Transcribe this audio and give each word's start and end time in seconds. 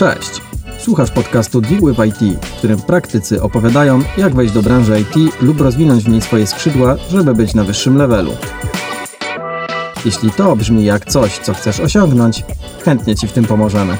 Cześć! 0.00 0.40
Słuchasz 0.78 1.10
podcastu 1.10 1.60
Deal 1.60 1.80
with 1.80 2.00
IT, 2.06 2.44
w 2.46 2.56
którym 2.58 2.82
praktycy 2.82 3.42
opowiadają, 3.42 4.02
jak 4.16 4.34
wejść 4.34 4.54
do 4.54 4.62
branży 4.62 5.00
IT 5.00 5.42
lub 5.42 5.60
rozwinąć 5.60 6.04
w 6.04 6.08
niej 6.08 6.20
swoje 6.20 6.46
skrzydła, 6.46 6.96
żeby 7.10 7.34
być 7.34 7.54
na 7.54 7.64
wyższym 7.64 7.96
levelu. 7.96 8.36
Jeśli 10.04 10.30
to 10.30 10.56
brzmi 10.56 10.84
jak 10.84 11.04
coś, 11.04 11.38
co 11.38 11.54
chcesz 11.54 11.80
osiągnąć, 11.80 12.44
chętnie 12.84 13.16
Ci 13.16 13.28
w 13.28 13.32
tym 13.32 13.44
pomożemy. 13.44 13.96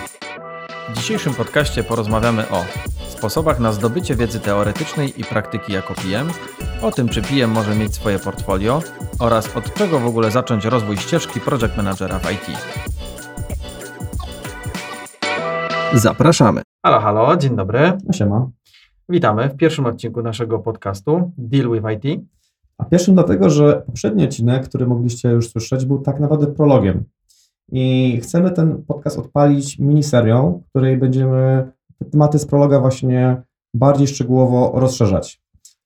W 0.88 0.96
dzisiejszym 0.96 1.34
podcaście 1.34 1.84
porozmawiamy 1.84 2.48
o 2.48 2.64
sposobach 3.08 3.60
na 3.60 3.72
zdobycie 3.72 4.16
wiedzy 4.16 4.40
teoretycznej 4.40 5.20
i 5.20 5.24
praktyki 5.24 5.72
jako 5.72 5.94
PM, 5.94 6.30
o 6.82 6.92
tym 6.92 7.08
czy 7.08 7.22
PM 7.22 7.50
może 7.50 7.74
mieć 7.74 7.94
swoje 7.94 8.18
portfolio 8.18 8.82
oraz 9.18 9.56
od 9.56 9.74
czego 9.74 9.98
w 9.98 10.06
ogóle 10.06 10.30
zacząć 10.30 10.64
rozwój 10.64 10.96
ścieżki 10.96 11.40
project 11.40 11.76
managera 11.76 12.18
w 12.18 12.32
IT. 12.32 12.58
Zapraszamy. 15.94 16.62
Halo, 16.86 17.00
halo, 17.00 17.36
dzień 17.36 17.56
dobry. 17.56 17.92
No 18.06 18.12
siema. 18.12 18.50
Witamy 19.08 19.48
w 19.48 19.56
pierwszym 19.56 19.86
odcinku 19.86 20.22
naszego 20.22 20.58
podcastu 20.58 21.32
Deal 21.38 21.70
with 21.70 21.86
IT. 22.06 22.20
A 22.78 22.84
pierwszym 22.84 23.14
dlatego, 23.14 23.50
że 23.50 23.82
poprzedni 23.86 24.24
odcinek, 24.24 24.68
który 24.68 24.86
mogliście 24.86 25.28
już 25.28 25.48
słyszeć, 25.48 25.84
był 25.84 25.98
tak 25.98 26.20
naprawdę 26.20 26.46
prologiem. 26.46 27.04
I 27.72 28.18
chcemy 28.22 28.50
ten 28.50 28.82
podcast 28.82 29.18
odpalić 29.18 29.78
miniserią, 29.78 30.62
w 30.66 30.68
której 30.68 30.96
będziemy 30.96 31.72
te 31.98 32.04
tematy 32.04 32.38
z 32.38 32.46
prologa 32.46 32.80
właśnie 32.80 33.42
bardziej 33.74 34.06
szczegółowo 34.06 34.72
rozszerzać. 34.74 35.42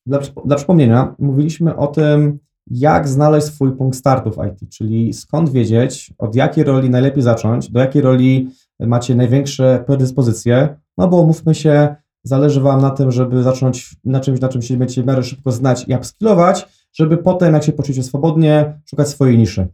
Dla, 0.06 0.18
dla 0.44 0.56
przypomnienia, 0.56 1.14
mówiliśmy 1.18 1.76
o 1.76 1.86
tym, 1.86 2.38
jak 2.70 3.08
znaleźć 3.08 3.46
swój 3.46 3.72
punkt 3.72 3.98
startu 3.98 4.30
w 4.30 4.38
IT, 4.46 4.70
czyli 4.70 5.12
skąd 5.12 5.50
wiedzieć, 5.50 6.14
od 6.18 6.34
jakiej 6.34 6.64
roli 6.64 6.90
najlepiej 6.90 7.22
zacząć, 7.22 7.70
do 7.70 7.80
jakiej 7.80 8.02
roli 8.02 8.50
macie 8.86 9.14
największe 9.14 9.84
predyspozycje, 9.86 10.76
no 10.98 11.08
bo 11.08 11.24
mówmy 11.24 11.54
się, 11.54 11.96
zależy 12.22 12.60
Wam 12.60 12.80
na 12.80 12.90
tym, 12.90 13.12
żeby 13.12 13.42
zacząć 13.42 13.96
na 14.04 14.20
czymś, 14.20 14.40
na 14.40 14.48
czym 14.48 14.62
się 14.62 14.76
będziecie 14.76 15.02
w 15.02 15.06
miarę 15.06 15.22
szybko 15.22 15.52
znać 15.52 15.84
i 15.88 15.94
upskillować, 15.94 16.68
żeby 16.92 17.16
potem, 17.16 17.54
jak 17.54 17.64
się 17.64 17.72
poczujecie 17.72 18.02
swobodnie, 18.02 18.80
szukać 18.90 19.08
swojej 19.08 19.38
niszy. 19.38 19.68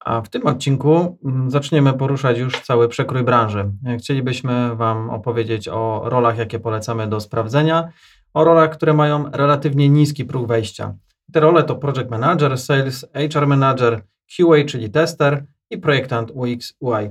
A 0.00 0.20
w 0.20 0.28
tym 0.28 0.46
odcinku 0.46 1.18
mm, 1.24 1.50
zaczniemy 1.50 1.92
poruszać 1.92 2.38
już 2.38 2.60
cały 2.60 2.88
przekrój 2.88 3.22
branży. 3.22 3.70
Chcielibyśmy 3.98 4.76
Wam 4.76 5.10
opowiedzieć 5.10 5.68
o 5.68 6.02
rolach, 6.04 6.38
jakie 6.38 6.60
polecamy 6.60 7.08
do 7.08 7.20
sprawdzenia, 7.20 7.88
o 8.34 8.44
rolach, 8.44 8.70
które 8.70 8.94
mają 8.94 9.30
relatywnie 9.30 9.88
niski 9.88 10.24
próg 10.24 10.46
wejścia. 10.46 10.94
Te 11.32 11.40
role 11.40 11.62
to 11.62 11.76
Project 11.76 12.10
Manager, 12.10 12.58
Sales, 12.58 13.06
HR 13.32 13.46
Manager, 13.46 14.02
QA, 14.36 14.64
czyli 14.66 14.90
tester 14.90 15.44
i 15.70 15.78
projektant 15.78 16.30
UX, 16.30 16.74
UI. 16.80 17.10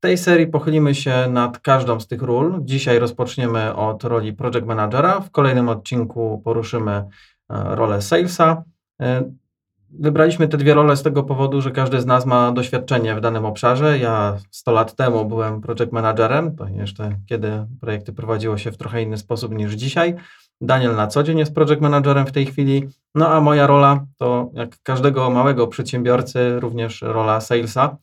Tej 0.00 0.18
serii 0.18 0.46
pochylimy 0.46 0.94
się 0.94 1.28
nad 1.30 1.58
każdą 1.58 2.00
z 2.00 2.06
tych 2.06 2.22
ról. 2.22 2.60
Dzisiaj 2.64 2.98
rozpoczniemy 2.98 3.74
od 3.74 4.04
roli 4.04 4.32
Project 4.32 4.66
Managera, 4.66 5.20
w 5.20 5.30
kolejnym 5.30 5.68
odcinku 5.68 6.40
poruszymy 6.44 6.92
e, 6.92 7.04
rolę 7.48 8.02
Salesa. 8.02 8.62
E, 9.02 9.30
wybraliśmy 9.90 10.48
te 10.48 10.56
dwie 10.56 10.74
role 10.74 10.96
z 10.96 11.02
tego 11.02 11.22
powodu, 11.22 11.60
że 11.60 11.70
każdy 11.70 12.00
z 12.00 12.06
nas 12.06 12.26
ma 12.26 12.52
doświadczenie 12.52 13.14
w 13.14 13.20
danym 13.20 13.44
obszarze. 13.44 13.98
Ja 13.98 14.38
100 14.50 14.72
lat 14.72 14.96
temu 14.96 15.24
byłem 15.24 15.60
project 15.60 15.92
managerem, 15.92 16.56
to 16.56 16.68
jeszcze 16.68 17.16
kiedy 17.26 17.66
projekty 17.80 18.12
prowadziło 18.12 18.58
się 18.58 18.72
w 18.72 18.76
trochę 18.76 19.02
inny 19.02 19.18
sposób 19.18 19.54
niż 19.54 19.72
dzisiaj. 19.72 20.14
Daniel 20.60 20.96
na 20.96 21.06
co 21.06 21.22
dzień 21.22 21.38
jest 21.38 21.54
project 21.54 21.80
managerem 21.80 22.26
w 22.26 22.32
tej 22.32 22.46
chwili. 22.46 22.88
No 23.14 23.28
a 23.28 23.40
moja 23.40 23.66
rola 23.66 24.06
to 24.16 24.50
jak 24.52 24.82
każdego 24.82 25.30
małego 25.30 25.66
przedsiębiorcy 25.66 26.60
również 26.60 27.02
rola 27.02 27.40
salesa 27.40 27.96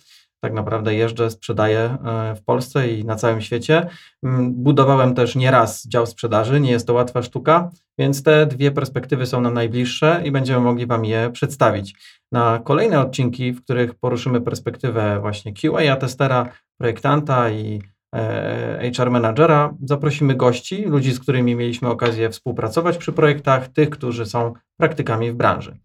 tak 0.43 0.53
naprawdę 0.53 0.95
jeżdżę, 0.95 1.29
sprzedaję 1.29 1.79
e, 1.79 2.35
w 2.35 2.43
Polsce 2.43 2.87
i 2.87 3.05
na 3.05 3.15
całym 3.15 3.41
świecie. 3.41 3.87
Mm, 4.23 4.53
budowałem 4.53 5.15
też 5.15 5.35
nieraz 5.35 5.87
dział 5.87 6.05
sprzedaży, 6.05 6.59
nie 6.59 6.71
jest 6.71 6.87
to 6.87 6.93
łatwa 6.93 7.21
sztuka, 7.21 7.69
więc 7.97 8.23
te 8.23 8.45
dwie 8.45 8.71
perspektywy 8.71 9.25
są 9.25 9.41
nam 9.41 9.53
najbliższe 9.53 10.21
i 10.25 10.31
będziemy 10.31 10.59
mogli 10.59 10.85
Wam 10.85 11.05
je 11.05 11.29
przedstawić. 11.33 11.95
Na 12.31 12.59
kolejne 12.59 12.99
odcinki, 12.99 13.51
w 13.51 13.63
których 13.63 13.95
poruszymy 13.95 14.41
perspektywę 14.41 15.19
właśnie 15.21 15.53
QA, 15.53 15.95
testera, 15.95 16.49
projektanta 16.77 17.49
i 17.49 17.81
e, 18.15 18.91
HR 18.97 19.11
managera, 19.11 19.73
zaprosimy 19.83 20.35
gości, 20.35 20.85
ludzi, 20.85 21.11
z 21.11 21.19
którymi 21.19 21.55
mieliśmy 21.55 21.89
okazję 21.89 22.29
współpracować 22.29 22.97
przy 22.97 23.13
projektach, 23.13 23.67
tych, 23.67 23.89
którzy 23.89 24.25
są 24.25 24.53
praktykami 24.77 25.31
w 25.31 25.35
branży. 25.35 25.77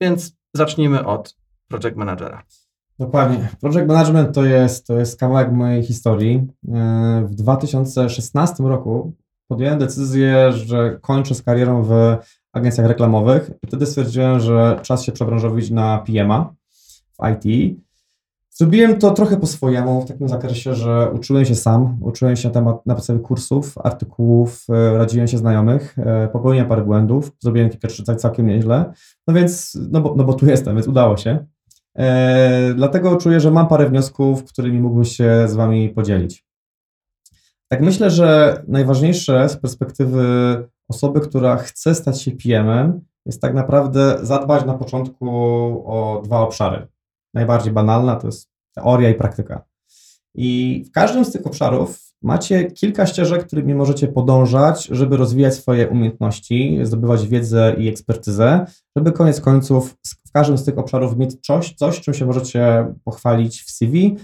Więc 0.00 0.36
zacznijmy 0.56 1.06
od 1.06 1.36
project 1.68 1.96
managera. 1.96 2.42
Dokładnie. 2.98 3.48
Project 3.60 3.88
Management 3.88 4.34
to 4.34 4.44
jest, 4.44 4.86
to 4.86 4.98
jest 4.98 5.20
kawałek 5.20 5.52
mojej 5.52 5.82
historii. 5.82 6.46
E, 6.74 7.26
w 7.28 7.34
2016 7.34 8.62
roku 8.62 9.12
podjąłem 9.48 9.78
decyzję, 9.78 10.52
że 10.52 10.98
kończę 11.00 11.34
z 11.34 11.42
karierą 11.42 11.82
w 11.82 11.92
agencjach 12.52 12.86
reklamowych 12.86 13.50
wtedy 13.66 13.86
stwierdziłem, 13.86 14.40
że 14.40 14.78
czas 14.82 15.02
się 15.02 15.12
przebranżowić 15.12 15.70
na 15.70 15.98
PMA 15.98 16.54
w 17.12 17.46
IT. 17.46 17.76
Zrobiłem 18.50 18.98
to 18.98 19.10
trochę 19.10 19.36
po 19.36 19.46
swojemu, 19.46 20.02
w 20.02 20.08
takim 20.08 20.28
zakresie, 20.28 20.74
że 20.74 21.10
uczyłem 21.14 21.44
się 21.44 21.54
sam, 21.54 21.98
uczyłem 22.00 22.36
się 22.36 22.48
na 22.48 22.54
temat 22.54 22.86
na 22.86 22.94
podstawie 22.94 23.18
kursów, 23.18 23.78
artykułów, 23.78 24.66
e, 24.68 24.98
radziłem 24.98 25.28
się 25.28 25.38
znajomych, 25.38 25.98
e, 25.98 26.28
popełniłem 26.28 26.68
parę 26.68 26.82
błędów, 26.82 27.32
zrobiłem 27.40 27.70
kilka 27.70 27.88
rzeczy 27.88 28.16
całkiem 28.16 28.46
nieźle, 28.46 28.92
no 29.26 29.34
więc, 29.34 29.78
no 29.90 30.00
bo, 30.00 30.14
no 30.16 30.24
bo 30.24 30.32
tu 30.34 30.46
jestem, 30.46 30.74
więc 30.74 30.88
udało 30.88 31.16
się. 31.16 31.46
E, 31.98 32.74
dlatego 32.74 33.16
czuję, 33.16 33.40
że 33.40 33.50
mam 33.50 33.68
parę 33.68 33.88
wniosków, 33.88 34.44
którymi 34.44 34.80
mógłbym 34.80 35.04
się 35.04 35.44
z 35.48 35.54
Wami 35.54 35.88
podzielić. 35.88 36.44
Tak 37.68 37.80
myślę, 37.80 38.10
że 38.10 38.62
najważniejsze 38.68 39.48
z 39.48 39.56
perspektywy 39.56 40.24
osoby, 40.88 41.20
która 41.20 41.56
chce 41.56 41.94
stać 41.94 42.22
się 42.22 42.30
PM-em, 42.30 43.00
jest 43.26 43.40
tak 43.40 43.54
naprawdę 43.54 44.18
zadbać 44.22 44.64
na 44.64 44.74
początku 44.74 45.28
o 45.86 46.22
dwa 46.24 46.40
obszary. 46.40 46.86
Najbardziej 47.34 47.72
banalna 47.72 48.16
to 48.16 48.28
jest 48.28 48.50
teoria 48.74 49.10
i 49.10 49.14
praktyka. 49.14 49.64
I 50.34 50.82
w 50.88 50.90
każdym 50.90 51.24
z 51.24 51.32
tych 51.32 51.46
obszarów 51.46 52.00
macie 52.22 52.64
kilka 52.64 53.06
ścieżek, 53.06 53.46
którymi 53.46 53.74
możecie 53.74 54.08
podążać, 54.08 54.88
żeby 54.90 55.16
rozwijać 55.16 55.54
swoje 55.54 55.88
umiejętności, 55.88 56.78
zdobywać 56.82 57.28
wiedzę 57.28 57.74
i 57.78 57.88
ekspertyzę, 57.88 58.66
żeby 58.96 59.12
koniec 59.12 59.40
końców 59.40 59.96
każdym 60.34 60.58
z 60.58 60.64
tych 60.64 60.78
obszarów 60.78 61.16
mieć 61.16 61.46
coś, 61.46 61.74
coś 61.74 62.00
czym 62.00 62.14
się 62.14 62.26
możecie 62.26 62.86
pochwalić 63.04 63.62
w 63.62 63.70
CV, 63.70 64.16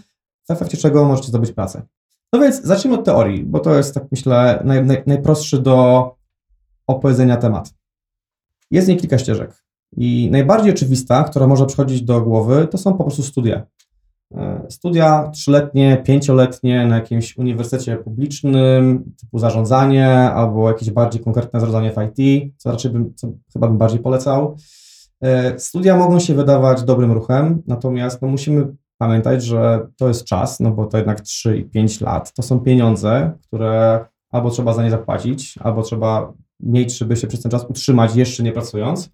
w 0.48 0.50
efekcie 0.50 0.76
czego 0.76 1.04
możecie 1.04 1.28
zdobyć 1.28 1.52
pracę. 1.52 1.82
No 2.32 2.40
więc 2.40 2.62
zacznijmy 2.62 2.98
od 2.98 3.04
teorii, 3.04 3.44
bo 3.44 3.58
to 3.58 3.74
jest, 3.74 3.94
tak 3.94 4.04
myślę, 4.10 4.62
naj, 4.64 4.84
naj, 4.84 5.02
najprostszy 5.06 5.58
do 5.58 6.10
opowiedzenia 6.86 7.36
temat. 7.36 7.74
Jest 8.70 8.88
nie 8.88 8.96
kilka 8.96 9.18
ścieżek. 9.18 9.64
I 9.96 10.28
najbardziej 10.32 10.72
oczywista, 10.72 11.24
która 11.24 11.46
może 11.46 11.66
przychodzić 11.66 12.02
do 12.02 12.20
głowy, 12.20 12.68
to 12.70 12.78
są 12.78 12.94
po 12.94 13.04
prostu 13.04 13.22
studia. 13.22 13.66
E, 14.34 14.66
studia 14.68 15.28
trzyletnie, 15.28 16.02
pięcioletnie 16.04 16.86
na 16.86 16.94
jakimś 16.94 17.36
uniwersytecie 17.36 17.96
publicznym, 17.96 19.12
typu 19.20 19.38
zarządzanie, 19.38 20.10
albo 20.16 20.68
jakieś 20.68 20.90
bardziej 20.90 21.22
konkretne 21.22 21.60
zarządzanie 21.60 21.92
w 21.92 22.20
IT, 22.20 22.52
co 22.56 22.70
raczej 22.70 22.90
bym, 22.90 23.14
co 23.14 23.28
chyba 23.52 23.68
bym 23.68 23.78
bardziej 23.78 24.00
polecał. 24.00 24.56
E, 25.22 25.58
studia 25.58 25.96
mogą 25.96 26.20
się 26.20 26.34
wydawać 26.34 26.82
dobrym 26.82 27.12
ruchem, 27.12 27.62
natomiast 27.66 28.22
no, 28.22 28.28
musimy 28.28 28.66
pamiętać, 28.98 29.44
że 29.44 29.86
to 29.96 30.08
jest 30.08 30.24
czas, 30.24 30.60
no 30.60 30.70
bo 30.70 30.86
to 30.86 30.96
jednak 30.96 31.20
3 31.20 31.56
i 31.56 31.64
5 31.64 32.00
lat, 32.00 32.32
to 32.32 32.42
są 32.42 32.60
pieniądze, 32.60 33.32
które 33.42 34.04
albo 34.30 34.50
trzeba 34.50 34.72
za 34.72 34.82
nie 34.82 34.90
zapłacić, 34.90 35.58
albo 35.62 35.82
trzeba 35.82 36.32
mieć, 36.60 36.98
żeby 36.98 37.16
się 37.16 37.26
przez 37.26 37.42
ten 37.42 37.50
czas 37.50 37.64
utrzymać 37.64 38.16
jeszcze 38.16 38.42
nie 38.42 38.52
pracując. 38.52 39.10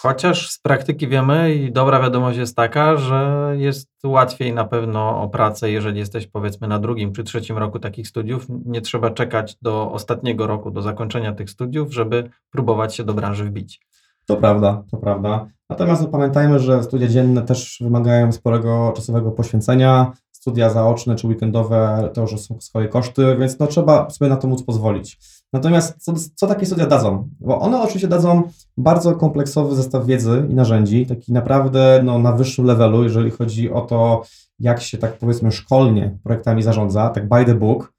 Chociaż 0.00 0.50
z 0.50 0.58
praktyki 0.58 1.08
wiemy 1.08 1.54
i 1.54 1.72
dobra 1.72 2.00
wiadomość 2.00 2.38
jest 2.38 2.56
taka, 2.56 2.96
że 2.96 3.52
jest 3.56 3.88
łatwiej 4.04 4.52
na 4.52 4.64
pewno 4.64 5.22
o 5.22 5.28
pracę, 5.28 5.70
jeżeli 5.70 5.98
jesteś 5.98 6.26
powiedzmy 6.26 6.68
na 6.68 6.78
drugim 6.78 7.12
czy 7.12 7.24
trzecim 7.24 7.58
roku 7.58 7.78
takich 7.78 8.08
studiów. 8.08 8.46
Nie 8.48 8.80
trzeba 8.80 9.10
czekać 9.10 9.56
do 9.62 9.92
ostatniego 9.92 10.46
roku, 10.46 10.70
do 10.70 10.82
zakończenia 10.82 11.32
tych 11.32 11.50
studiów, 11.50 11.92
żeby 11.92 12.30
próbować 12.50 12.94
się 12.94 13.04
do 13.04 13.14
branży 13.14 13.44
wbić. 13.44 13.80
To 14.28 14.36
prawda, 14.36 14.82
to 14.90 14.96
prawda. 14.96 15.46
Natomiast 15.70 16.06
pamiętajmy, 16.06 16.58
że 16.58 16.82
studia 16.82 17.08
dzienne 17.08 17.42
też 17.42 17.78
wymagają 17.80 18.32
sporego 18.32 18.92
czasowego 18.96 19.30
poświęcenia. 19.30 20.12
Studia 20.32 20.70
zaoczne 20.70 21.16
czy 21.16 21.26
weekendowe 21.26 22.10
to 22.14 22.20
już 22.20 22.40
są 22.40 22.60
swoje 22.60 22.88
koszty, 22.88 23.36
więc 23.38 23.58
no, 23.58 23.66
trzeba 23.66 24.10
sobie 24.10 24.28
na 24.28 24.36
to 24.36 24.48
móc 24.48 24.62
pozwolić. 24.62 25.18
Natomiast 25.52 26.04
co, 26.04 26.12
co 26.34 26.46
takie 26.46 26.66
studia 26.66 26.86
dadzą? 26.86 27.28
Bo 27.40 27.60
one 27.60 27.82
oczywiście 27.82 28.08
dadzą 28.08 28.42
bardzo 28.76 29.16
kompleksowy 29.16 29.76
zestaw 29.76 30.06
wiedzy 30.06 30.46
i 30.50 30.54
narzędzi, 30.54 31.06
taki 31.06 31.32
naprawdę 31.32 32.00
no, 32.04 32.18
na 32.18 32.32
wyższym 32.32 32.64
levelu, 32.64 33.04
jeżeli 33.04 33.30
chodzi 33.30 33.72
o 33.72 33.80
to, 33.80 34.22
jak 34.58 34.80
się 34.80 34.98
tak 34.98 35.18
powiedzmy 35.18 35.52
szkolnie 35.52 36.18
projektami 36.22 36.62
zarządza, 36.62 37.08
tak 37.08 37.28
by 37.28 37.44
the 37.44 37.54
book. 37.54 37.92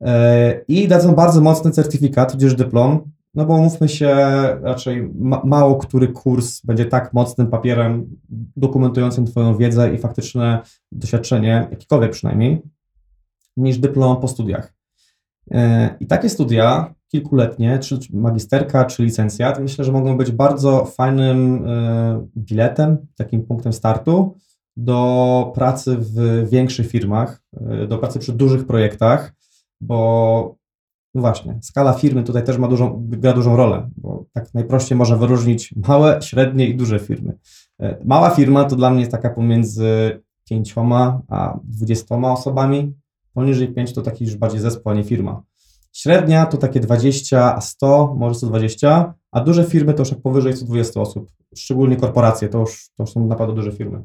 Yy, 0.00 0.08
I 0.68 0.88
dadzą 0.88 1.14
bardzo 1.14 1.40
mocny 1.40 1.70
certyfikat, 1.70 2.32
tudzież 2.32 2.54
dyplom, 2.54 3.10
no 3.34 3.44
bo 3.44 3.58
mówmy 3.58 3.88
się, 3.88 4.16
raczej 4.62 5.10
ma, 5.14 5.42
mało 5.44 5.76
który 5.76 6.08
kurs 6.08 6.60
będzie 6.60 6.84
tak 6.84 7.12
mocnym 7.12 7.46
papierem 7.46 8.16
dokumentującym 8.56 9.26
Twoją 9.26 9.56
wiedzę 9.56 9.94
i 9.94 9.98
faktyczne 9.98 10.62
doświadczenie, 10.92 11.68
jakiekolwiek 11.70 12.12
przynajmniej. 12.12 12.62
niż 13.56 13.78
dyplom 13.78 14.20
po 14.20 14.28
studiach. 14.28 14.74
E, 15.50 15.96
I 16.00 16.06
takie 16.06 16.28
studia, 16.28 16.94
kilkuletnie, 17.08 17.78
czy 17.78 17.98
magisterka, 18.12 18.84
czy 18.84 19.02
licencjat, 19.02 19.60
myślę, 19.60 19.84
że 19.84 19.92
mogą 19.92 20.16
być 20.16 20.30
bardzo 20.30 20.84
fajnym 20.84 21.64
e, 21.68 22.26
biletem, 22.36 22.98
takim 23.16 23.42
punktem 23.46 23.72
startu 23.72 24.36
do 24.76 25.52
pracy 25.54 25.96
w 25.98 26.48
większych 26.50 26.86
firmach, 26.86 27.42
e, 27.60 27.86
do 27.86 27.98
pracy 27.98 28.18
przy 28.18 28.32
dużych 28.32 28.66
projektach, 28.66 29.34
bo 29.80 30.59
no 31.14 31.20
właśnie, 31.20 31.58
skala 31.62 31.92
firmy 31.92 32.22
tutaj 32.22 32.44
też 32.44 32.58
ma 32.58 32.68
dużą, 32.68 33.06
gra 33.08 33.32
dużą 33.32 33.56
rolę, 33.56 33.90
bo 33.96 34.24
tak 34.32 34.54
najprościej 34.54 34.98
można 34.98 35.16
wyróżnić 35.16 35.74
małe, 35.88 36.18
średnie 36.22 36.68
i 36.68 36.76
duże 36.76 36.98
firmy. 36.98 37.38
Mała 38.04 38.30
firma 38.30 38.64
to 38.64 38.76
dla 38.76 38.90
mnie 38.90 39.00
jest 39.00 39.12
taka 39.12 39.30
pomiędzy 39.30 40.20
pięcioma 40.48 41.22
a 41.28 41.58
dwudziestoma 41.64 42.32
osobami, 42.32 42.94
Poniżej 43.34 43.68
5 43.68 43.92
to 43.92 44.02
taki 44.02 44.24
już 44.24 44.36
bardziej 44.36 44.60
zespół, 44.60 44.92
a 44.92 44.94
nie 44.94 45.04
firma. 45.04 45.42
Średnia 45.92 46.46
to 46.46 46.56
takie 46.56 46.80
20, 46.80 47.56
a 47.56 47.60
100, 47.60 48.14
może 48.18 48.34
120, 48.34 49.14
a 49.30 49.40
duże 49.40 49.64
firmy 49.64 49.94
to 49.94 50.02
już 50.02 50.10
jak 50.10 50.20
powyżej 50.20 50.56
120 50.56 51.00
osób, 51.00 51.30
szczególnie 51.56 51.96
korporacje, 51.96 52.48
to 52.48 52.58
już, 52.58 52.90
to 52.96 53.02
już 53.02 53.10
są 53.10 53.26
naprawdę 53.26 53.54
duże 53.54 53.72
firmy. 53.72 54.04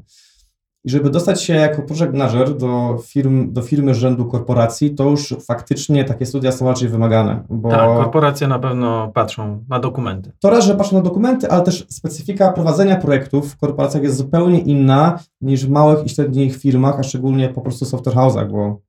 I 0.86 0.90
żeby 0.90 1.10
dostać 1.10 1.42
się 1.42 1.54
jako 1.54 1.82
project 1.82 2.12
manager 2.12 2.56
do, 2.56 2.98
firm, 3.04 3.52
do 3.52 3.62
firmy 3.62 3.94
rzędu 3.94 4.24
korporacji, 4.24 4.94
to 4.94 5.04
już 5.04 5.34
faktycznie 5.46 6.04
takie 6.04 6.26
studia 6.26 6.52
są 6.52 6.68
raczej 6.68 6.88
wymagane. 6.88 7.44
Bo 7.50 7.70
tak, 7.70 7.88
korporacje 7.88 8.48
na 8.48 8.58
pewno 8.58 9.10
patrzą 9.14 9.64
na 9.68 9.80
dokumenty. 9.80 10.32
To 10.40 10.50
raz, 10.50 10.64
że 10.64 10.74
patrzą 10.74 10.96
na 10.96 11.02
dokumenty, 11.02 11.50
ale 11.50 11.62
też 11.62 11.86
specyfika 11.88 12.52
prowadzenia 12.52 12.96
projektów 12.96 13.52
w 13.52 13.56
korporacjach 13.56 14.02
jest 14.02 14.16
zupełnie 14.16 14.60
inna 14.60 15.18
niż 15.40 15.66
w 15.66 15.70
małych 15.70 16.06
i 16.06 16.08
średnich 16.08 16.56
firmach, 16.56 16.98
a 16.98 17.02
szczególnie 17.02 17.48
po 17.48 17.60
prostu 17.60 17.84
software 17.84 18.16
house'ach, 18.16 18.50
bo 18.50 18.80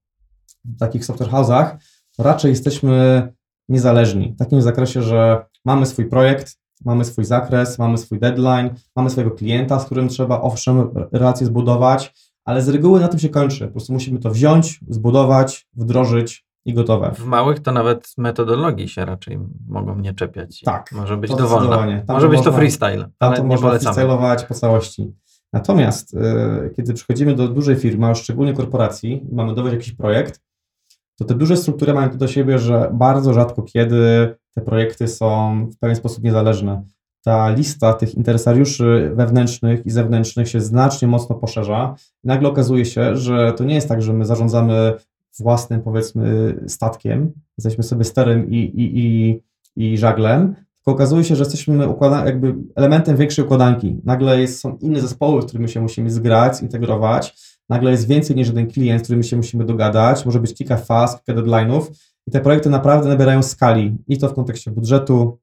w 0.65 0.79
takich 0.79 1.05
software 1.05 1.29
house'ach, 1.29 1.65
raczej 2.19 2.49
jesteśmy 2.49 3.27
niezależni. 3.69 4.33
W 4.33 4.39
takim 4.39 4.61
zakresie, 4.61 5.01
że 5.01 5.45
mamy 5.65 5.85
swój 5.85 6.05
projekt, 6.05 6.57
mamy 6.85 7.05
swój 7.05 7.25
zakres, 7.25 7.79
mamy 7.79 7.97
swój 7.97 8.19
deadline, 8.19 8.69
mamy 8.95 9.09
swojego 9.09 9.35
klienta, 9.35 9.79
z 9.79 9.85
którym 9.85 10.07
trzeba 10.07 10.41
owszem 10.41 10.89
relacje 11.11 11.47
zbudować, 11.47 12.13
ale 12.45 12.61
z 12.61 12.69
reguły 12.69 12.99
na 12.99 13.07
tym 13.07 13.19
się 13.19 13.29
kończy. 13.29 13.65
Po 13.65 13.71
prostu 13.71 13.93
musimy 13.93 14.19
to 14.19 14.31
wziąć, 14.31 14.79
zbudować, 14.89 15.67
wdrożyć 15.75 16.45
i 16.65 16.73
gotowe. 16.73 17.11
W 17.15 17.25
małych 17.25 17.59
to 17.59 17.71
nawet 17.71 18.13
metodologii 18.17 18.89
się 18.89 19.05
raczej 19.05 19.39
mogą 19.67 19.99
nie 19.99 20.13
czepiać. 20.13 20.61
Tak. 20.61 20.91
Może 20.91 21.17
być 21.17 21.35
dowolna. 21.35 22.03
Może 22.07 22.29
być 22.29 22.41
to 22.41 22.51
freestyle, 22.51 22.97
tam 22.97 23.11
ale 23.19 23.37
to 23.37 23.43
nie 23.43 23.47
można 23.47 23.69
freestylować 23.69 24.45
po 24.45 24.53
całości. 24.53 25.13
Natomiast 25.53 26.13
yy, 26.13 26.73
kiedy 26.75 26.93
przychodzimy 26.93 27.35
do 27.35 27.47
dużej 27.47 27.75
firmy, 27.75 28.07
a 28.07 28.15
szczególnie 28.15 28.53
korporacji 28.53 29.25
mamy 29.31 29.55
dowieść 29.55 29.73
jakiś 29.73 29.91
projekt, 29.91 30.41
to 31.19 31.25
te 31.25 31.35
duże 31.35 31.57
struktury 31.57 31.93
mają 31.93 32.09
to 32.09 32.17
do 32.17 32.27
siebie, 32.27 32.59
że 32.59 32.89
bardzo 32.93 33.33
rzadko 33.33 33.61
kiedy 33.61 34.35
te 34.57 34.61
projekty 34.61 35.07
są 35.07 35.65
w 35.71 35.77
pewien 35.77 35.95
sposób 35.95 36.23
niezależne. 36.23 36.83
Ta 37.23 37.49
lista 37.49 37.93
tych 37.93 38.15
interesariuszy 38.15 39.11
wewnętrznych 39.15 39.85
i 39.85 39.89
zewnętrznych 39.89 40.49
się 40.49 40.61
znacznie 40.61 41.07
mocno 41.07 41.35
poszerza. 41.35 41.95
I 42.23 42.27
nagle 42.27 42.49
okazuje 42.49 42.85
się, 42.85 43.17
że 43.17 43.53
to 43.53 43.63
nie 43.63 43.75
jest 43.75 43.89
tak, 43.89 44.01
że 44.01 44.13
my 44.13 44.25
zarządzamy 44.25 44.93
własnym, 45.39 45.81
powiedzmy, 45.81 46.55
statkiem, 46.67 47.31
jesteśmy 47.57 47.83
sobie 47.83 48.03
sterem 48.03 48.49
i, 48.51 48.55
i, 48.55 48.99
i, 48.99 49.41
i 49.75 49.97
żaglem, 49.97 50.55
tylko 50.75 50.91
okazuje 50.91 51.23
się, 51.23 51.35
że 51.35 51.43
jesteśmy 51.43 51.87
jakby 52.25 52.55
elementem 52.75 53.17
większej 53.17 53.45
układanki. 53.45 54.01
Nagle 54.03 54.41
jest, 54.41 54.59
są 54.59 54.77
inne 54.81 55.01
zespoły, 55.01 55.41
z 55.41 55.45
którymi 55.45 55.69
się 55.69 55.81
musimy 55.81 56.11
zgrać, 56.11 56.57
zintegrować 56.57 57.35
nagle 57.69 57.91
jest 57.91 58.07
więcej 58.07 58.35
niż 58.35 58.47
jeden 58.47 58.71
klient, 58.71 59.01
z 59.01 59.03
którym 59.03 59.23
się 59.23 59.37
musimy 59.37 59.65
dogadać, 59.65 60.25
może 60.25 60.39
być 60.39 60.53
kilka 60.53 60.77
faz, 60.77 61.21
kilka 61.21 61.41
deadline'ów 61.41 61.81
i 62.27 62.31
te 62.31 62.41
projekty 62.41 62.69
naprawdę 62.69 63.09
nabierają 63.09 63.43
skali 63.43 63.97
i 64.07 64.17
to 64.17 64.29
w 64.29 64.33
kontekście 64.33 64.71
budżetu 64.71 65.39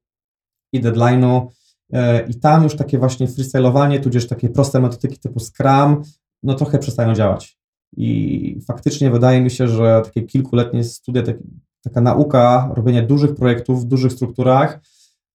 i 0.73 0.81
deadline'u 0.81 1.47
e, 1.93 2.27
i 2.27 2.35
tam 2.35 2.63
już 2.63 2.75
takie 2.75 2.97
właśnie 2.97 3.27
freestylowanie, 3.27 3.99
tudzież 3.99 4.27
takie 4.27 4.49
proste 4.49 4.79
metodyki 4.79 5.19
typu 5.19 5.39
Scrum, 5.39 6.01
no 6.43 6.53
trochę 6.53 6.79
przestają 6.79 7.13
działać. 7.13 7.57
I 7.97 8.59
faktycznie 8.67 9.11
wydaje 9.11 9.41
mi 9.41 9.51
się, 9.51 9.67
że 9.67 10.01
takie 10.05 10.21
kilkuletnie 10.21 10.83
studia, 10.83 11.23
taka 11.83 12.01
nauka 12.01 12.71
robienia 12.75 13.01
dużych 13.01 13.35
projektów 13.35 13.81
w 13.81 13.85
dużych 13.85 14.11
strukturach, 14.11 14.79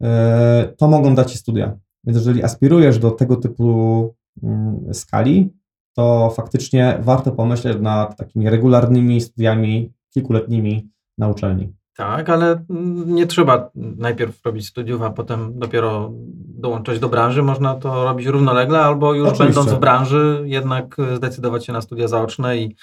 e, 0.02 0.72
to 0.76 0.88
mogą 0.88 1.14
dać 1.14 1.32
Ci 1.32 1.38
studia. 1.38 1.78
Więc 2.04 2.18
jeżeli 2.18 2.42
aspirujesz 2.42 2.98
do 2.98 3.10
tego 3.10 3.36
typu 3.36 4.14
mm, 4.42 4.94
skali, 4.94 5.50
to 5.96 6.30
faktycznie 6.36 6.98
warto 7.00 7.32
pomyśleć 7.32 7.78
nad 7.80 8.16
takimi 8.16 8.50
regularnymi 8.50 9.20
studiami 9.20 9.92
kilkuletnimi 10.10 10.90
na 11.20 11.28
uczelni. 11.28 11.72
Tak, 11.96 12.30
ale 12.30 12.64
nie 13.06 13.26
trzeba 13.26 13.70
najpierw 13.74 14.44
robić 14.44 14.66
studiów, 14.66 15.02
a 15.02 15.10
potem 15.10 15.58
dopiero 15.58 16.10
dołączać 16.46 16.98
do 16.98 17.08
branży. 17.08 17.42
Można 17.42 17.74
to 17.74 18.04
robić 18.04 18.26
równolegle, 18.26 18.78
albo 18.78 19.14
już 19.14 19.28
Oczywiście. 19.28 19.44
będąc 19.44 19.76
w 19.76 19.80
branży, 19.80 20.42
jednak 20.44 20.96
zdecydować 21.16 21.66
się 21.66 21.72
na 21.72 21.80
studia 21.80 22.08
zaoczne 22.08 22.58
i 22.58 22.76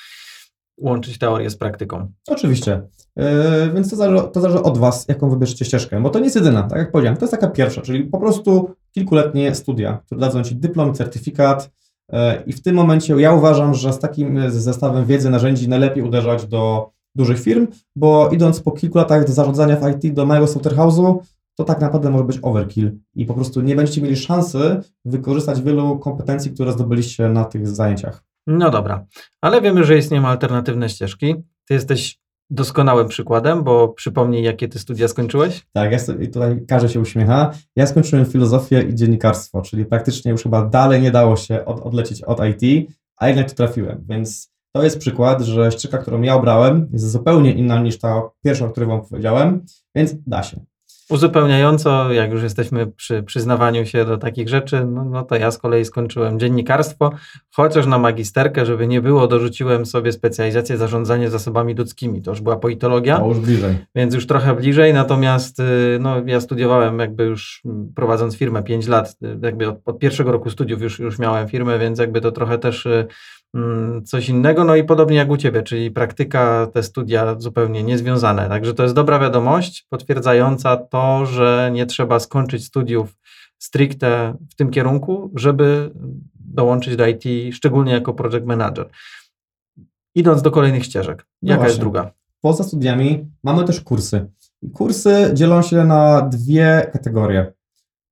łączyć 0.78 1.18
teorię 1.18 1.50
z 1.50 1.58
praktyką. 1.58 2.12
Oczywiście. 2.28 2.82
Yy, 3.16 3.26
więc 3.74 3.90
to 3.90 3.96
zależy, 3.96 4.24
to 4.34 4.42
zależy 4.42 4.64
od 4.64 4.78
Was, 4.78 5.06
jaką 5.08 5.30
wybierzecie 5.30 5.66
ścieżkę, 5.66 6.02
bo 6.02 6.10
to 6.10 6.20
nie 6.20 6.26
jest 6.26 6.36
jedyna, 6.36 6.64
tak 6.64 6.80
jak 6.80 6.92
powiedziałem. 6.92 7.18
To 7.18 7.24
jest 7.26 7.34
taka 7.34 7.48
pierwsza, 7.48 7.82
czyli 7.82 8.04
po 8.04 8.18
prostu 8.18 8.76
kilkuletnie 8.92 9.56
studia, 9.56 10.00
które 10.06 10.22
dadzą 10.22 10.44
Ci 10.44 10.56
dyplom, 10.56 10.94
certyfikat, 10.94 11.70
E, 12.14 12.44
I 12.46 12.54
w 12.54 12.62
tym 12.62 12.76
momencie 12.76 13.16
ja 13.16 13.34
uważam, 13.34 13.74
że 13.74 13.94
z 13.94 14.00
takim 14.00 14.52
zestawem 14.52 15.06
wiedzy, 15.06 15.30
narzędzi 15.30 15.70
najlepiej 15.70 16.04
uderzać 16.04 16.46
do 16.46 16.90
dużych 17.18 17.40
firm, 17.40 17.68
bo 17.96 18.30
idąc 18.30 18.60
po 18.60 18.72
kilku 18.72 18.98
latach 18.98 19.28
do 19.28 19.34
zarządzania 19.34 19.76
w 19.76 20.06
IT 20.06 20.14
do 20.14 20.26
małego 20.26 20.48
software 20.48 20.76
house'u, 20.76 21.20
to 21.56 21.64
tak 21.64 21.82
naprawdę 21.82 22.10
może 22.10 22.24
być 22.24 22.40
overkill 22.42 22.98
i 23.16 23.26
po 23.26 23.34
prostu 23.34 23.62
nie 23.62 23.76
będziecie 23.76 24.02
mieli 24.02 24.16
szansy 24.16 24.82
wykorzystać 25.06 25.62
wielu 25.62 26.00
kompetencji, 26.00 26.52
które 26.52 26.72
zdobyliście 26.72 27.30
na 27.30 27.46
tych 27.46 27.68
zajęciach. 27.68 28.24
No 28.48 28.72
dobra, 28.72 29.06
ale 29.42 29.62
wiemy, 29.62 29.84
że 29.84 29.98
istnieją 29.98 30.28
alternatywne 30.28 30.90
ścieżki. 30.90 31.36
Ty 31.68 31.74
jesteś 31.74 32.20
doskonałym 32.50 33.08
przykładem, 33.08 33.64
bo 33.64 33.90
przypomnij, 33.90 34.44
jakie 34.44 34.68
ty 34.68 34.80
studia 34.80 35.08
skończyłeś? 35.08 35.68
Tak, 35.74 35.92
ja 35.92 35.98
i 36.20 36.28
tutaj 36.28 36.66
każdy 36.68 36.90
się 36.90 37.00
uśmiecha. 37.00 37.52
Ja 37.76 37.88
skończyłem 37.88 38.26
filozofię 38.26 38.82
i 38.82 38.96
dziennikarstwo, 38.96 39.62
czyli 39.62 39.86
praktycznie 39.86 40.32
już 40.32 40.44
chyba 40.44 40.66
dalej 40.66 41.02
nie 41.02 41.12
dało 41.12 41.36
się 41.36 41.66
od, 41.66 41.80
odlecieć 41.80 42.22
od 42.22 42.40
IT, 42.46 42.90
a 43.18 43.28
jednak 43.28 43.50
tu 43.50 43.56
trafiłem, 43.56 44.06
więc 44.10 44.52
to 44.78 44.84
jest 44.84 45.00
przykład, 45.00 45.42
że 45.42 45.72
ścieżka, 45.72 45.98
którą 45.98 46.22
ja 46.22 46.36
obrałem, 46.36 46.90
jest 46.94 47.12
zupełnie 47.12 47.54
inna 47.54 47.80
niż 47.80 48.00
ta 48.00 48.22
pierwsza, 48.44 48.66
o 48.66 48.70
której 48.70 48.90
wam 48.90 49.02
powiedziałem, 49.02 49.66
więc 49.96 50.16
da 50.28 50.44
się. 50.44 50.60
Uzupełniająco, 51.10 52.12
jak 52.12 52.32
już 52.32 52.44
jesteśmy 52.44 52.88
przy 52.88 53.24
przyznawaniu 53.24 53.86
się 53.86 54.06
do 54.06 54.18
takich 54.18 54.50
rzeczy, 54.50 54.86
no, 54.86 55.06
no, 55.06 55.24
to 55.24 55.36
ja 55.36 55.52
z 55.52 55.58
kolei 55.58 55.86
skończyłem 55.86 56.40
dziennikarstwo, 56.40 57.12
chociaż 57.56 57.86
na 57.86 57.98
magisterkę, 57.98 58.66
żeby 58.66 58.88
nie 58.88 59.02
było, 59.02 59.28
dorzuciłem 59.28 59.86
sobie 59.86 60.12
specjalizację 60.12 60.78
zarządzanie 60.78 61.30
zasobami 61.30 61.74
ludzkimi. 61.74 62.22
To 62.22 62.32
już 62.32 62.42
była 62.42 62.56
politologia. 62.56 63.20
To 63.20 63.28
już 63.28 63.40
bliżej. 63.40 63.78
Więc 63.96 64.14
już 64.14 64.28
trochę 64.28 64.56
bliżej, 64.56 64.94
natomiast 64.94 65.60
y, 65.60 65.98
no, 66.00 66.16
ja 66.26 66.42
studiowałem 66.42 67.00
jakby 67.00 67.24
już 67.24 67.64
prowadząc 67.96 68.36
firmę 68.36 68.64
5 68.64 68.88
lat, 68.88 69.16
y, 69.24 69.40
jakby 69.42 69.68
od, 69.68 69.80
od 69.86 70.00
pierwszego 70.00 70.32
roku 70.32 70.50
studiów 70.50 70.82
już, 70.82 71.00
już 71.00 71.20
miałem 71.20 71.48
firmę, 71.48 71.80
więc 71.80 72.00
jakby 72.00 72.22
to 72.22 72.32
trochę 72.32 72.58
też 72.58 72.86
y, 72.86 73.08
coś 74.06 74.30
innego. 74.30 74.64
No 74.64 74.76
i 74.76 74.84
podobnie 74.84 75.18
jak 75.18 75.30
u 75.30 75.38
Ciebie, 75.38 75.64
czyli 75.64 75.92
praktyka, 75.92 76.68
te 76.74 76.84
studia 76.84 77.36
zupełnie 77.40 77.84
niezwiązane. 77.84 78.50
Także 78.50 78.74
to 78.74 78.84
jest 78.84 78.96
dobra 78.96 79.20
wiadomość 79.20 79.86
potwierdzająca 79.90 80.78
to, 80.78 81.26
że 81.26 81.70
nie 81.74 81.86
trzeba 81.86 82.20
skończyć 82.20 82.66
studiów 82.66 83.16
stricte 83.58 84.34
w 84.52 84.56
tym 84.56 84.72
kierunku, 84.72 85.32
żeby 85.36 85.92
dołączyć 86.36 86.96
do 86.96 87.08
IT, 87.08 87.56
szczególnie 87.56 87.92
jako 87.94 88.14
project 88.14 88.46
manager. 88.46 88.90
Idąc 90.16 90.42
do 90.42 90.52
kolejnych 90.52 90.86
ścieżek, 90.86 91.26
no 91.42 91.54
jaka 91.54 91.68
jest 91.68 91.80
druga? 91.80 92.12
Poza 92.42 92.64
studiami 92.64 93.32
mamy 93.44 93.64
też 93.64 93.82
kursy. 93.82 94.32
Kursy 94.74 95.32
dzielą 95.34 95.62
się 95.62 95.84
na 95.84 96.22
dwie 96.22 96.90
kategorie. 96.94 97.54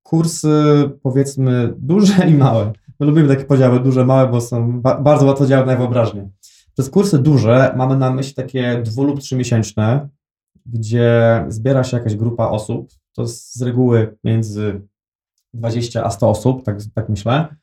Kursy 0.02 0.54
powiedzmy 1.02 1.74
duże 1.78 2.28
i 2.28 2.34
małe. 2.34 2.72
My 3.00 3.06
lubimy 3.06 3.28
takie 3.28 3.44
podziały 3.44 3.80
duże, 3.80 4.04
małe, 4.04 4.28
bo 4.28 4.40
są 4.40 4.80
ba 4.80 5.00
bardzo 5.00 5.26
łatwo 5.26 5.46
działać 5.46 5.66
na 5.66 5.76
wyobraźnię. 5.76 6.28
Przez 6.74 6.90
kursy 6.90 7.18
duże 7.18 7.74
mamy 7.76 7.96
na 7.96 8.10
myśli 8.10 8.34
takie 8.34 8.82
dwu 8.84 9.04
lub 9.04 9.20
trzymiesięczne, 9.20 10.08
gdzie 10.66 11.44
zbiera 11.48 11.84
się 11.84 11.96
jakaś 11.96 12.16
grupa 12.16 12.48
osób, 12.48 12.88
to 13.12 13.22
jest 13.22 13.56
z 13.56 13.62
reguły 13.62 14.16
między 14.24 14.80
20 15.54 16.04
a 16.04 16.10
100 16.10 16.30
osób, 16.30 16.64
tak, 16.64 16.78
tak 16.94 17.08
myślę. 17.08 17.56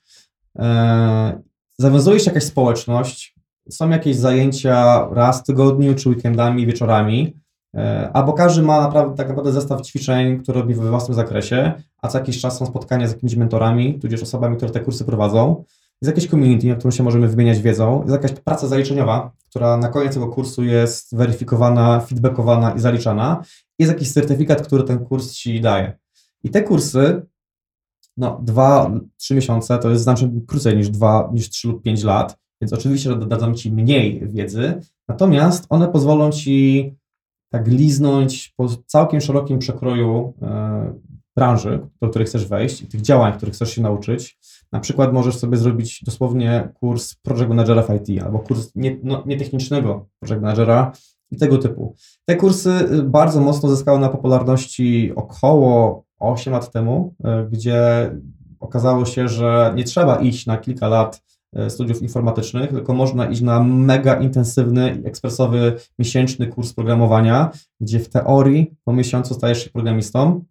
Eee, 0.55 1.33
zawiązuje 1.77 2.19
się 2.19 2.25
jakaś 2.31 2.43
społeczność, 2.43 3.35
są 3.69 3.89
jakieś 3.89 4.15
zajęcia 4.15 5.07
raz 5.11 5.39
w 5.39 5.43
tygodniu, 5.43 5.95
czy 5.95 6.09
weekendami, 6.09 6.65
wieczorami, 6.65 7.42
albo 8.13 8.33
każdy 8.33 8.61
ma 8.61 8.81
naprawdę, 8.81 9.17
tak 9.17 9.29
naprawdę 9.29 9.51
zestaw 9.51 9.81
ćwiczeń, 9.81 10.39
które 10.39 10.61
robi 10.61 10.73
we 10.73 10.89
własnym 10.89 11.15
zakresie, 11.15 11.73
a 12.01 12.07
co 12.07 12.17
jakiś 12.17 12.41
czas 12.41 12.57
są 12.57 12.65
spotkania 12.65 13.07
z 13.07 13.11
jakimiś 13.11 13.35
mentorami, 13.35 13.99
tudzież 13.99 14.23
osobami, 14.23 14.57
które 14.57 14.71
te 14.71 14.79
kursy 14.79 15.05
prowadzą. 15.05 15.63
jest 16.01 16.15
jakieś 16.15 16.29
community, 16.29 16.67
na 16.67 16.75
którym 16.75 16.91
się 16.91 17.03
możemy 17.03 17.27
wymieniać 17.27 17.59
wiedzą, 17.59 18.01
jest 18.01 18.11
jakaś 18.11 18.31
praca 18.31 18.67
zaliczeniowa, 18.67 19.31
która 19.49 19.77
na 19.77 19.87
koniec 19.87 20.13
tego 20.13 20.27
kursu 20.27 20.63
jest 20.63 21.15
weryfikowana, 21.15 21.99
feedbackowana 21.99 22.71
i 22.71 22.79
zaliczana. 22.79 23.43
Jest 23.79 23.91
jakiś 23.91 24.13
certyfikat, 24.13 24.67
który 24.67 24.83
ten 24.83 25.05
kurs 25.05 25.31
ci 25.31 25.61
daje. 25.61 25.97
I 26.43 26.49
te 26.49 26.61
kursy, 26.61 27.21
no, 28.17 28.39
dwa, 28.43 28.91
trzy 29.17 29.35
miesiące 29.35 29.77
to 29.77 29.89
jest 29.89 30.03
znacznie 30.03 30.29
krócej 30.47 30.77
niż 30.77 30.89
dwa, 30.89 31.29
niż 31.33 31.49
trzy 31.49 31.67
lub 31.67 31.81
pięć 31.81 32.03
lat, 32.03 32.37
więc 32.61 32.73
oczywiście, 32.73 33.15
dadzą 33.15 33.53
ci 33.53 33.71
mniej 33.71 34.27
wiedzy, 34.27 34.81
natomiast 35.07 35.65
one 35.69 35.87
pozwolą 35.87 36.31
ci 36.31 36.95
tak 37.53 37.67
liznąć 37.67 38.53
po 38.57 38.67
całkiem 38.85 39.21
szerokim 39.21 39.59
przekroju 39.59 40.33
e, 40.41 40.93
branży, 41.35 41.79
do 42.01 42.09
której 42.09 42.27
chcesz 42.27 42.47
wejść 42.47 42.81
i 42.81 42.87
tych 42.87 43.01
działań, 43.01 43.33
których 43.33 43.53
chcesz 43.53 43.75
się 43.75 43.81
nauczyć. 43.81 44.37
Na 44.71 44.79
przykład 44.79 45.13
możesz 45.13 45.37
sobie 45.37 45.57
zrobić 45.57 46.03
dosłownie 46.03 46.69
kurs 46.73 47.15
Project 47.15 47.49
Managera 47.49 47.81
w 47.81 47.89
IT 47.89 48.23
albo 48.23 48.39
kurs 48.39 48.71
nie, 48.75 48.97
no, 49.03 49.23
nietechnicznego 49.25 50.05
Project 50.19 50.41
Managera 50.41 50.91
i 51.31 51.37
tego 51.37 51.57
typu. 51.57 51.95
Te 52.25 52.35
kursy 52.35 52.69
y, 52.69 53.03
bardzo 53.03 53.41
mocno 53.41 53.69
zyskały 53.69 53.99
na 53.99 54.09
popularności 54.09 55.11
około 55.15 56.03
8 56.19 56.53
lat 56.53 56.71
temu, 56.71 57.15
y, 57.19 57.49
gdzie 57.49 58.11
okazało 58.59 59.05
się, 59.05 59.27
że 59.27 59.73
nie 59.75 59.83
trzeba 59.83 60.15
iść 60.15 60.45
na 60.45 60.57
kilka 60.57 60.87
lat 60.87 61.21
studiów 61.69 62.01
informatycznych, 62.01 62.69
tylko 62.69 62.93
można 62.93 63.25
iść 63.25 63.41
na 63.41 63.63
mega 63.63 64.15
intensywny 64.15 65.01
ekspresowy 65.05 65.73
miesięczny 65.99 66.47
kurs 66.47 66.73
programowania, 66.73 67.51
gdzie 67.81 67.99
w 67.99 68.09
teorii 68.09 68.73
po 68.83 68.93
miesiącu 68.93 69.33
stajesz 69.33 69.63
się 69.63 69.69
programistą, 69.69 70.43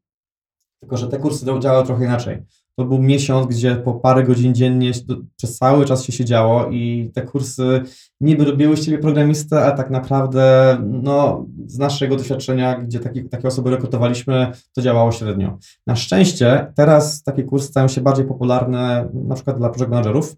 tylko 0.81 0.97
że 0.97 1.09
te 1.09 1.19
kursy 1.19 1.47
działają 1.61 1.85
trochę 1.85 2.05
inaczej. 2.05 2.43
To 2.79 2.85
był 2.85 2.99
miesiąc, 2.99 3.47
gdzie 3.47 3.77
po 3.77 3.95
parę 3.95 4.25
godzin 4.25 4.55
dziennie 4.55 4.93
przez 5.37 5.59
cały 5.59 5.85
czas 5.85 6.05
się 6.05 6.13
siedziało 6.13 6.71
i 6.71 7.11
te 7.15 7.23
kursy 7.23 7.83
niby 8.21 8.45
robiły 8.45 8.77
z 8.77 8.85
ciebie 8.85 8.99
programistę, 8.99 9.65
a 9.65 9.71
tak 9.71 9.91
naprawdę 9.91 10.77
no, 11.03 11.47
z 11.67 11.79
naszego 11.79 12.17
doświadczenia, 12.17 12.79
gdzie 12.79 13.01
taki, 13.01 13.25
takie 13.29 13.49
osoby 13.49 13.71
rekrutowaliśmy, 13.71 14.53
to 14.73 14.83
działało 14.83 15.13
średnio. 15.13 15.59
Na 15.87 15.97
szczęście 15.97 16.73
teraz 16.77 17.23
takie 17.23 17.45
kursy 17.45 17.67
stają 17.67 17.89
się 17.89 18.01
bardziej 18.01 18.25
popularne 18.25 19.09
na 19.15 19.35
przykład 19.35 19.59
dla 19.59 19.69
project 19.69 19.91
managerów 19.91 20.37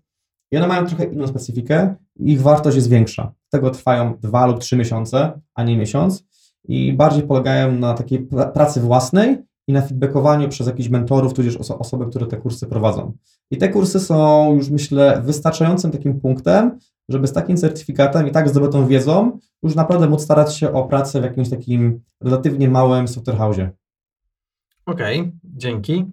i 0.54 0.56
one 0.56 0.66
mają 0.66 0.86
trochę 0.86 1.04
inną 1.04 1.26
specyfikę 1.26 1.94
ich 2.16 2.42
wartość 2.42 2.76
jest 2.76 2.88
większa. 2.88 3.32
Tego 3.50 3.70
trwają 3.70 4.18
dwa 4.22 4.46
lub 4.46 4.58
trzy 4.58 4.76
miesiące, 4.76 5.40
a 5.54 5.64
nie 5.64 5.76
miesiąc 5.76 6.24
i 6.68 6.92
bardziej 6.92 7.22
polegają 7.22 7.72
na 7.72 7.94
takiej 7.94 8.28
pracy 8.54 8.80
własnej 8.80 9.38
i 9.66 9.72
na 9.72 9.82
feedbackowaniu 9.82 10.48
przez 10.48 10.66
jakichś 10.66 10.88
mentorów, 10.88 11.34
tudzież 11.34 11.56
oso 11.56 11.78
osoby, 11.78 12.06
które 12.06 12.26
te 12.26 12.36
kursy 12.36 12.66
prowadzą. 12.66 13.12
I 13.50 13.56
te 13.58 13.68
kursy 13.68 14.00
są 14.00 14.54
już 14.54 14.70
myślę 14.70 15.22
wystarczającym 15.24 15.90
takim 15.90 16.20
punktem, 16.20 16.78
żeby 17.08 17.26
z 17.26 17.32
takim 17.32 17.56
certyfikatem 17.56 18.28
i 18.28 18.30
tak 18.30 18.48
zdobytą 18.48 18.86
wiedzą 18.86 19.38
już 19.62 19.74
naprawdę 19.74 20.08
móc 20.08 20.22
starać 20.22 20.56
się 20.56 20.72
o 20.72 20.84
pracę 20.84 21.20
w 21.20 21.24
jakimś 21.24 21.50
takim 21.50 22.00
relatywnie 22.20 22.68
małym 22.68 23.08
software 23.08 23.36
house'ie. 23.36 23.68
Okej, 24.86 25.20
okay, 25.20 25.32
dzięki. 25.44 26.04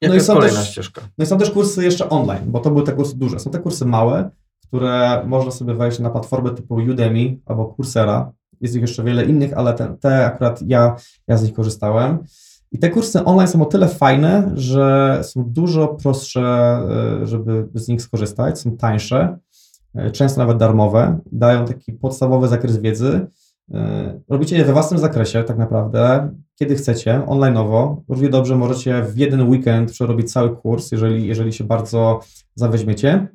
Jaka 0.00 0.08
no 0.08 0.14
jest 0.14 0.26
kolejna 0.26 0.58
też, 0.58 0.70
ścieżka? 0.70 1.00
No 1.18 1.24
i 1.24 1.26
są 1.26 1.38
też 1.38 1.50
kursy 1.50 1.84
jeszcze 1.84 2.08
online, 2.08 2.42
bo 2.46 2.60
to 2.60 2.70
były 2.70 2.82
te 2.84 2.92
kursy 2.92 3.16
duże. 3.16 3.40
Są 3.40 3.50
te 3.50 3.58
kursy 3.58 3.86
małe, 3.86 4.30
które 4.66 5.22
można 5.26 5.50
sobie 5.50 5.74
wejść 5.74 5.98
na 5.98 6.10
platformę 6.10 6.50
typu 6.50 6.74
Udemy 6.74 7.36
albo 7.46 7.74
Coursera 7.76 8.32
jest 8.60 8.74
ich 8.74 8.80
jeszcze 8.80 9.04
wiele 9.04 9.24
innych, 9.24 9.52
ale 9.58 9.74
te, 9.74 9.96
te 10.00 10.26
akurat 10.26 10.62
ja, 10.62 10.96
ja 11.28 11.36
z 11.36 11.42
nich 11.42 11.52
korzystałem. 11.52 12.18
I 12.72 12.78
te 12.78 12.90
kursy 12.90 13.24
online 13.24 13.48
są 13.48 13.62
o 13.62 13.64
tyle 13.64 13.88
fajne, 13.88 14.50
że 14.54 15.18
są 15.22 15.44
dużo 15.46 15.88
prostsze, 15.88 16.40
e, 17.22 17.26
żeby 17.26 17.68
z 17.74 17.88
nich 17.88 18.02
skorzystać, 18.02 18.60
są 18.60 18.76
tańsze, 18.76 19.38
e, 19.94 20.10
często 20.10 20.40
nawet 20.40 20.56
darmowe, 20.56 21.18
dają 21.32 21.64
taki 21.64 21.92
podstawowy 21.92 22.48
zakres 22.48 22.78
wiedzy. 22.78 23.26
E, 23.74 24.20
robicie 24.28 24.56
je 24.56 24.64
we 24.64 24.72
własnym 24.72 25.00
zakresie, 25.00 25.44
tak 25.44 25.58
naprawdę, 25.58 26.30
kiedy 26.60 26.74
chcecie, 26.74 27.26
onlineowo. 27.26 28.02
Równie 28.08 28.28
dobrze 28.28 28.56
możecie 28.56 29.02
w 29.02 29.16
jeden 29.16 29.48
weekend 29.48 29.92
przerobić 29.92 30.32
cały 30.32 30.56
kurs, 30.56 30.92
jeżeli, 30.92 31.26
jeżeli 31.26 31.52
się 31.52 31.64
bardzo 31.64 32.20
zaweźmiecie. 32.54 33.28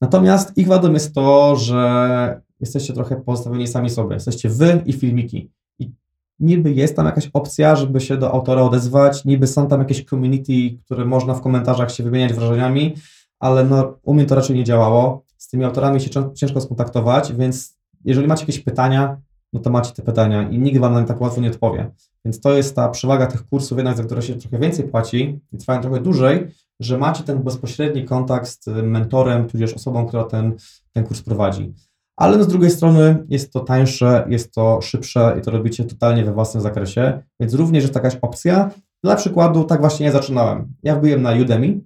Natomiast 0.00 0.58
ich 0.58 0.66
wadą 0.66 0.92
jest 0.92 1.14
to, 1.14 1.56
że 1.56 2.40
jesteście 2.60 2.92
trochę 2.94 3.16
pozostawieni 3.16 3.66
sami 3.66 3.90
sobie. 3.90 4.14
Jesteście 4.14 4.48
wy 4.48 4.82
i 4.86 4.92
filmiki. 4.92 5.50
I 5.78 5.92
niby 6.40 6.72
jest 6.72 6.96
tam 6.96 7.06
jakaś 7.06 7.30
opcja, 7.32 7.76
żeby 7.76 8.00
się 8.00 8.16
do 8.16 8.32
autora 8.32 8.62
odezwać, 8.62 9.24
niby 9.24 9.46
są 9.46 9.68
tam 9.68 9.80
jakieś 9.80 10.04
community, 10.04 10.78
które 10.84 11.04
można 11.04 11.34
w 11.34 11.40
komentarzach 11.40 11.90
się 11.90 12.02
wymieniać 12.02 12.32
wrażeniami, 12.32 12.94
ale 13.38 13.64
no, 13.64 13.98
u 14.02 14.14
mnie 14.14 14.26
to 14.26 14.34
raczej 14.34 14.56
nie 14.56 14.64
działało. 14.64 15.24
Z 15.38 15.48
tymi 15.48 15.64
autorami 15.64 16.00
się 16.00 16.10
ciężko 16.34 16.60
skontaktować, 16.60 17.32
więc 17.32 17.78
jeżeli 18.04 18.26
macie 18.28 18.42
jakieś 18.42 18.60
pytania, 18.60 19.20
no 19.52 19.60
to 19.60 19.70
macie 19.70 19.92
te 19.92 20.02
pytania 20.02 20.48
i 20.48 20.58
nikt 20.58 20.78
wam 20.78 20.92
na 20.92 21.00
nie 21.00 21.06
tak 21.06 21.20
łatwo 21.20 21.40
nie 21.40 21.50
odpowie. 21.50 21.90
Więc 22.24 22.40
to 22.40 22.52
jest 22.52 22.76
ta 22.76 22.88
przewaga 22.88 23.26
tych 23.26 23.46
kursów, 23.46 23.78
jednak 23.78 23.96
za 23.96 24.04
które 24.04 24.22
się 24.22 24.34
trochę 24.34 24.58
więcej 24.58 24.88
płaci 24.88 25.40
i 25.52 25.58
trwają 25.58 25.80
trochę 25.80 26.00
dłużej, 26.00 26.48
że 26.80 26.98
macie 26.98 27.24
ten 27.24 27.42
bezpośredni 27.42 28.04
kontakt 28.04 28.64
z 28.64 28.66
mentorem, 28.66 29.48
tudzież 29.48 29.74
osobą, 29.74 30.06
która 30.06 30.24
ten, 30.24 30.56
ten 30.92 31.04
kurs 31.04 31.22
prowadzi 31.22 31.74
ale 32.18 32.36
no 32.36 32.44
z 32.44 32.48
drugiej 32.48 32.70
strony 32.70 33.26
jest 33.28 33.52
to 33.52 33.60
tańsze, 33.60 34.26
jest 34.28 34.54
to 34.54 34.80
szybsze 34.80 35.36
i 35.38 35.42
to 35.42 35.50
robicie 35.50 35.84
totalnie 35.84 36.24
we 36.24 36.32
własnym 36.32 36.62
zakresie, 36.62 37.22
więc 37.40 37.54
również 37.54 37.84
jest 37.84 37.94
jakaś 37.94 38.16
opcja. 38.16 38.70
Dla 39.04 39.16
przykładu, 39.16 39.64
tak 39.64 39.80
właśnie 39.80 40.06
ja 40.06 40.12
zaczynałem. 40.12 40.74
Ja 40.82 40.96
wbiłem 40.96 41.22
na 41.22 41.32
Udemy, 41.32 41.80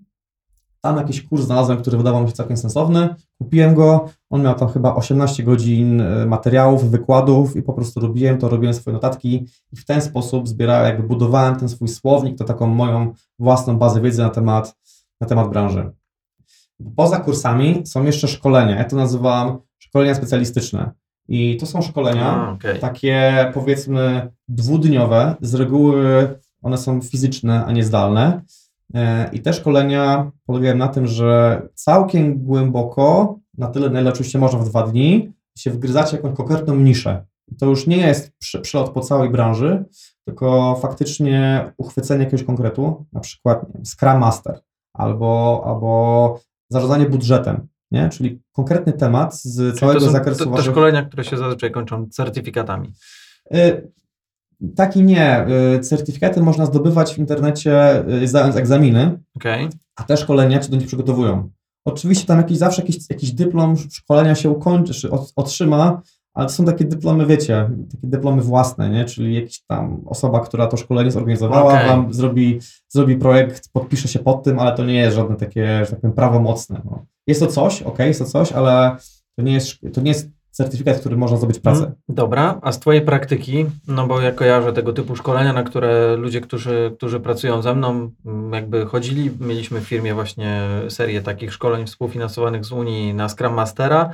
tam 0.81 0.97
jakiś 0.97 1.23
kurs 1.23 1.45
znalazłem, 1.45 1.78
który 1.78 1.97
wydawał 1.97 2.23
mi 2.23 2.28
się 2.28 2.35
całkiem 2.35 2.57
sensowny, 2.57 3.14
kupiłem 3.43 3.75
go, 3.75 4.09
on 4.31 4.43
miał 4.43 4.55
tam 4.55 4.69
chyba 4.69 4.95
18 4.95 5.43
godzin 5.43 6.01
e, 6.01 6.27
materiałów, 6.27 6.91
wykładów 6.91 7.57
i 7.57 7.63
po 7.63 7.73
prostu 7.73 8.01
robiłem 8.01 8.39
to, 8.39 8.49
robiłem 8.49 8.75
swoje 8.75 8.95
notatki 8.95 9.47
i 9.73 9.77
w 9.77 9.85
ten 9.85 10.03
sposób 10.03 10.49
zbierałem, 10.49 10.87
jakby 10.87 11.09
budowałem 11.09 11.57
ten 11.57 11.69
swój 11.69 11.89
słownik, 11.89 12.39
to 12.39 12.45
taką 12.45 12.67
moją 12.67 13.13
własną 13.39 13.79
bazę 13.79 14.01
wiedzy 14.01 14.23
na 14.23 14.31
temat, 14.31 14.77
na 15.21 15.27
temat 15.27 15.49
branży. 15.49 15.91
Poza 16.97 17.21
kursami 17.21 17.83
są 17.87 18.05
jeszcze 18.05 18.29
szkolenia, 18.29 18.77
ja 18.77 18.85
to 18.85 18.97
nazywam 18.97 19.59
szkolenia 19.79 20.15
specjalistyczne. 20.15 20.91
I 21.29 21.57
to 21.57 21.67
są 21.67 21.83
szkolenia 21.83 22.31
A, 22.31 22.53
okay. 22.53 22.79
takie 22.79 23.51
powiedzmy 23.55 24.33
dwudniowe, 24.49 25.35
z 25.41 25.55
reguły 25.55 26.29
one 26.63 26.79
są 26.79 27.01
fizyczne, 27.01 27.65
a 27.65 27.73
nie 27.73 27.85
zdalne. 27.85 28.43
E, 28.95 29.31
I 29.33 29.41
te 29.41 29.53
szkolenia 29.53 30.31
polegają 30.47 30.77
na 30.77 30.89
tym, 30.89 31.07
że 31.07 31.63
całkiem 31.75 32.45
głęboko, 32.45 33.39
na 33.59 33.67
tyle 33.67 33.91
na 33.91 34.01
ile 34.01 34.11
oczywiście 34.11 34.39
można 34.39 34.59
w 34.59 34.69
dwa 34.69 34.83
dni, 34.87 35.33
się 35.59 35.71
wgryzacie 35.71 36.17
jakąś 36.17 36.37
konkretną 36.37 36.77
niszę. 36.77 37.25
I 37.49 37.57
to 37.57 37.67
już 37.67 37.87
nie 37.87 37.97
jest 37.97 38.33
przelot 38.63 38.91
po 38.91 39.01
całej 39.01 39.31
branży, 39.31 39.85
tylko 40.25 40.79
faktycznie 40.83 41.73
uchwycenie 41.77 42.25
jakiegoś 42.25 42.47
konkretu, 42.47 43.07
na 43.13 43.21
przykład 43.21 43.67
wiem, 43.75 43.87
Scrum 43.87 44.19
Master 44.19 44.61
albo, 44.93 45.63
albo 45.67 46.41
zarządzanie 46.71 47.07
budżetem 47.07 47.69
nie? 47.93 48.09
czyli 48.09 48.43
konkretny 48.53 48.93
temat 48.93 49.35
z 49.37 49.57
Czyli 49.57 49.73
całego 49.81 50.01
to 50.01 50.07
są 50.07 50.13
zakresu. 50.13 50.51
Te, 50.51 50.57
te 50.57 50.63
szkolenia, 50.63 51.03
które 51.03 51.25
się 51.25 51.37
zazwyczaj 51.37 51.71
kończą 51.71 52.07
certyfikatami. 52.07 52.93
Tak 54.76 54.97
i 54.97 55.02
nie. 55.02 55.47
Y, 55.76 55.81
certyfikaty 55.81 56.40
można 56.40 56.66
zdobywać 56.66 57.14
w 57.14 57.19
internecie, 57.19 58.04
y, 58.23 58.28
zdając 58.28 58.57
egzaminy, 58.57 59.19
okay. 59.37 59.69
a 59.97 60.02
te 60.02 60.16
szkolenia 60.16 60.59
cię 60.59 60.69
do 60.69 60.76
nich 60.76 60.87
przygotowują. 60.87 61.50
Oczywiście 61.85 62.26
tam 62.26 62.38
jakiś, 62.38 62.59
zawsze 62.59 62.83
jakiś, 62.83 62.97
jakiś 63.11 63.33
dyplom 63.33 63.76
szkolenia 63.76 64.35
się 64.35 64.50
ukończy, 64.50 65.11
otrzyma, 65.37 66.02
ale 66.35 66.47
to 66.47 66.52
są 66.52 66.64
takie 66.64 66.85
dyplomy, 66.85 67.26
wiecie, 67.26 67.71
takie 67.92 68.07
dyplomy 68.07 68.42
własne, 68.42 68.90
nie? 68.90 69.04
Czyli 69.04 69.35
jakaś 69.35 69.61
tam 69.69 70.02
osoba, 70.07 70.40
która 70.40 70.66
to 70.66 70.76
szkolenie 70.76 71.11
zorganizowała, 71.11 71.73
okay. 71.73 71.88
wam 71.88 72.12
zrobi, 72.12 72.61
zrobi 72.88 73.16
projekt, 73.16 73.69
podpisze 73.73 74.09
się 74.09 74.19
pod 74.19 74.42
tym, 74.42 74.59
ale 74.59 74.76
to 74.76 74.85
nie 74.85 74.95
jest 74.95 75.16
żadne 75.16 75.37
takie, 75.37 75.85
że 75.85 75.90
tak 75.90 76.00
powiem, 76.00 76.14
prawomocne. 76.14 76.81
No. 76.85 77.04
Jest 77.26 77.40
to 77.40 77.47
coś, 77.47 77.83
ok, 77.83 77.99
jest 77.99 78.21
to 78.21 78.26
coś, 78.26 78.52
ale 78.52 78.97
to 79.37 79.42
nie 79.42 79.52
jest, 79.52 79.78
to 79.92 80.00
nie 80.00 80.11
jest 80.11 80.31
certyfikat, 80.53 81.01
który 81.01 81.17
można 81.17 81.37
zdobyć 81.37 81.59
pracę. 81.59 81.83
Mm, 81.83 81.95
dobra, 82.09 82.59
a 82.63 82.73
z 82.73 82.81
Twojej 82.81 83.03
praktyki, 83.03 83.67
no 83.89 84.07
bo 84.07 84.21
ja 84.21 84.33
kojarzę 84.33 84.73
tego 84.73 84.93
typu 84.93 85.17
szkolenia, 85.17 85.53
na 85.53 85.63
które 85.63 86.17
ludzie, 86.17 86.41
którzy, 86.41 86.93
którzy 86.97 87.21
pracują 87.21 87.63
ze 87.63 87.75
mną, 87.75 88.11
mm, 88.27 88.53
jakby 88.53 88.87
chodzili, 88.87 89.31
mieliśmy 89.41 89.81
w 89.81 89.85
firmie 89.85 90.15
właśnie 90.15 90.69
serię 90.89 91.23
takich 91.23 91.53
szkoleń 91.53 91.87
współfinansowanych 91.87 92.65
z 92.65 92.73
Unii 92.73 93.15
na 93.15 93.29
Scrum 93.29 93.55
Mastera, 93.55 94.13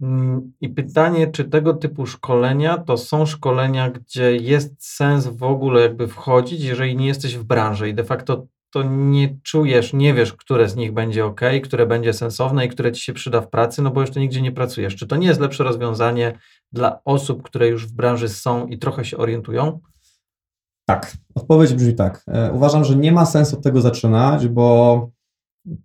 Mm, 0.00 0.52
I 0.60 0.68
pytanie, 0.68 1.26
czy 1.26 1.44
tego 1.44 1.74
typu 1.74 2.06
szkolenia 2.06 2.78
to 2.78 2.96
są 2.96 3.26
szkolenia, 3.26 3.90
gdzie 3.90 4.36
jest 4.36 4.74
sens 4.78 5.26
w 5.26 5.42
ogóle 5.42 5.80
jakby 5.80 6.08
wchodzić, 6.08 6.62
jeżeli 6.62 6.96
nie 6.96 7.06
jesteś 7.06 7.36
w 7.36 7.44
branży 7.44 7.88
i 7.88 7.94
de 7.94 8.04
facto 8.04 8.46
to 8.76 8.82
nie 8.82 9.38
czujesz, 9.42 9.92
nie 9.92 10.14
wiesz, 10.14 10.32
które 10.32 10.68
z 10.68 10.76
nich 10.76 10.92
będzie 10.92 11.24
ok, 11.24 11.40
które 11.64 11.86
będzie 11.86 12.12
sensowne 12.12 12.66
i 12.66 12.68
które 12.68 12.92
ci 12.92 13.02
się 13.02 13.12
przyda 13.12 13.40
w 13.40 13.48
pracy, 13.48 13.82
no 13.82 13.90
bo 13.90 14.00
jeszcze 14.00 14.20
nigdzie 14.20 14.42
nie 14.42 14.52
pracujesz. 14.52 14.96
Czy 14.96 15.06
to 15.06 15.16
nie 15.16 15.26
jest 15.26 15.40
lepsze 15.40 15.64
rozwiązanie 15.64 16.38
dla 16.72 17.00
osób, 17.04 17.42
które 17.42 17.68
już 17.68 17.86
w 17.86 17.92
branży 17.92 18.28
są 18.28 18.66
i 18.66 18.78
trochę 18.78 19.04
się 19.04 19.16
orientują? 19.16 19.80
Tak, 20.88 21.16
odpowiedź 21.34 21.74
brzmi 21.74 21.94
tak. 21.94 22.24
E, 22.28 22.52
uważam, 22.52 22.84
że 22.84 22.96
nie 22.96 23.12
ma 23.12 23.26
sensu 23.26 23.60
tego 23.60 23.80
zaczynać, 23.80 24.48
bo 24.48 25.10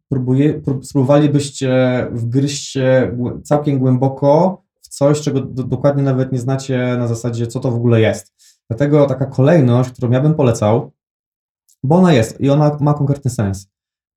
próbuje, 0.09 0.53
prób, 0.53 0.85
spróbowalibyście 0.85 2.07
wgryźć 2.11 2.71
się 2.71 3.17
całkiem 3.43 3.79
głęboko 3.79 4.61
w 4.81 4.87
coś, 4.87 5.21
czego 5.21 5.41
do, 5.41 5.63
dokładnie 5.63 6.03
nawet 6.03 6.31
nie 6.31 6.39
znacie 6.39 6.95
na 6.97 7.07
zasadzie, 7.07 7.47
co 7.47 7.59
to 7.59 7.71
w 7.71 7.75
ogóle 7.75 8.01
jest. 8.01 8.33
Dlatego 8.69 9.05
taka 9.05 9.25
kolejność, 9.25 9.89
którą 9.89 10.11
ja 10.11 10.21
bym 10.21 10.33
polecał, 10.33 10.91
bo 11.83 11.95
ona 11.95 12.13
jest 12.13 12.41
i 12.41 12.49
ona 12.49 12.77
ma 12.79 12.93
konkretny 12.93 13.31
sens. 13.31 13.67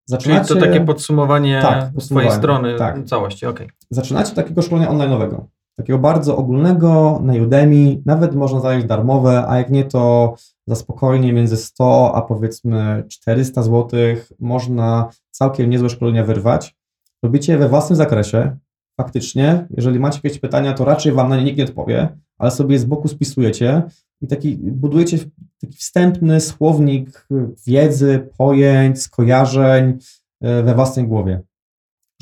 Czyli 0.08 0.20
Zaczynacie, 0.20 0.54
to 0.54 0.60
takie 0.60 0.80
podsumowanie 0.80 1.58
Tak, 1.62 1.90
swojej 1.98 2.30
strony 2.30 2.76
tak. 2.78 3.04
całości, 3.04 3.46
okej. 3.46 3.70
zaczynacie 3.90 4.34
takiego 4.34 4.62
szkolenia 4.62 4.90
online'owego, 4.90 5.40
takiego 5.76 5.98
bardzo 5.98 6.36
ogólnego 6.36 7.20
na 7.22 7.34
Udemy, 7.34 8.02
nawet 8.06 8.34
można 8.34 8.60
zająć 8.60 8.84
darmowe, 8.84 9.44
a 9.48 9.58
jak 9.58 9.70
nie 9.70 9.84
to 9.84 10.34
za 10.66 10.74
spokojnie 10.74 11.32
między 11.32 11.56
100 11.56 12.12
a 12.14 12.22
powiedzmy 12.22 13.04
400 13.08 13.62
zł 13.62 14.00
można 14.40 15.08
całkiem 15.30 15.70
niezłe 15.70 15.90
szkolenia 15.90 16.24
wyrwać. 16.24 16.76
Robicie 17.22 17.52
je 17.52 17.58
we 17.58 17.68
własnym 17.68 17.96
zakresie, 17.96 18.56
faktycznie, 19.00 19.66
jeżeli 19.70 20.00
macie 20.00 20.20
jakieś 20.24 20.40
pytania, 20.40 20.72
to 20.72 20.84
raczej 20.84 21.12
Wam 21.12 21.28
na 21.28 21.36
nie 21.36 21.44
nikt 21.44 21.58
nie 21.58 21.64
odpowie, 21.64 22.08
ale 22.38 22.50
sobie 22.50 22.78
z 22.78 22.84
boku 22.84 23.08
spisujecie 23.08 23.82
i 24.20 24.26
taki 24.26 24.56
budujecie 24.56 25.18
taki 25.60 25.76
wstępny 25.76 26.40
słownik 26.40 27.28
wiedzy, 27.66 28.28
pojęć, 28.38 29.02
skojarzeń 29.02 29.98
e, 30.40 30.62
we 30.62 30.74
własnej 30.74 31.06
głowie 31.06 31.42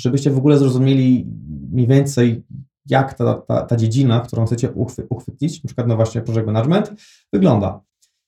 żebyście 0.01 0.31
w 0.31 0.39
ogóle 0.39 0.59
zrozumieli 0.59 1.27
mniej 1.73 1.87
więcej, 1.87 2.43
jak 2.87 3.15
ta, 3.15 3.35
ta, 3.35 3.63
ta 3.63 3.77
dziedzina, 3.77 4.21
którą 4.21 4.47
chcecie 4.47 4.71
uchwy, 4.71 5.07
uchwycić, 5.11 5.65
na 5.65 5.69
przykład 5.69 5.87
no 5.87 5.97
właśnie 5.97 6.21
project 6.21 6.47
management, 6.47 6.93
wygląda. 7.33 7.81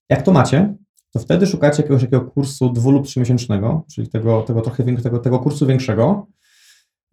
Jak 0.09 0.23
to 0.23 0.33
macie, 0.33 0.75
to 1.11 1.21
wtedy 1.21 1.47
szukacie 1.47 1.83
jakiegoś 1.83 2.03
takiego 2.03 2.25
kursu 2.25 2.73
dwu 2.73 2.91
lub 2.91 3.07
trzymiesięcznego, 3.07 3.85
czyli 3.91 4.09
tego, 4.09 4.43
tego 4.43 4.61
trochę 4.61 4.85
większego, 4.85 5.11
tego, 5.11 5.23
tego 5.23 5.39
kursu 5.39 5.67
większego 5.67 6.27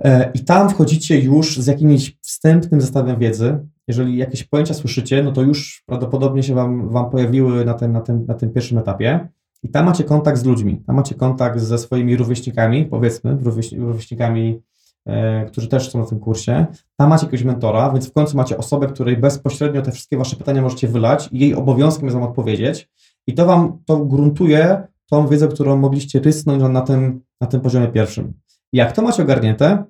e, 0.04 0.32
i 0.34 0.46
tam 0.46 0.70
wchodzicie 0.70 1.20
już 1.20 1.58
z 1.58 1.68
jakimś 1.68 2.18
wstępnym 2.22 2.82
zestawem 2.82 3.20
wiedzy. 3.20 3.60
Jeżeli 3.88 4.18
jakieś 4.18 4.44
pojęcia 4.44 4.74
słyszycie, 4.74 5.24
no 5.24 5.32
to 5.32 5.42
już 5.42 5.84
prawdopodobnie 5.86 6.44
się 6.44 6.56
Wam, 6.56 6.90
wam 6.90 7.10
pojawiły 7.10 7.66
na 7.66 7.74
tym, 7.74 7.92
na, 7.92 8.02
tym, 8.02 8.26
na 8.26 8.34
tym 8.34 8.54
pierwszym 8.54 8.78
etapie. 8.78 9.28
I 9.64 9.70
tam 9.70 9.86
macie 9.86 10.04
kontakt 10.04 10.38
z 10.38 10.46
ludźmi, 10.46 10.84
tam 10.88 10.96
macie 10.96 11.16
kontakt 11.16 11.60
ze 11.60 11.78
swoimi 11.78 12.18
rówieśnikami, 12.18 12.86
powiedzmy, 12.86 13.38
rówieś- 13.44 13.78
rówieśnikami, 13.78 14.62
e, 15.06 15.46
którzy 15.46 15.68
też 15.68 15.92
są 15.92 16.00
na 16.00 16.06
tym 16.06 16.20
kursie. 16.20 16.66
Tam 16.98 17.10
macie 17.10 17.26
jakiegoś 17.26 17.46
mentora, 17.46 17.92
więc 17.92 18.10
w 18.10 18.14
końcu 18.14 18.38
macie 18.38 18.58
osobę, 18.58 18.88
której 18.88 19.18
bezpośrednio 19.18 19.82
te 19.82 19.92
wszystkie 19.92 20.18
wasze 20.18 20.36
pytania 20.36 20.62
możecie 20.62 20.88
wylać 20.88 21.30
i 21.32 21.40
jej 21.40 21.56
obowiązkiem 21.56 22.06
jest 22.06 22.18
wam 22.18 22.30
odpowiedzieć. 22.30 22.90
I 23.28 23.34
to 23.34 23.46
wam 23.46 23.80
to 23.86 23.98
gruntuje 23.98 24.88
tą 25.10 25.28
wiedzę, 25.28 25.48
którą 25.48 25.78
mogliście 25.78 26.20
rysnąć 26.20 26.64
na 26.70 26.82
tym, 26.82 27.22
na 27.42 27.48
tym 27.48 27.62
poziomie 27.62 27.88
pierwszym. 27.88 28.34
Jak 28.74 28.92
to 28.92 29.02
macie 29.02 29.24
ogarnięte, 29.24 29.84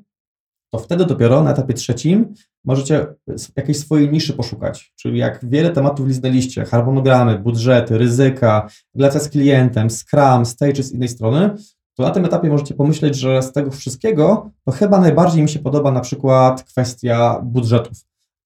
to 0.74 0.80
wtedy 0.80 1.06
dopiero 1.06 1.44
na 1.44 1.52
etapie 1.52 1.74
trzecim 1.74 2.34
możecie 2.66 3.08
jakiejś 3.56 3.80
swojej 3.80 4.12
niszy 4.12 4.34
poszukać. 4.34 4.94
Czyli 4.96 5.20
jak 5.20 5.46
wiele 5.50 5.70
tematów 5.70 6.08
liznęliście, 6.08 6.66
harmonogramy, 6.66 7.40
budżety, 7.40 7.98
ryzyka, 7.98 8.70
relacja 8.96 9.20
z 9.20 9.30
klientem, 9.30 9.90
Scrum, 9.90 10.46
Stage 10.46 10.84
z 10.84 10.92
innej 10.92 11.10
strony, 11.10 11.50
to 11.98 12.04
na 12.04 12.12
tym 12.12 12.26
etapie 12.26 12.50
możecie 12.50 12.74
pomyśleć, 12.74 13.16
że 13.16 13.42
z 13.42 13.52
tego 13.52 13.72
wszystkiego 13.72 14.52
to 14.66 14.72
chyba 14.72 15.00
najbardziej 15.00 15.44
mi 15.44 15.50
się 15.50 15.60
podoba 15.60 15.92
na 15.92 16.00
przykład 16.00 16.64
kwestia 16.64 17.42
budżetów. 17.44 17.98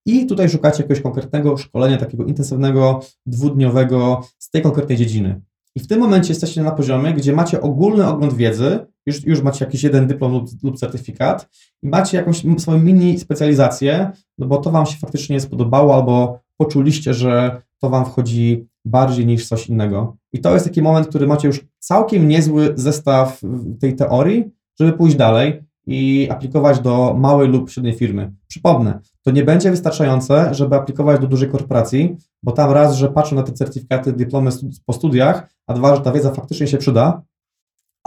I 0.06 0.26
tutaj 0.26 0.50
szukacie 0.50 0.84
jakiegoś 0.84 1.02
konkretnego 1.02 1.58
szkolenia, 1.58 1.98
takiego 1.98 2.24
intensywnego, 2.26 3.00
dwudniowego 3.26 4.22
z 4.40 4.50
tej 4.50 4.62
konkretnej 4.62 4.98
dziedziny. 4.98 5.42
I 5.76 5.80
w 5.80 5.88
tym 5.88 6.00
momencie 6.00 6.30
jesteście 6.30 6.64
na 6.64 6.72
poziomie, 6.72 7.14
gdzie 7.14 7.34
macie 7.34 7.62
ogólny 7.62 8.08
ogląd 8.08 8.34
wiedzy, 8.34 8.80
już, 9.06 9.26
już 9.26 9.42
macie 9.42 9.66
jakiś 9.66 9.84
jeden 9.84 10.08
dyplom 10.08 10.32
lub, 10.32 10.50
lub 10.64 10.78
certyfikat 10.78 11.50
i 11.84 11.88
macie 11.88 12.18
jakąś 12.18 12.44
swoją 12.58 12.80
mini 12.80 13.20
specjalizację, 13.20 14.12
no 14.38 14.48
bo 14.48 14.58
to 14.58 14.72
Wam 14.72 14.86
się 14.86 14.98
faktycznie 14.98 15.40
spodobało 15.40 15.96
albo 15.96 16.40
poczuliście, 16.58 17.14
że 17.14 17.62
to 17.82 17.90
Wam 17.90 18.06
wchodzi 18.06 18.68
bardziej 18.86 19.26
niż 19.26 19.48
coś 19.48 19.70
innego. 19.70 20.18
I 20.34 20.40
to 20.40 20.54
jest 20.54 20.66
taki 20.66 20.82
moment, 20.82 21.08
który 21.08 21.28
macie 21.28 21.48
już 21.48 21.66
całkiem 21.80 22.28
niezły 22.28 22.74
zestaw 22.76 23.42
tej 23.80 23.96
teorii, 23.96 24.52
żeby 24.80 24.94
pójść 24.94 25.16
dalej 25.16 25.64
i 25.88 26.28
aplikować 26.32 26.80
do 26.80 27.16
małej 27.20 27.50
lub 27.50 27.70
średniej 27.70 27.94
firmy. 27.94 28.32
Przypomnę, 28.48 29.00
to 29.22 29.32
nie 29.32 29.44
będzie 29.44 29.72
wystarczające, 29.72 30.54
żeby 30.54 30.76
aplikować 30.76 31.22
do 31.22 31.28
dużej 31.28 31.50
korporacji, 31.50 32.16
bo 32.46 32.52
tam 32.52 32.72
raz, 32.72 32.96
że 32.96 33.10
patrzą 33.10 33.36
na 33.36 33.44
te 33.44 33.52
certyfikaty, 33.52 34.14
dyplomy 34.14 34.52
po 34.86 34.94
studiach, 34.94 35.50
a 35.68 35.74
dwa, 35.74 35.96
że 35.96 36.02
ta 36.02 36.12
wiedza 36.12 36.32
faktycznie 36.32 36.68
się 36.68 36.78
przyda, 36.78 37.22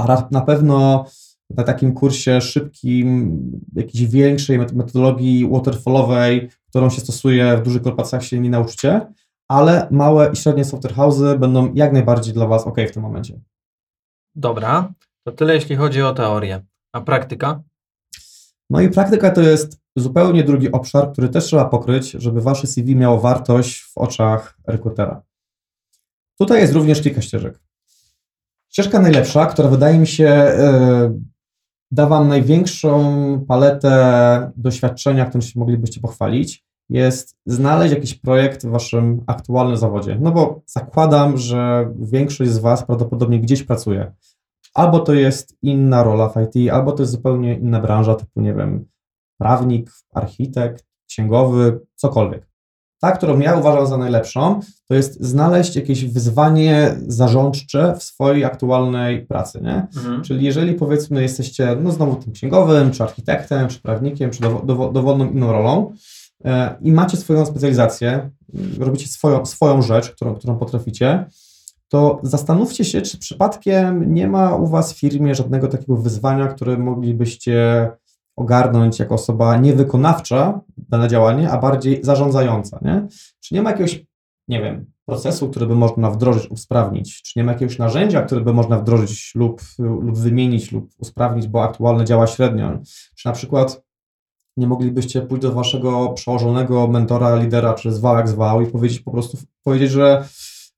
a 0.01 0.07
ra- 0.07 0.29
na 0.31 0.41
pewno 0.41 1.05
na 1.51 1.65
takim 1.65 1.95
kursie 1.95 2.41
szybkim, 2.41 3.37
jakiejś 3.75 4.07
większej 4.07 4.59
met- 4.59 4.73
metodologii 4.73 5.49
waterfallowej, 5.51 6.51
którą 6.69 6.91
się 6.91 7.01
stosuje 7.01 7.57
w 7.57 7.63
dużych 7.63 7.83
korporacjach, 7.83 8.25
się 8.25 8.41
nie 8.41 8.51
nauczycie, 8.51 9.13
ale 9.49 9.89
małe 9.91 10.31
i 10.33 10.37
średnie 10.37 10.65
software 10.65 10.95
house'y 10.95 11.39
będą 11.39 11.75
jak 11.75 11.93
najbardziej 11.93 12.35
dla 12.35 12.47
Was 12.47 12.67
ok 12.67 12.77
w 12.89 12.93
tym 12.93 13.03
momencie. 13.03 13.41
Dobra, 14.35 14.93
to 15.27 15.33
tyle 15.33 15.55
jeśli 15.55 15.77
chodzi 15.77 16.03
o 16.03 16.15
teorię. 16.15 16.63
A 16.93 17.01
praktyka? 17.01 17.63
No 18.71 18.81
i 18.81 18.89
praktyka 18.89 19.31
to 19.31 19.41
jest 19.41 19.81
zupełnie 19.97 20.45
drugi 20.45 20.73
obszar, 20.73 21.13
który 21.13 21.29
też 21.29 21.45
trzeba 21.45 21.65
pokryć, 21.65 22.11
żeby 22.11 22.41
Wasze 22.41 22.67
CV 22.67 22.97
miało 22.97 23.21
wartość 23.21 23.83
w 23.83 23.99
oczach 23.99 24.59
rekrutera. 24.67 25.23
Tutaj 26.39 26.61
jest 26.61 26.73
również 26.73 27.03
kilka 27.03 27.23
ścieżek. 27.23 27.61
Ścieżka 28.69 29.01
najlepsza, 29.01 29.47
która 29.47 29.69
wydaje 29.69 29.99
mi 29.99 30.07
się 30.07 30.29
e, 30.29 31.19
da 31.91 32.07
Wam 32.07 32.29
największą 32.29 33.45
paletę 33.49 34.53
doświadczenia, 34.57 35.25
którym 35.25 35.43
się 35.43 35.61
moglibyście 35.61 36.01
pochwalić, 36.01 36.65
jest 36.89 37.37
znaleźć 37.47 37.95
jakiś 37.95 38.15
projekt 38.15 38.67
w 38.67 38.71
Waszym 38.71 39.25
aktualnym 39.27 39.77
zawodzie. 39.77 40.19
No 40.21 40.33
bo 40.33 40.63
zakładam, 40.67 41.37
że 41.37 41.93
większość 41.99 42.51
z 42.51 42.59
Was 42.59 42.85
prawdopodobnie 42.85 43.41
gdzieś 43.41 43.63
pracuje. 43.63 44.13
Albo 44.79 45.01
to 45.01 45.15
jest 45.15 45.57
inna 45.63 46.03
rola 46.03 46.29
w 46.29 46.35
IT, 46.37 46.71
albo 46.73 46.93
to 46.93 47.03
jest 47.03 47.13
zupełnie 47.13 47.55
inna 47.59 47.81
branża, 47.81 48.15
typu, 48.15 48.41
nie 48.41 48.55
wiem, 48.55 48.85
prawnik, 49.39 49.91
architekt, 50.15 50.87
księgowy, 51.09 51.81
cokolwiek. 51.95 52.49
Ta, 53.01 53.13
którą 53.13 53.39
ja 53.39 53.57
uważam 53.57 53.87
za 53.87 53.97
najlepszą, 53.97 54.61
to 54.89 54.95
jest 54.95 55.21
znaleźć 55.25 55.77
jakieś 55.77 56.05
wyzwanie 56.05 56.97
zarządcze 57.07 57.95
w 57.99 58.03
swojej 58.03 58.45
aktualnej 58.45 59.27
pracy, 59.27 59.61
nie? 59.63 59.87
Mhm. 59.97 60.23
Czyli 60.23 60.45
jeżeli 60.45 60.75
powiedzmy 60.75 61.23
jesteście, 61.23 61.77
no 61.83 61.91
znowu 61.93 62.17
tym 62.17 62.33
księgowym, 62.33 62.91
czy 62.91 63.03
architektem, 63.03 63.69
czy 63.69 63.81
prawnikiem, 63.81 64.31
czy 64.31 64.43
dowo- 64.43 64.67
dowo- 64.67 64.93
dowolną 64.93 65.31
inną 65.31 65.53
rolą 65.53 65.93
e, 66.45 66.77
i 66.83 66.93
macie 66.93 67.17
swoją 67.17 67.47
specjalizację, 67.47 68.31
robicie 68.79 69.07
swoją, 69.07 69.47
swoją 69.47 69.83
rzecz, 69.83 70.11
którą, 70.11 70.35
którą 70.35 70.57
potraficie, 70.57 71.25
to 71.89 72.21
zastanówcie 72.23 72.85
się, 72.85 73.03
czy 73.03 73.19
przypadkiem 73.19 74.15
nie 74.15 74.29
ma 74.29 74.55
u 74.55 74.67
Was 74.67 74.93
w 74.93 74.99
firmie 74.99 75.35
żadnego 75.35 75.69
takiego 75.69 75.97
wyzwania, 75.97 76.47
które 76.47 76.79
moglibyście 76.79 77.89
ogarnąć 78.37 78.99
jako 78.99 79.15
osoba 79.15 79.57
niewykonawcza 79.57 80.61
dane 80.79 81.09
działanie, 81.09 81.51
a 81.51 81.59
bardziej 81.59 82.05
zarządzająca, 82.05 82.79
nie? 82.83 83.07
Czy 83.41 83.55
nie 83.55 83.63
ma 83.63 83.71
jakiegoś, 83.71 84.07
nie 84.49 84.63
wiem, 84.63 84.87
procesu, 85.07 85.51
który 85.51 85.67
by 85.67 85.75
można 85.75 86.11
wdrożyć, 86.11 86.51
usprawnić? 86.51 87.23
Czy 87.23 87.33
nie 87.39 87.45
ma 87.45 87.53
jakiegoś 87.53 87.79
narzędzia, 87.79 88.23
które 88.23 88.41
by 88.41 88.53
można 88.53 88.79
wdrożyć 88.79 89.33
lub, 89.35 89.63
lub 89.79 90.19
wymienić, 90.19 90.73
lub 90.73 90.91
usprawnić, 90.99 91.47
bo 91.47 91.63
aktualne 91.63 92.05
działa 92.05 92.27
średnio? 92.27 92.79
Czy 93.17 93.29
na 93.29 93.33
przykład 93.33 93.83
nie 94.57 94.67
moglibyście 94.67 95.23
pójść 95.23 95.43
do 95.43 95.53
waszego 95.53 96.09
przełożonego 96.09 96.89
mentora, 96.89 97.37
lidera, 97.37 97.75
czy 97.75 97.93
zwał 97.93 98.17
jak 98.17 98.29
zwał 98.29 98.63
i 98.63 98.67
powiedzieć 98.67 99.01
po 99.01 99.11
prostu, 99.11 99.39
powiedzieć, 99.63 99.91
że 99.91 100.29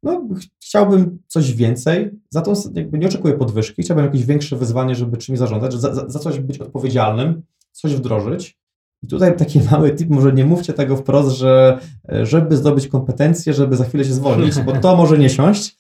no, 0.02 0.28
chciałbym 0.70 1.18
coś 1.26 1.52
więcej, 1.52 2.10
za 2.30 2.42
to 2.42 2.52
jakby 2.74 2.98
nie 2.98 3.06
oczekuję 3.06 3.34
podwyżki, 3.34 3.82
chciałbym 3.82 4.04
jakieś 4.04 4.24
większe 4.26 4.56
wyzwanie, 4.56 4.94
żeby 4.94 5.16
czymś 5.16 5.38
zarządzać, 5.38 5.72
za, 5.74 5.94
za, 5.94 6.08
za 6.08 6.18
coś 6.18 6.40
być 6.40 6.58
odpowiedzialnym, 6.58 7.42
coś 7.72 7.94
wdrożyć. 7.94 8.58
I 9.02 9.06
tutaj 9.06 9.36
taki 9.36 9.60
mały 9.70 9.90
tip, 9.90 10.10
może 10.10 10.32
nie 10.32 10.44
mówcie 10.44 10.72
tego 10.72 10.96
wprost, 10.96 11.30
że 11.36 11.78
żeby 12.22 12.56
zdobyć 12.56 12.88
kompetencje, 12.88 13.52
żeby 13.52 13.76
za 13.76 13.84
chwilę 13.84 14.04
się 14.04 14.12
zwolnić, 14.12 14.60
bo 14.60 14.72
to 14.72 14.96
może 14.96 15.18
nie 15.18 15.30
siąść, 15.30 15.78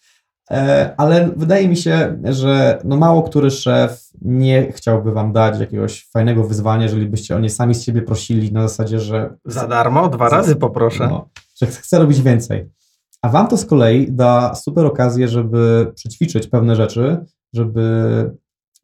e, 0.50 0.94
ale 0.96 1.30
wydaje 1.36 1.68
mi 1.68 1.76
się, 1.76 2.18
że 2.24 2.78
no 2.84 2.96
mało 2.96 3.22
który 3.22 3.50
szef 3.50 4.10
nie 4.22 4.72
chciałby 4.72 5.12
wam 5.12 5.32
dać 5.32 5.60
jakiegoś 5.60 6.08
fajnego 6.08 6.44
wyzwania, 6.44 6.82
jeżeli 6.82 7.06
byście 7.06 7.36
o 7.36 7.38
nie 7.38 7.50
sami 7.50 7.74
z 7.74 7.82
siebie 7.82 8.02
prosili 8.02 8.52
na 8.52 8.62
zasadzie, 8.68 9.00
że 9.00 9.34
Za 9.44 9.66
darmo? 9.66 10.08
Dwa 10.08 10.28
razy 10.28 10.56
poproszę. 10.56 11.08
no, 11.10 11.28
że 11.60 11.66
ch- 11.66 11.78
chce 11.80 11.98
robić 11.98 12.22
więcej. 12.22 12.79
A 13.22 13.28
wam 13.28 13.48
to 13.48 13.56
z 13.56 13.66
kolei 13.66 14.12
da 14.12 14.54
super 14.54 14.86
okazję, 14.86 15.28
żeby 15.28 15.92
przećwiczyć 15.94 16.46
pewne 16.46 16.76
rzeczy, 16.76 17.24
żeby 17.54 18.30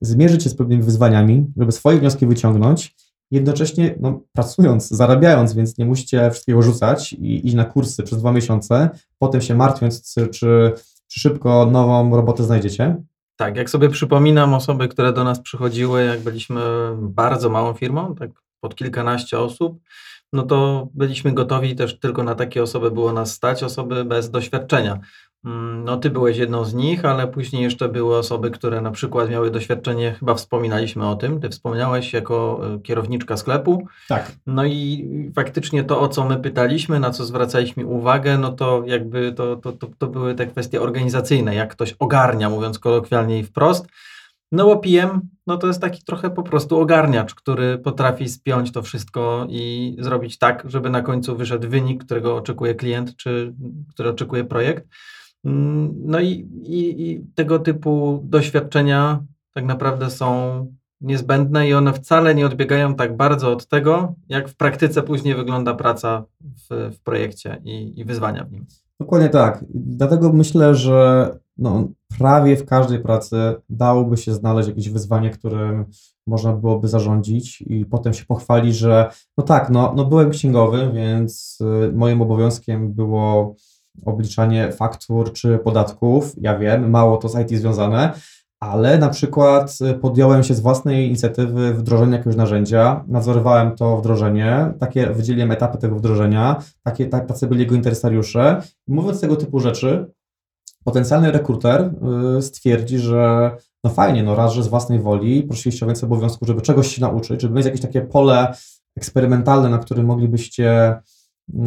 zmierzyć 0.01 0.43
się 0.43 0.51
z 0.51 0.57
pewnymi 0.57 0.83
wyzwaniami, 0.83 1.47
żeby 1.57 1.73
swoje 1.73 1.99
wnioski 1.99 2.27
wyciągnąć, 2.27 2.95
jednocześnie 3.31 3.95
no, 4.01 4.21
pracując, 4.33 4.89
zarabiając, 4.89 5.55
więc 5.55 5.79
nie 5.79 5.85
musicie 5.85 6.31
wszystkiego 6.31 6.63
rzucać 6.63 7.13
i 7.13 7.47
iść 7.47 7.55
na 7.55 7.65
kursy 7.65 8.03
przez 8.03 8.19
dwa 8.19 8.33
miesiące, 8.33 8.91
potem 9.19 9.41
się 9.41 9.55
martwiąc, 9.55 10.15
czy, 10.15 10.27
czy, 10.29 10.73
szybko 11.09 11.67
nową 11.67 12.17
robotę 12.17 12.45
znajdziecie. 12.45 12.97
Tak, 13.37 13.57
jak 13.57 13.71
sobie 13.71 13.89
przypominam 13.89 14.55
osoby, 14.55 14.89
które 14.89 15.13
do 15.13 15.25
nas 15.25 15.41
przychodziły, 15.41 16.05
jak 16.05 16.21
byliśmy 16.21 16.61
bardzo 17.01 17.51
małą 17.51 17.73
firmą, 17.73 18.15
tak 18.15 18.31
pod 18.61 18.75
kilkanaście 18.75 19.39
osób, 19.39 19.79
no 20.33 20.43
to 20.43 20.89
byliśmy 20.95 21.33
gotowi 21.33 21.77
też 21.77 21.99
tylko 21.99 22.23
na 22.23 22.35
takie 22.35 22.63
osoby 22.63 22.91
było 22.91 23.13
nas 23.13 23.33
stać, 23.33 23.63
osoby 23.63 24.05
bez 24.05 24.31
doświadczenia. 24.31 25.01
Mm, 25.45 25.85
no 25.85 25.97
ty 25.97 26.11
byłeś 26.11 26.37
jedną 26.37 26.65
z 26.65 26.75
nich, 26.75 27.05
ale 27.05 27.27
później 27.29 27.63
jeszcze 27.63 27.89
były 27.89 28.17
osoby, 28.17 28.51
które 28.51 28.81
na 28.81 28.91
przykład 28.91 29.31
miały 29.31 29.51
doświadczenie, 29.51 30.13
chyba 30.13 30.35
wspominaliśmy 30.35 31.09
o 31.09 31.17
tym, 31.17 31.41
ty 31.41 31.49
wspomniałeś 31.49 32.13
jako 32.13 32.61
e, 32.75 32.79
kierowniczka 32.81 33.37
sklepu. 33.37 33.87
Tak. 34.09 34.33
No 34.47 34.65
i 34.65 35.09
faktycznie 35.35 35.85
to, 35.85 36.01
o 36.01 36.09
co 36.09 36.25
my 36.25 36.37
pytaliśmy, 36.37 37.01
na 37.01 37.11
co 37.11 37.25
zwracaliśmy 37.25 37.87
uwagę, 37.87 38.39
no 38.39 38.53
to 38.53 38.83
jakby 38.87 39.33
to, 39.33 39.57
to, 39.57 39.73
to, 39.73 39.87
to 39.99 40.07
były 40.07 40.35
te 40.35 40.47
kwestie 40.47 40.81
organizacyjne, 40.81 41.55
jak 41.55 41.73
ktoś 41.73 41.95
ogarnia, 41.99 42.51
mówiąc 42.51 42.79
kolokwialnie 42.79 43.39
i 43.39 43.45
wprost. 43.45 43.87
No 44.53 44.65
bo 44.65 44.77
PM, 44.77 45.21
no 45.47 45.57
to 45.57 45.67
jest 45.67 45.81
taki 45.81 46.05
trochę 46.05 46.31
po 46.31 46.43
prostu 46.43 46.81
ogarniacz, 46.81 47.35
który 47.35 47.79
potrafi 47.79 48.29
spiąć 48.29 48.73
to 48.73 48.83
wszystko 48.83 49.47
i 49.51 49.97
zrobić 49.99 50.39
tak, 50.39 50.65
żeby 50.71 50.91
na 50.91 51.03
końcu 51.03 51.37
wyszedł 51.37 51.69
wynik, 51.69 52.05
którego 52.05 52.37
oczekuje 52.37 52.75
klient, 52.75 53.17
czy 53.17 53.55
który 53.89 54.09
oczekuje 54.09 54.45
projekt. 54.45 54.87
Mm, 55.45 55.95
no 56.05 56.21
i, 56.21 56.31
i, 56.63 57.11
i 57.11 57.25
tego 57.35 57.59
typu 57.59 58.21
doświadczenia 58.25 59.25
tak 59.53 59.65
naprawdę 59.65 60.11
są 60.11 60.67
niezbędne 61.01 61.69
i 61.69 61.75
one 61.75 61.93
wcale 61.93 62.35
nie 62.35 62.47
odbiegają 62.47 62.95
tak 62.95 63.17
bardzo 63.17 63.53
od 63.53 63.67
tego, 63.67 64.15
jak 64.29 64.49
w 64.49 64.57
praktyce 64.57 65.03
później 65.03 65.35
wygląda 65.35 65.75
praca 65.75 66.25
w, 66.41 66.95
w 66.95 67.01
projekcie 67.01 67.61
i, 67.65 68.01
i 68.01 68.05
wyzwania 68.05 68.45
w 68.45 68.53
nim. 68.53 68.67
Dokładnie 69.01 69.29
tak. 69.29 69.65
Dlatego 69.75 70.33
myślę, 70.33 70.75
że 70.75 71.31
no, 71.59 71.89
prawie 72.19 72.57
w 72.57 72.67
każdej 72.67 72.99
pracy 72.99 73.37
dałoby 73.69 74.17
się 74.17 74.35
znaleźć 74.35 74.69
jakieś 74.69 74.91
wyzwanie, 74.91 75.31
którym 75.31 75.85
można 76.27 76.53
byłoby 76.53 76.89
zarządzić 76.89 77.63
i 77.63 77.85
potem 77.85 78.15
się 78.15 78.25
pochwalić, 78.25 78.77
że 78.77 79.11
no 79.39 79.45
tak, 79.45 79.71
no, 79.71 79.93
no 79.97 80.05
byłem 80.05 80.31
księgowy, 80.31 80.91
więc 80.95 81.59
y, 81.61 81.93
moim 81.93 82.23
obowiązkiem 82.23 82.93
było 82.93 83.55
obliczanie 84.05 84.73
faktur 84.73 85.33
czy 85.33 85.59
podatków. 85.59 86.33
Ja 86.41 86.59
wiem, 86.59 86.91
mało 86.91 87.17
to 87.17 87.29
z 87.29 87.39
IT 87.39 87.59
związane, 87.59 88.13
ale 88.61 88.99
na 88.99 89.09
przykład 89.09 89.79
y, 89.91 89.95
podjąłem 89.95 90.43
się 90.43 90.55
z 90.55 90.61
własnej 90.61 91.07
inicjatywy 91.07 91.75
wdrożenia 91.75 92.13
jakiegoś 92.17 92.37
narzędzia, 92.37 93.05
nadzorowałem 93.09 93.77
to 93.77 93.97
wdrożenie, 93.97 94.73
takie 94.81 95.07
wydzieliłem 95.07 95.53
etapy 95.53 95.79
tego 95.79 95.97
wdrożenia, 95.97 96.63
takie, 96.83 97.07
tak, 97.07 97.27
tacy 97.27 97.47
byli 97.47 97.61
jego 97.61 97.75
interesariusze. 97.75 98.63
mówiąc 98.89 99.21
tego 99.21 99.37
typu 99.37 99.61
rzeczy, 99.61 100.07
potencjalny 100.85 101.33
rekruter 101.33 101.91
y, 102.39 102.43
stwierdzi, 102.43 102.99
że 102.99 103.51
no 103.85 103.91
fajnie, 103.91 104.23
no 104.23 104.35
raz, 104.35 104.53
że 104.53 104.63
z 104.63 104.69
własnej 104.69 105.01
woli 105.01 105.43
prosiliście 105.43 105.87
o 105.87 105.89
więcej 105.89 106.07
obowiązków, 106.07 106.49
żeby 106.49 106.63
czegoś 106.63 106.95
się 106.95 107.01
nauczyć, 107.01 107.43
żeby 107.43 107.55
mieć 107.55 107.65
jakieś 107.67 107.81
takie 107.81 108.01
pole 108.01 108.55
eksperymentalne, 108.97 109.69
na 109.69 109.79
którym 109.79 110.07
moglibyście 110.07 110.97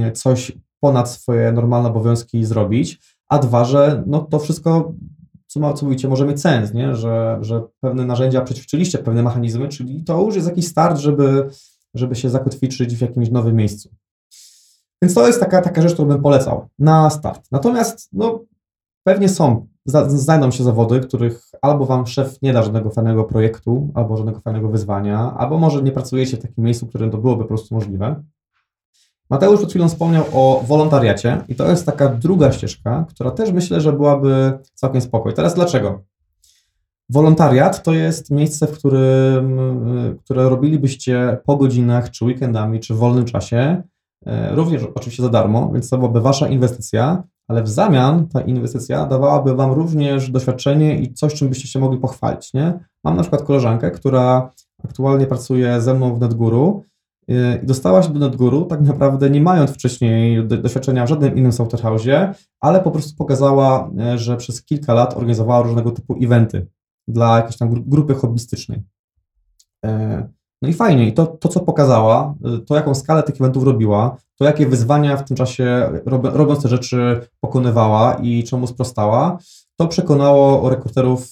y, 0.08 0.12
coś 0.12 0.52
ponad 0.80 1.10
swoje 1.10 1.52
normalne 1.52 1.89
obowiązki 1.89 2.45
zrobić, 2.45 2.99
a 3.30 3.39
dwa, 3.39 3.65
że 3.65 4.04
no 4.08 4.19
to 4.19 4.39
wszystko, 4.39 4.93
mówicie, 5.81 6.07
może 6.07 6.25
mieć 6.25 6.41
sens, 6.41 6.73
nie? 6.73 6.95
Że, 6.95 7.38
że 7.41 7.62
pewne 7.79 8.05
narzędzia 8.05 8.41
przećwiczyliście, 8.41 8.97
pewne 8.97 9.23
mechanizmy, 9.23 9.67
czyli 9.67 10.03
to 10.03 10.21
już 10.21 10.35
jest 10.35 10.47
jakiś 10.47 10.67
start, 10.67 10.97
żeby, 10.97 11.49
żeby 11.93 12.15
się 12.15 12.29
zakotwiczyć 12.29 12.95
w 12.95 13.01
jakimś 13.01 13.29
nowym 13.29 13.55
miejscu. 13.55 13.89
Więc 15.01 15.13
to 15.13 15.27
jest 15.27 15.39
taka, 15.39 15.62
taka 15.62 15.81
rzecz, 15.81 15.93
którą 15.93 16.07
bym 16.07 16.21
polecał 16.21 16.67
na 16.79 17.09
start. 17.09 17.47
Natomiast 17.51 18.09
no, 18.13 18.39
pewnie 19.03 19.29
są, 19.29 19.67
znajdą 20.07 20.51
się 20.51 20.63
zawody, 20.63 20.99
których 20.99 21.49
albo 21.62 21.85
wam 21.85 22.07
szef 22.07 22.41
nie 22.41 22.53
da 22.53 22.63
żadnego 22.63 22.89
fajnego 22.89 23.23
projektu, 23.23 23.91
albo 23.93 24.17
żadnego 24.17 24.39
fajnego 24.39 24.69
wyzwania, 24.69 25.35
albo 25.38 25.57
może 25.57 25.81
nie 25.81 25.91
pracujecie 25.91 26.38
w 26.38 26.41
takim 26.41 26.63
miejscu, 26.63 26.85
w 26.85 26.89
którym 26.89 27.12
to 27.12 27.17
byłoby 27.17 27.43
po 27.43 27.47
prostu 27.47 27.75
możliwe. 27.75 28.23
Mateusz 29.30 29.58
przed 29.58 29.70
chwilą 29.70 29.88
wspomniał 29.88 30.26
o 30.34 30.63
wolontariacie 30.68 31.42
i 31.48 31.56
to 31.56 31.70
jest 31.70 31.86
taka 31.86 32.10
druga 32.10 32.52
ścieżka, 32.52 33.06
która 33.10 33.32
też 33.32 33.52
myślę, 33.52 33.82
że 33.82 33.94
byłaby 33.94 34.60
całkiem 34.74 35.02
spokojna. 35.02 35.36
Teraz 35.36 35.56
dlaczego? 35.56 36.02
Wolontariat 37.10 37.84
to 37.84 37.94
jest 37.94 38.32
miejsce, 38.32 38.68
w 38.68 38.78
którym, 38.78 39.60
które 40.24 40.50
robilibyście 40.50 41.38
po 41.46 41.58
godzinach, 41.58 42.12
czy 42.12 42.26
weekendami, 42.26 42.80
czy 42.80 42.94
w 42.94 42.98
wolnym 42.98 43.26
czasie, 43.26 43.84
e, 44.26 44.56
również 44.56 44.84
oczywiście 44.96 45.24
za 45.24 45.30
darmo, 45.30 45.72
więc 45.74 45.89
to 45.89 45.98
byłaby 45.98 46.22
wasza 46.22 46.48
inwestycja, 46.48 47.24
ale 47.48 47.63
w 47.63 47.70
zamian 47.70 48.28
ta 48.28 48.42
inwestycja 48.42 49.06
dawałaby 49.06 49.56
wam 49.56 49.72
również 49.72 50.32
doświadczenie 50.32 51.00
i 51.00 51.13
coś, 51.13 51.34
czym 51.34 51.50
byście 51.50 51.68
się 51.68 51.80
mogli 51.80 52.00
pochwalić, 52.00 52.54
nie? 52.54 52.80
Mam 53.04 53.15
na 53.15 53.22
przykład 53.22 53.44
koleżankę, 53.44 53.92
która 53.92 54.52
aktualnie 54.86 55.28
pracuje 55.28 55.82
ze 55.82 55.94
mną 55.94 56.15
w 56.15 56.20
NetGuru 56.20 56.84
i 57.30 57.65
dostała 57.65 58.04
się 58.04 58.13
do 58.13 58.20
NetGuru 58.20 58.65
tak 58.65 58.82
naprawdę 58.82 59.30
nie 59.30 59.42
mając 59.42 59.72
wcześniej 59.72 60.48
doświadczenia 60.48 61.06
w 61.06 61.10
żadnym 61.10 61.36
innym 61.38 61.52
software 61.52 61.82
house'ie, 61.82 62.34
ale 62.60 62.82
po 62.82 62.92
prostu 62.92 63.15
pokazała, 63.18 63.92
e, 64.00 64.18
że 64.18 64.38
przez 64.38 64.63
kilka 64.63 64.94
lat 64.94 65.13
organizowała 65.13 65.62
różnego 65.62 65.92
typu 65.92 66.15
eventy 66.22 66.68
dla 67.08 67.38
jakiejś 67.38 67.58
tam 67.58 67.84
grupy 67.88 68.15
hobbystycznej. 68.15 68.84
E, 69.86 70.28
no 70.62 70.70
i 70.70 70.74
fajnie, 70.74 71.08
i 71.08 71.13
to, 71.13 71.28
to 71.28 71.50
co 71.50 71.60
pokazała, 71.60 72.36
e, 72.46 72.60
to 72.60 72.76
jaką 72.76 72.96
skalę 72.96 73.24
tych 73.24 73.36
eventów 73.36 73.63
robiła, 73.63 74.18
to 74.36 74.46
jakie 74.46 74.68
wyzwania 74.68 75.18
w 75.18 75.26
tym 75.26 75.38
czasie 75.38 75.89
robiąc 76.06 76.62
te 76.63 76.70
rzeczy 76.70 77.28
pokonywała 77.39 78.13
i 78.13 78.44
czemu 78.44 78.68
sprostała, 78.68 79.38
to 79.76 79.88
przekonało 79.88 80.70
rekruterów, 80.70 81.28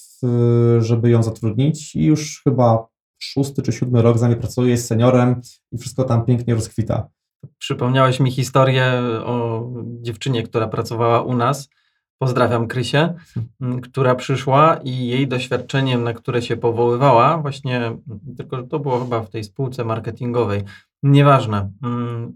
żeby 0.80 1.10
ją 1.10 1.24
zatrudnić 1.24 1.96
i 1.96 2.06
już 2.06 2.42
chyba 2.44 2.88
szósty 3.20 3.62
czy 3.62 3.72
siódmy 3.72 4.02
rok 4.02 4.18
za 4.18 4.28
nie 4.28 4.36
pracuję, 4.36 4.72
jest 4.72 4.88
seniorem 4.88 5.42
i 5.72 5.78
wszystko 5.78 6.04
tam 6.04 6.26
pięknie 6.26 6.56
rozkwita. 6.56 7.08
Przypomniałeś 7.58 8.20
mi 8.20 8.32
historię 8.32 8.84
o 9.26 9.68
dziewczynie, 10.02 10.44
która 10.44 10.68
pracowała 10.68 11.22
u 11.22 11.36
nas. 11.36 11.70
Pozdrawiam 12.20 12.68
Krysię, 12.68 13.14
która 13.84 14.16
przyszła 14.16 14.80
i 14.84 15.08
jej 15.08 15.28
doświadczeniem, 15.28 16.04
na 16.04 16.14
które 16.14 16.42
się 16.42 16.58
powoływała, 16.58 17.38
właśnie, 17.38 17.98
tylko 18.38 18.64
to 18.64 18.80
było 18.80 19.00
chyba 19.00 19.22
w 19.22 19.30
tej 19.30 19.44
spółce 19.44 19.86
marketingowej, 19.86 20.64
nieważne. 21.04 21.72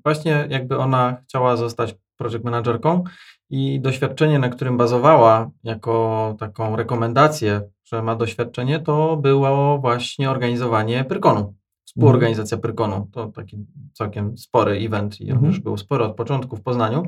Właśnie 0.03 0.47
jakby 0.49 0.77
ona 0.77 1.17
chciała 1.23 1.55
zostać 1.55 1.95
project 2.17 2.43
managerką 2.43 3.03
i 3.51 3.79
doświadczenie, 3.81 4.39
na 4.39 4.49
którym 4.49 4.77
bazowała 4.77 5.49
jako 5.63 6.35
taką 6.39 6.75
rekomendację 6.75 7.61
że 7.93 8.01
ma 8.01 8.15
doświadczenie, 8.15 8.79
to 8.79 9.17
było 9.17 9.77
właśnie 9.77 10.29
organizowanie 10.29 11.03
Pyrkonu. 11.03 11.53
Współorganizacja 11.85 12.55
mhm. 12.55 12.61
Pyrkonu. 12.61 13.07
To 13.11 13.27
taki 13.27 13.65
całkiem 13.93 14.37
spory 14.37 14.71
event 14.71 15.21
i 15.21 15.23
on 15.23 15.31
mhm. 15.31 15.51
już 15.51 15.59
był 15.59 15.77
spory 15.77 16.03
od 16.03 16.15
początku 16.15 16.55
w 16.55 16.61
Poznaniu. 16.61 17.03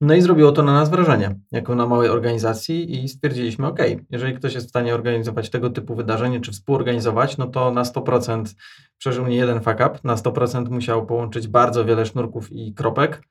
No 0.00 0.14
i 0.14 0.20
zrobiło 0.20 0.52
to 0.52 0.62
na 0.62 0.72
nas 0.72 0.90
wrażenie, 0.90 1.34
jako 1.52 1.74
na 1.74 1.86
małej 1.86 2.08
organizacji 2.08 3.04
i 3.04 3.08
stwierdziliśmy, 3.08 3.66
ok, 3.66 3.78
jeżeli 4.10 4.34
ktoś 4.34 4.54
jest 4.54 4.66
w 4.66 4.70
stanie 4.70 4.94
organizować 4.94 5.50
tego 5.50 5.70
typu 5.70 5.94
wydarzenie, 5.94 6.40
czy 6.40 6.52
współorganizować, 6.52 7.38
no 7.38 7.46
to 7.46 7.70
na 7.70 7.82
100% 7.82 8.54
przeżył 8.98 9.26
nie 9.26 9.36
jeden 9.36 9.60
fuck 9.60 9.76
up, 9.76 9.98
na 10.04 10.14
100% 10.14 10.70
musiał 10.70 11.06
połączyć 11.06 11.48
bardzo 11.48 11.84
wiele 11.84 12.06
sznurków 12.06 12.52
i 12.52 12.74
kropek, 12.74 13.22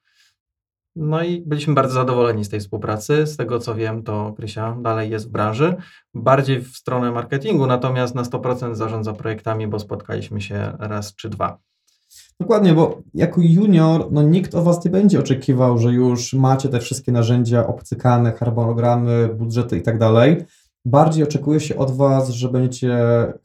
no 0.95 1.23
i 1.23 1.41
byliśmy 1.41 1.73
bardzo 1.73 1.93
zadowoleni 1.93 2.45
z 2.45 2.49
tej 2.49 2.59
współpracy. 2.59 3.27
Z 3.27 3.37
tego 3.37 3.59
co 3.59 3.75
wiem, 3.75 4.03
to 4.03 4.33
Krysia 4.37 4.77
dalej 4.81 5.09
jest 5.09 5.27
w 5.27 5.31
branży, 5.31 5.75
bardziej 6.13 6.61
w 6.61 6.77
stronę 6.77 7.11
marketingu, 7.11 7.67
natomiast 7.67 8.15
na 8.15 8.23
100% 8.23 8.75
zarządza 8.75 9.13
projektami, 9.13 9.67
bo 9.67 9.79
spotkaliśmy 9.79 10.41
się 10.41 10.73
raz 10.79 11.15
czy 11.15 11.29
dwa. 11.29 11.57
Dokładnie, 12.39 12.73
bo 12.73 13.01
jako 13.13 13.41
junior, 13.41 14.07
no 14.11 14.21
nikt 14.21 14.55
o 14.55 14.63
Was 14.63 14.85
nie 14.85 14.91
będzie 14.91 15.19
oczekiwał, 15.19 15.77
że 15.77 15.93
już 15.93 16.33
macie 16.33 16.69
te 16.69 16.79
wszystkie 16.79 17.11
narzędzia 17.11 17.67
obcykane, 17.67 18.31
harmonogramy, 18.31 19.29
budżety 19.35 19.77
i 19.77 19.81
tak 19.81 19.99
dalej. 19.99 20.45
Bardziej 20.85 21.23
oczekuje 21.23 21.59
się 21.59 21.77
od 21.77 21.91
Was, 21.91 22.29
że 22.29 22.49
będziecie 22.49 22.97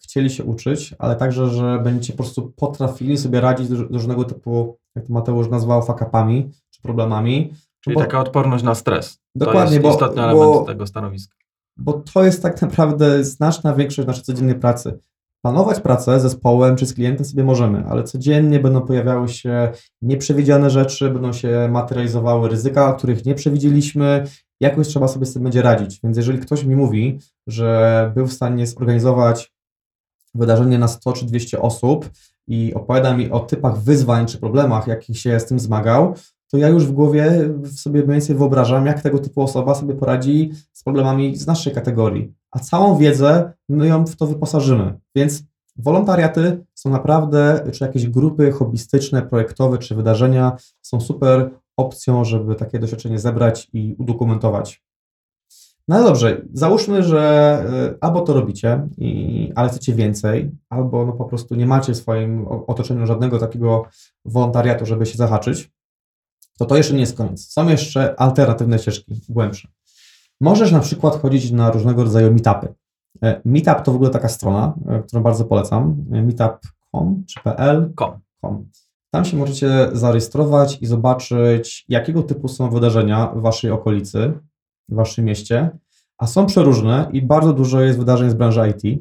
chcieli 0.02 0.30
się 0.30 0.44
uczyć, 0.44 0.94
ale 0.98 1.16
także, 1.16 1.48
że 1.48 1.80
będziecie 1.84 2.12
po 2.12 2.16
prostu 2.16 2.52
potrafili 2.56 3.18
sobie 3.18 3.40
radzić 3.40 3.68
z 3.68 3.72
różnego 3.72 4.24
typu, 4.24 4.78
jak 4.96 5.06
to 5.06 5.12
Mateusz 5.12 5.48
nazwał, 5.48 5.82
fakapami, 5.82 6.50
czy 6.78 6.82
problemami. 6.82 7.52
Czyli 7.80 7.94
bo, 7.94 8.00
taka 8.00 8.20
odporność 8.20 8.64
na 8.64 8.74
stres. 8.74 9.18
Dokładnie, 9.34 9.62
to 9.66 9.72
jest 9.72 9.82
bo, 9.82 9.90
istotny 9.90 10.22
element 10.22 10.52
bo, 10.52 10.64
tego 10.64 10.86
stanowiska. 10.86 11.36
Bo 11.76 11.92
to 11.92 12.24
jest 12.24 12.42
tak 12.42 12.62
naprawdę 12.62 13.24
znaczna 13.24 13.74
większość 13.74 14.08
naszej 14.08 14.24
codziennej 14.24 14.54
pracy. 14.54 14.98
Planować 15.42 15.80
pracę 15.80 16.20
z 16.20 16.22
zespołem 16.22 16.76
czy 16.76 16.86
z 16.86 16.94
klientem 16.94 17.26
sobie 17.26 17.44
możemy, 17.44 17.84
ale 17.88 18.04
codziennie 18.04 18.60
będą 18.60 18.80
pojawiały 18.80 19.28
się 19.28 19.72
nieprzewidziane 20.02 20.70
rzeczy, 20.70 21.10
będą 21.10 21.32
się 21.32 21.68
materializowały 21.70 22.48
ryzyka, 22.48 22.92
których 22.92 23.24
nie 23.24 23.34
przewidzieliśmy. 23.34 24.26
Jakoś 24.60 24.88
trzeba 24.88 25.08
sobie 25.08 25.26
z 25.26 25.32
tym 25.32 25.42
będzie 25.42 25.62
radzić. 25.62 26.00
Więc 26.04 26.16
jeżeli 26.16 26.38
ktoś 26.38 26.64
mi 26.64 26.76
mówi, 26.76 27.18
że 27.46 28.12
był 28.14 28.26
w 28.26 28.32
stanie 28.32 28.66
zorganizować 28.66 29.52
wydarzenie 30.34 30.78
na 30.78 30.88
100 30.88 31.12
czy 31.12 31.26
200 31.26 31.62
osób 31.62 32.10
i 32.46 32.74
opowiada 32.74 33.16
mi 33.16 33.30
o 33.30 33.40
typach 33.40 33.78
wyzwań 33.78 34.26
czy 34.26 34.38
problemach, 34.38 34.86
jakich 34.86 35.18
się 35.18 35.40
z 35.40 35.46
tym 35.46 35.58
zmagał, 35.58 36.14
to 36.50 36.58
ja 36.58 36.68
już 36.68 36.86
w 36.86 36.92
głowie 36.92 37.50
sobie 37.76 38.00
mniej 38.00 38.12
więcej 38.12 38.36
wyobrażam, 38.36 38.86
jak 38.86 39.02
tego 39.02 39.18
typu 39.18 39.42
osoba 39.42 39.74
sobie 39.74 39.94
poradzi 39.94 40.50
z 40.72 40.82
problemami 40.82 41.36
z 41.36 41.46
naszej 41.46 41.74
kategorii. 41.74 42.32
A 42.50 42.58
całą 42.58 42.98
wiedzę 42.98 43.52
my 43.68 43.86
ją 43.86 44.06
w 44.06 44.16
to 44.16 44.26
wyposażymy. 44.26 44.98
Więc 45.14 45.42
wolontariaty 45.76 46.64
są 46.74 46.90
naprawdę, 46.90 47.70
czy 47.72 47.84
jakieś 47.84 48.08
grupy 48.08 48.52
hobbystyczne, 48.52 49.22
projektowe, 49.22 49.78
czy 49.78 49.94
wydarzenia 49.94 50.56
są 50.82 51.00
super 51.00 51.50
opcją, 51.76 52.24
żeby 52.24 52.54
takie 52.54 52.78
doświadczenie 52.78 53.18
zebrać 53.18 53.70
i 53.72 53.96
udokumentować. 53.98 54.82
No 55.88 56.02
dobrze, 56.02 56.42
załóżmy, 56.52 57.02
że 57.02 57.64
y, 57.94 57.98
albo 58.00 58.20
to 58.20 58.34
robicie, 58.34 58.88
i, 58.98 59.52
ale 59.54 59.68
chcecie 59.68 59.94
więcej, 59.94 60.50
albo 60.68 61.06
no 61.06 61.12
po 61.12 61.24
prostu 61.24 61.54
nie 61.54 61.66
macie 61.66 61.92
w 61.92 61.96
swoim 61.96 62.46
otoczeniu 62.48 63.06
żadnego 63.06 63.38
takiego 63.38 63.84
wolontariatu, 64.24 64.86
żeby 64.86 65.06
się 65.06 65.16
zahaczyć, 65.16 65.70
to 66.58 66.64
to 66.64 66.76
jeszcze 66.76 66.94
nie 66.94 67.00
jest 67.00 67.16
koniec. 67.16 67.52
Są 67.52 67.68
jeszcze 67.68 68.20
alternatywne 68.20 68.78
ścieżki, 68.78 69.20
głębsze. 69.28 69.68
Możesz 70.40 70.72
na 70.72 70.80
przykład 70.80 71.22
chodzić 71.22 71.50
na 71.50 71.70
różnego 71.70 72.04
rodzaju 72.04 72.32
meetupy. 72.32 72.74
E, 73.22 73.40
Meetup 73.44 73.82
to 73.82 73.92
w 73.92 73.94
ogóle 73.94 74.10
taka 74.10 74.28
strona, 74.28 74.74
e, 74.88 75.02
którą 75.02 75.22
bardzo 75.22 75.44
polecam. 75.44 76.04
E, 76.12 76.22
meetup.com 76.22 77.24
czy 77.26 77.40
pl? 77.40 77.92
Com. 77.96 78.20
Com. 78.40 78.68
Tam 79.10 79.24
się 79.24 79.36
możecie 79.36 79.88
zarejestrować 79.92 80.78
i 80.82 80.86
zobaczyć, 80.86 81.84
jakiego 81.88 82.22
typu 82.22 82.48
są 82.48 82.70
wydarzenia 82.70 83.26
w 83.26 83.40
waszej 83.40 83.70
okolicy, 83.70 84.32
w 84.88 84.94
waszym 84.94 85.24
mieście, 85.24 85.70
a 86.18 86.26
są 86.26 86.46
przeróżne 86.46 87.10
i 87.12 87.22
bardzo 87.22 87.52
dużo 87.52 87.80
jest 87.80 87.98
wydarzeń 87.98 88.30
z 88.30 88.34
branży 88.34 88.74
IT. 88.76 89.00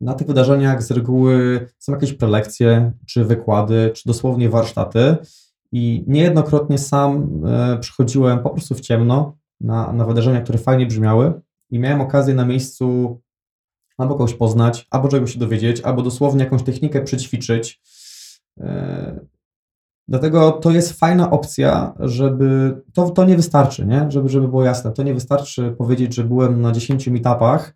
Na 0.00 0.14
tych 0.14 0.26
wydarzeniach 0.26 0.82
z 0.82 0.90
reguły 0.90 1.66
są 1.78 1.92
jakieś 1.92 2.12
prelekcje, 2.12 2.92
czy 3.06 3.24
wykłady, 3.24 3.90
czy 3.94 4.02
dosłownie 4.06 4.50
warsztaty. 4.50 5.16
I 5.72 6.04
niejednokrotnie 6.06 6.78
sam 6.78 7.42
e, 7.46 7.78
przychodziłem 7.78 8.38
po 8.38 8.50
prostu 8.50 8.74
w 8.74 8.80
ciemno 8.80 9.36
na, 9.60 9.92
na 9.92 10.04
wydarzenia, 10.04 10.40
które 10.40 10.58
fajnie 10.58 10.86
brzmiały 10.86 11.40
i 11.70 11.78
miałem 11.78 12.00
okazję 12.00 12.34
na 12.34 12.46
miejscu 12.46 13.20
albo 13.98 14.14
kogoś 14.14 14.34
poznać, 14.34 14.86
albo 14.90 15.08
czegoś 15.08 15.32
się 15.32 15.38
dowiedzieć, 15.38 15.80
albo 15.80 16.02
dosłownie 16.02 16.44
jakąś 16.44 16.62
technikę 16.62 17.02
przećwiczyć. 17.02 17.80
E, 18.60 19.20
dlatego 20.08 20.50
to 20.52 20.70
jest 20.70 20.92
fajna 20.92 21.30
opcja, 21.30 21.94
żeby. 21.98 22.80
To, 22.94 23.10
to 23.10 23.24
nie 23.24 23.36
wystarczy, 23.36 23.86
nie? 23.86 24.06
Żeby, 24.10 24.28
żeby 24.28 24.48
było 24.48 24.64
jasne. 24.64 24.92
To 24.92 25.02
nie 25.02 25.14
wystarczy 25.14 25.74
powiedzieć, 25.78 26.14
że 26.14 26.24
byłem 26.24 26.60
na 26.60 26.72
10 26.72 27.08
meetupach, 27.08 27.74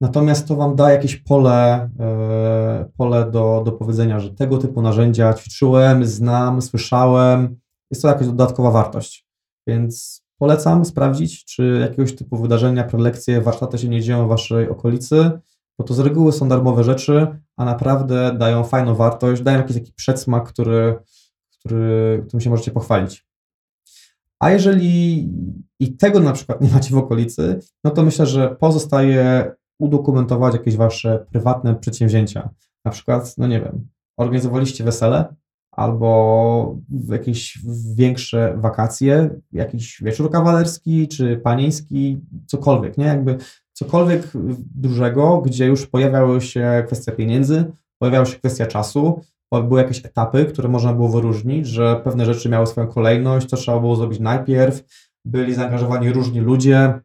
natomiast 0.00 0.48
to 0.48 0.56
Wam 0.56 0.76
da 0.76 0.90
jakieś 0.90 1.16
pole, 1.16 1.90
e, 2.00 2.90
pole 2.96 3.30
do, 3.30 3.62
do 3.64 3.72
powiedzenia, 3.72 4.20
że 4.20 4.30
tego 4.30 4.58
typu 4.58 4.82
narzędzia 4.82 5.34
ćwiczyłem, 5.34 6.06
znam, 6.06 6.62
słyszałem. 6.62 7.56
Jest 7.90 8.02
to 8.02 8.08
jakaś 8.08 8.26
dodatkowa 8.26 8.70
wartość. 8.70 9.26
Więc 9.66 10.22
polecam 10.38 10.84
sprawdzić, 10.84 11.44
czy 11.44 11.78
jakiegoś 11.80 12.14
typu 12.14 12.36
wydarzenia, 12.36 12.84
prelekcje, 12.84 13.40
warsztaty 13.40 13.78
się 13.78 13.88
nie 13.88 14.02
dzieją 14.02 14.26
w 14.26 14.28
Waszej 14.28 14.68
okolicy, 14.68 15.30
bo 15.78 15.84
to 15.84 15.94
z 15.94 15.98
reguły 15.98 16.32
są 16.32 16.48
darmowe 16.48 16.84
rzeczy, 16.84 17.26
a 17.56 17.64
naprawdę 17.64 18.36
dają 18.38 18.64
fajną 18.64 18.94
wartość, 18.94 19.42
dają 19.42 19.58
jakiś 19.58 19.76
taki 19.76 19.92
przedsmak, 19.92 20.48
który, 20.48 20.98
który, 21.58 22.22
którym 22.26 22.40
się 22.40 22.50
możecie 22.50 22.70
pochwalić. 22.70 23.26
A 24.38 24.50
jeżeli 24.50 25.28
i 25.80 25.96
tego 25.96 26.20
na 26.20 26.32
przykład 26.32 26.60
nie 26.60 26.70
macie 26.70 26.94
w 26.94 26.98
okolicy, 26.98 27.58
no 27.84 27.90
to 27.90 28.02
myślę, 28.02 28.26
że 28.26 28.56
pozostaje 28.56 29.52
udokumentować 29.78 30.54
jakieś 30.54 30.76
wasze 30.76 31.26
prywatne 31.30 31.74
przedsięwzięcia. 31.74 32.50
Na 32.84 32.90
przykład, 32.90 33.34
no 33.38 33.46
nie 33.46 33.60
wiem, 33.60 33.88
organizowaliście 34.16 34.84
wesele, 34.84 35.34
albo 35.70 36.76
jakieś 37.08 37.58
większe 37.94 38.56
wakacje, 38.56 39.40
jakiś 39.52 40.02
wieczór 40.02 40.30
kawalerski 40.30 41.08
czy 41.08 41.36
panieński, 41.36 42.20
cokolwiek, 42.46 42.98
nie? 42.98 43.04
Jakby 43.04 43.36
cokolwiek 43.72 44.32
dużego, 44.74 45.40
gdzie 45.40 45.66
już 45.66 45.86
pojawiały 45.86 46.40
się 46.40 46.84
kwestia 46.86 47.12
pieniędzy, 47.12 47.72
pojawiała 47.98 48.26
się 48.26 48.38
kwestia 48.38 48.66
czasu, 48.66 49.20
były 49.52 49.80
jakieś 49.80 50.06
etapy, 50.06 50.44
które 50.44 50.68
można 50.68 50.92
było 50.92 51.08
wyróżnić, 51.08 51.66
że 51.66 52.00
pewne 52.04 52.24
rzeczy 52.24 52.48
miały 52.48 52.66
swoją 52.66 52.86
kolejność, 52.86 53.46
co 53.46 53.56
trzeba 53.56 53.80
było 53.80 53.96
zrobić 53.96 54.20
najpierw, 54.20 54.84
byli 55.24 55.54
zaangażowani 55.54 56.12
różni 56.12 56.40
ludzie, 56.40 57.00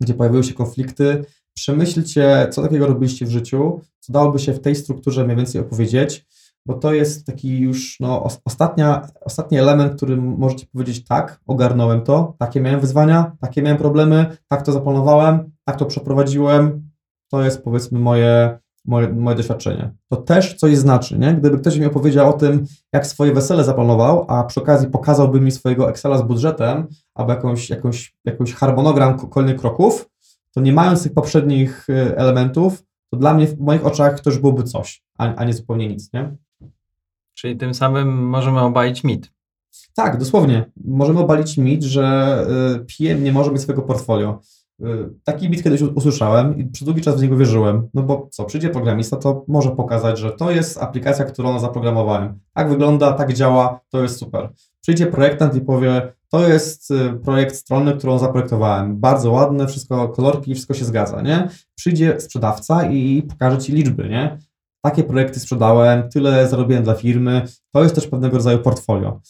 gdzie 0.00 0.14
pojawiły 0.14 0.44
się 0.44 0.54
konflikty. 0.54 1.24
Przemyślcie, 1.58 2.48
co 2.50 2.62
takiego 2.62 2.86
robiliście 2.86 3.26
w 3.26 3.30
życiu, 3.30 3.80
co 4.00 4.12
dałoby 4.12 4.38
się 4.38 4.52
w 4.52 4.60
tej 4.60 4.76
strukturze 4.76 5.24
mniej 5.24 5.36
więcej 5.36 5.60
opowiedzieć, 5.60 6.26
bo 6.66 6.74
to 6.74 6.92
jest 6.92 7.26
taki 7.26 7.58
już 7.58 8.00
no, 8.00 8.26
ostatnia, 8.44 9.08
ostatni 9.20 9.58
element, 9.58 9.96
który 9.96 10.16
możecie 10.16 10.66
powiedzieć 10.66 11.04
tak, 11.04 11.40
ogarnąłem 11.46 12.02
to, 12.02 12.34
takie 12.38 12.60
miałem 12.60 12.80
wyzwania, 12.80 13.32
takie 13.40 13.62
miałem 13.62 13.78
problemy, 13.78 14.36
tak 14.48 14.62
to 14.62 14.72
zaplanowałem, 14.72 15.50
tak 15.64 15.76
to 15.76 15.86
przeprowadziłem, 15.86 16.90
to 17.30 17.44
jest 17.44 17.62
powiedzmy 17.62 17.98
moje, 17.98 18.58
moje, 18.84 19.08
moje 19.08 19.36
doświadczenie. 19.36 19.90
To 20.08 20.16
też 20.16 20.54
coś 20.54 20.76
znaczy, 20.76 21.18
nie? 21.18 21.34
Gdyby 21.34 21.58
ktoś 21.58 21.78
mi 21.78 21.86
opowiedział 21.86 22.30
o 22.30 22.32
tym, 22.32 22.66
jak 22.92 23.06
swoje 23.06 23.32
wesele 23.32 23.64
zaplanował, 23.64 24.24
a 24.28 24.44
przy 24.44 24.60
okazji 24.60 24.88
pokazałby 24.88 25.40
mi 25.40 25.50
swojego 25.50 25.90
Excela 25.90 26.18
z 26.18 26.22
budżetem, 26.22 26.86
albo 27.14 27.32
jakąś, 27.32 27.70
jakąś, 27.70 28.16
jakąś 28.24 28.54
harmonogram 28.54 29.18
kolejnych 29.28 29.60
kroków, 29.60 30.08
to 30.54 30.60
nie 30.60 30.72
mając 30.72 31.02
tych 31.02 31.14
poprzednich 31.14 31.88
y, 31.88 32.16
elementów, 32.16 32.84
to 33.10 33.16
dla 33.16 33.34
mnie 33.34 33.46
w 33.46 33.60
moich 33.60 33.86
oczach 33.86 34.20
to 34.20 34.30
już 34.30 34.38
byłoby 34.38 34.62
coś, 34.62 35.02
a, 35.18 35.34
a 35.34 35.44
nie 35.44 35.52
zupełnie 35.52 35.88
nic, 35.88 36.12
nie? 36.12 36.36
Czyli 37.34 37.56
tym 37.56 37.74
samym 37.74 38.28
możemy 38.28 38.60
obalić 38.60 39.04
mit. 39.04 39.32
Tak, 39.94 40.18
dosłownie. 40.18 40.70
Możemy 40.84 41.20
obalić 41.20 41.58
mit, 41.58 41.82
że 41.82 42.46
y, 42.76 42.84
PM 42.84 43.24
nie 43.24 43.32
może 43.32 43.50
mieć 43.52 43.62
swojego 43.62 43.82
portfolio. 43.82 44.40
Y, 44.82 45.10
taki 45.24 45.50
mit 45.50 45.62
kiedyś 45.62 45.82
usłyszałem 45.82 46.58
i 46.58 46.64
przez 46.64 46.84
długi 46.84 47.00
czas 47.00 47.16
w 47.18 47.22
niego 47.22 47.36
wierzyłem. 47.36 47.88
No 47.94 48.02
bo 48.02 48.28
co, 48.30 48.44
przyjdzie 48.44 48.68
programista, 48.68 49.16
to 49.16 49.44
może 49.48 49.70
pokazać, 49.70 50.18
że 50.18 50.32
to 50.32 50.50
jest 50.50 50.82
aplikacja, 50.82 51.24
którą 51.24 51.58
zaprogramowałem. 51.60 52.38
Tak 52.54 52.68
wygląda, 52.68 53.12
tak 53.12 53.32
działa, 53.32 53.80
to 53.90 54.02
jest 54.02 54.18
super. 54.18 54.48
Przyjdzie 54.80 55.06
projektant 55.06 55.54
i 55.54 55.60
powie, 55.60 56.12
to 56.30 56.48
jest 56.48 56.90
y, 56.90 57.20
projekt 57.24 57.56
strony, 57.56 57.96
którą 57.96 58.18
zaprojektowałem. 58.18 58.96
Bardzo 59.00 59.32
ładne, 59.32 59.66
wszystko, 59.66 60.08
kolorki, 60.08 60.54
wszystko 60.54 60.74
się 60.74 60.84
zgadza, 60.84 61.22
nie? 61.22 61.48
Przyjdzie 61.74 62.20
sprzedawca 62.20 62.90
i 62.90 63.22
pokaże 63.22 63.58
Ci 63.58 63.72
liczby, 63.72 64.08
nie? 64.08 64.38
takie 64.80 65.04
projekty 65.04 65.40
sprzedałem, 65.40 66.10
tyle 66.10 66.48
zarobiłem 66.48 66.84
dla 66.84 66.94
firmy. 66.94 67.42
To 67.72 67.82
jest 67.82 67.94
też 67.94 68.06
pewnego 68.06 68.36
rodzaju 68.36 68.58
portfolio. 68.58 69.20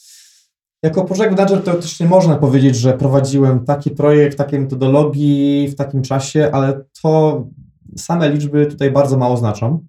Jako 0.82 1.04
project 1.04 1.30
manager 1.30 1.62
to 1.64 1.74
też 1.74 2.00
nie 2.00 2.06
można 2.06 2.36
powiedzieć, 2.36 2.76
że 2.76 2.92
prowadziłem 2.92 3.64
taki 3.64 3.90
projekt, 3.90 4.38
takiej 4.38 4.60
metodologii 4.60 5.68
w 5.68 5.74
takim 5.74 6.02
czasie, 6.02 6.50
ale 6.52 6.84
to 7.02 7.44
same 7.96 8.28
liczby 8.30 8.66
tutaj 8.66 8.90
bardzo 8.90 9.16
mało 9.16 9.36
znaczą. 9.36 9.86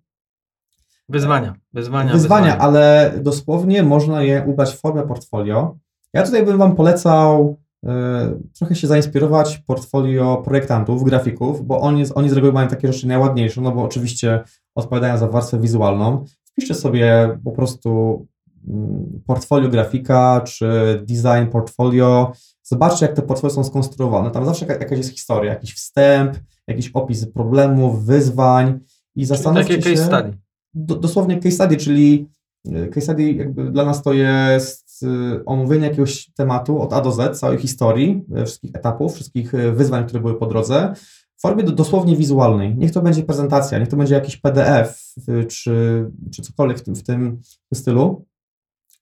Wyzwania, 1.09 1.53
wyzwania, 1.73 2.13
wyzwania, 2.13 2.13
wyzwania. 2.13 2.57
ale 2.57 3.13
dosłownie 3.21 3.83
można 3.83 4.23
je 4.23 4.43
ubrać 4.47 4.71
w 4.73 4.79
formę 4.79 5.07
portfolio. 5.07 5.77
Ja 6.13 6.23
tutaj 6.23 6.45
bym 6.45 6.57
Wam 6.57 6.75
polecał 6.75 7.57
E, 7.85 8.39
trochę 8.57 8.75
się 8.75 8.87
zainspirować 8.87 9.57
portfolio 9.57 10.41
projektantów, 10.45 11.03
grafików, 11.03 11.67
bo 11.67 11.81
oni, 11.81 12.03
oni 12.15 12.29
z 12.29 12.33
reguły 12.33 12.53
mają 12.53 12.67
takie 12.67 12.93
rzeczy 12.93 13.07
najładniejsze, 13.07 13.61
no 13.61 13.71
bo 13.71 13.83
oczywiście 13.83 14.43
odpowiadają 14.75 15.17
za 15.17 15.27
warstwę 15.27 15.59
wizualną. 15.59 16.25
Wpiszcie 16.45 16.75
sobie 16.75 17.37
po 17.43 17.51
prostu 17.51 18.25
portfolio 19.25 19.69
grafika 19.69 20.41
czy 20.41 20.67
design 21.07 21.51
portfolio. 21.51 22.31
Zobaczcie, 22.63 23.05
jak 23.05 23.15
te 23.15 23.21
portfolio 23.21 23.53
są 23.53 23.63
skonstruowane. 23.63 24.31
Tam 24.31 24.45
zawsze 24.45 24.65
jakaś 24.65 24.97
jest 24.97 25.11
historia, 25.11 25.53
jakiś 25.53 25.73
wstęp, 25.73 26.37
jakiś 26.67 26.89
opis 26.93 27.25
problemów, 27.25 28.05
wyzwań 28.05 28.79
i 29.15 29.25
zastanówcie 29.25 29.77
takie 29.77 29.95
case 29.95 30.05
study. 30.05 30.37
Do, 30.73 30.95
dosłownie 30.95 31.35
case 31.35 31.51
study, 31.51 31.77
czyli 31.77 32.27
e, 32.65 32.87
case 32.87 33.01
study 33.01 33.31
jakby 33.31 33.71
dla 33.71 33.85
nas 33.85 34.03
to 34.03 34.13
jest 34.13 34.89
Y, 35.03 35.45
omówienie 35.45 35.87
jakiegoś 35.87 36.31
tematu 36.35 36.81
od 36.81 36.93
A 36.93 37.01
do 37.01 37.11
Z, 37.11 37.39
całej 37.39 37.57
historii, 37.57 38.25
y, 38.37 38.45
wszystkich 38.45 38.71
etapów, 38.75 39.15
wszystkich 39.15 39.51
wyzwań, 39.73 40.05
które 40.05 40.19
były 40.19 40.39
po 40.39 40.45
drodze, 40.45 40.93
w 41.37 41.41
formie 41.41 41.63
dosłownie 41.63 42.15
wizualnej. 42.15 42.75
Niech 42.77 42.91
to 42.91 43.01
będzie 43.01 43.23
prezentacja, 43.23 43.79
niech 43.79 43.87
to 43.87 43.97
będzie 43.97 44.15
jakiś 44.15 44.37
PDF 44.37 45.13
czy, 45.47 46.05
czy 46.31 46.41
cokolwiek 46.41 46.77
w 46.77 46.81
tym, 46.81 46.95
w 46.95 47.03
tym 47.03 47.41
stylu. 47.73 48.25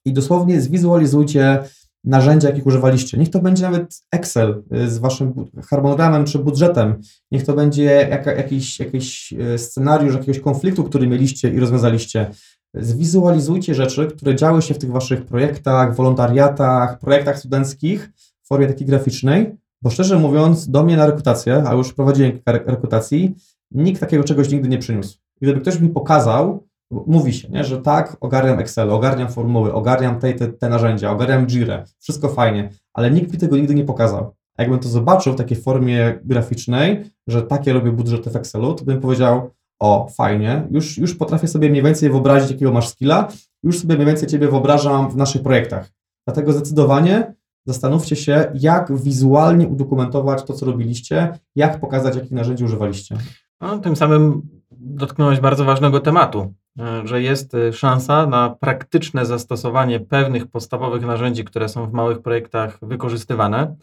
I 0.07 0.13
dosłownie 0.13 0.61
zwizualizujcie 0.61 1.59
narzędzia, 2.03 2.49
jakich 2.49 2.65
używaliście. 2.65 3.17
Niech 3.17 3.29
to 3.29 3.39
będzie 3.39 3.63
nawet 3.63 4.01
Excel 4.11 4.63
z 4.87 4.97
waszym 4.97 5.33
harmonogramem 5.69 6.25
czy 6.25 6.39
budżetem. 6.39 6.95
Niech 7.31 7.45
to 7.45 7.53
będzie 7.53 8.19
jakiś, 8.37 8.79
jakiś 8.79 9.33
scenariusz 9.57 10.13
jakiegoś 10.13 10.39
konfliktu, 10.39 10.83
który 10.83 11.07
mieliście 11.07 11.49
i 11.49 11.59
rozwiązaliście. 11.59 12.31
Zwizualizujcie 12.73 13.75
rzeczy, 13.75 14.07
które 14.07 14.35
działy 14.35 14.61
się 14.61 14.73
w 14.73 14.77
tych 14.77 14.91
waszych 14.91 15.25
projektach, 15.25 15.95
wolontariatach, 15.95 16.99
projektach 16.99 17.39
studenckich 17.39 18.11
w 18.43 18.47
formie 18.47 18.67
takiej 18.67 18.87
graficznej, 18.87 19.55
bo 19.81 19.89
szczerze 19.89 20.19
mówiąc, 20.19 20.69
do 20.69 20.83
mnie 20.83 20.97
na 20.97 21.05
rekrutację, 21.05 21.63
a 21.67 21.73
już 21.73 21.93
prowadziłem 21.93 22.31
kilka 22.31 22.51
rekrutacji, 22.51 23.35
nikt 23.71 23.99
takiego 23.99 24.23
czegoś 24.23 24.49
nigdy 24.49 24.69
nie 24.69 24.77
przyniósł. 24.77 25.17
Gdyby 25.41 25.61
ktoś 25.61 25.79
mi 25.79 25.89
pokazał, 25.89 26.66
Mówi 26.91 27.33
się, 27.33 27.49
nie, 27.49 27.63
że 27.63 27.81
tak, 27.81 28.17
ogarniam 28.19 28.59
Excel, 28.59 28.91
ogarniam 28.91 29.29
formuły, 29.29 29.73
ogarniam 29.73 30.19
te, 30.19 30.33
te, 30.33 30.47
te 30.47 30.69
narzędzia, 30.69 31.11
ogarniam 31.11 31.47
Jira, 31.47 31.83
wszystko 31.99 32.29
fajnie, 32.29 32.69
ale 32.93 33.11
nikt 33.11 33.33
mi 33.33 33.39
tego 33.39 33.57
nigdy 33.57 33.75
nie 33.75 33.83
pokazał. 33.83 34.35
A 34.57 34.61
jakbym 34.61 34.79
to 34.79 34.89
zobaczył 34.89 35.33
w 35.33 35.35
takiej 35.35 35.57
formie 35.57 36.19
graficznej, 36.23 37.03
że 37.27 37.41
takie 37.43 37.73
robię 37.73 37.91
budżety 37.91 38.29
w 38.29 38.35
Excelu, 38.35 38.73
to 38.73 38.85
bym 38.85 39.01
powiedział, 39.01 39.49
o, 39.79 40.07
fajnie, 40.17 40.67
już, 40.71 40.97
już 40.97 41.15
potrafię 41.15 41.47
sobie 41.47 41.69
mniej 41.69 41.83
więcej 41.83 42.09
wyobrazić, 42.09 42.51
jakiego 42.51 42.71
masz 42.71 42.89
skilla, 42.89 43.27
już 43.63 43.79
sobie 43.79 43.95
mniej 43.95 44.07
więcej 44.07 44.27
Ciebie 44.29 44.47
wyobrażam 44.47 45.09
w 45.09 45.15
naszych 45.15 45.43
projektach. 45.43 45.91
Dlatego 46.27 46.53
zdecydowanie 46.53 47.33
zastanówcie 47.65 48.15
się, 48.15 48.51
jak 48.53 48.97
wizualnie 49.01 49.67
udokumentować 49.67 50.43
to, 50.43 50.53
co 50.53 50.65
robiliście, 50.65 51.39
jak 51.55 51.79
pokazać, 51.79 52.15
jakich 52.15 52.31
narzędzi 52.31 52.63
używaliście. 52.63 53.17
No, 53.61 53.79
tym 53.79 53.95
samym 53.95 54.41
dotknąłeś 54.71 55.39
bardzo 55.39 55.65
ważnego 55.65 55.99
tematu, 55.99 56.53
że 57.03 57.21
jest 57.21 57.55
e, 57.55 57.73
szansa 57.73 58.27
na 58.27 58.49
praktyczne 58.49 59.25
zastosowanie 59.25 59.99
pewnych 59.99 60.47
podstawowych 60.47 61.05
narzędzi, 61.05 61.43
które 61.43 61.69
są 61.69 61.89
w 61.89 61.93
małych 61.93 62.21
projektach 62.21 62.79
wykorzystywane. 62.81 63.75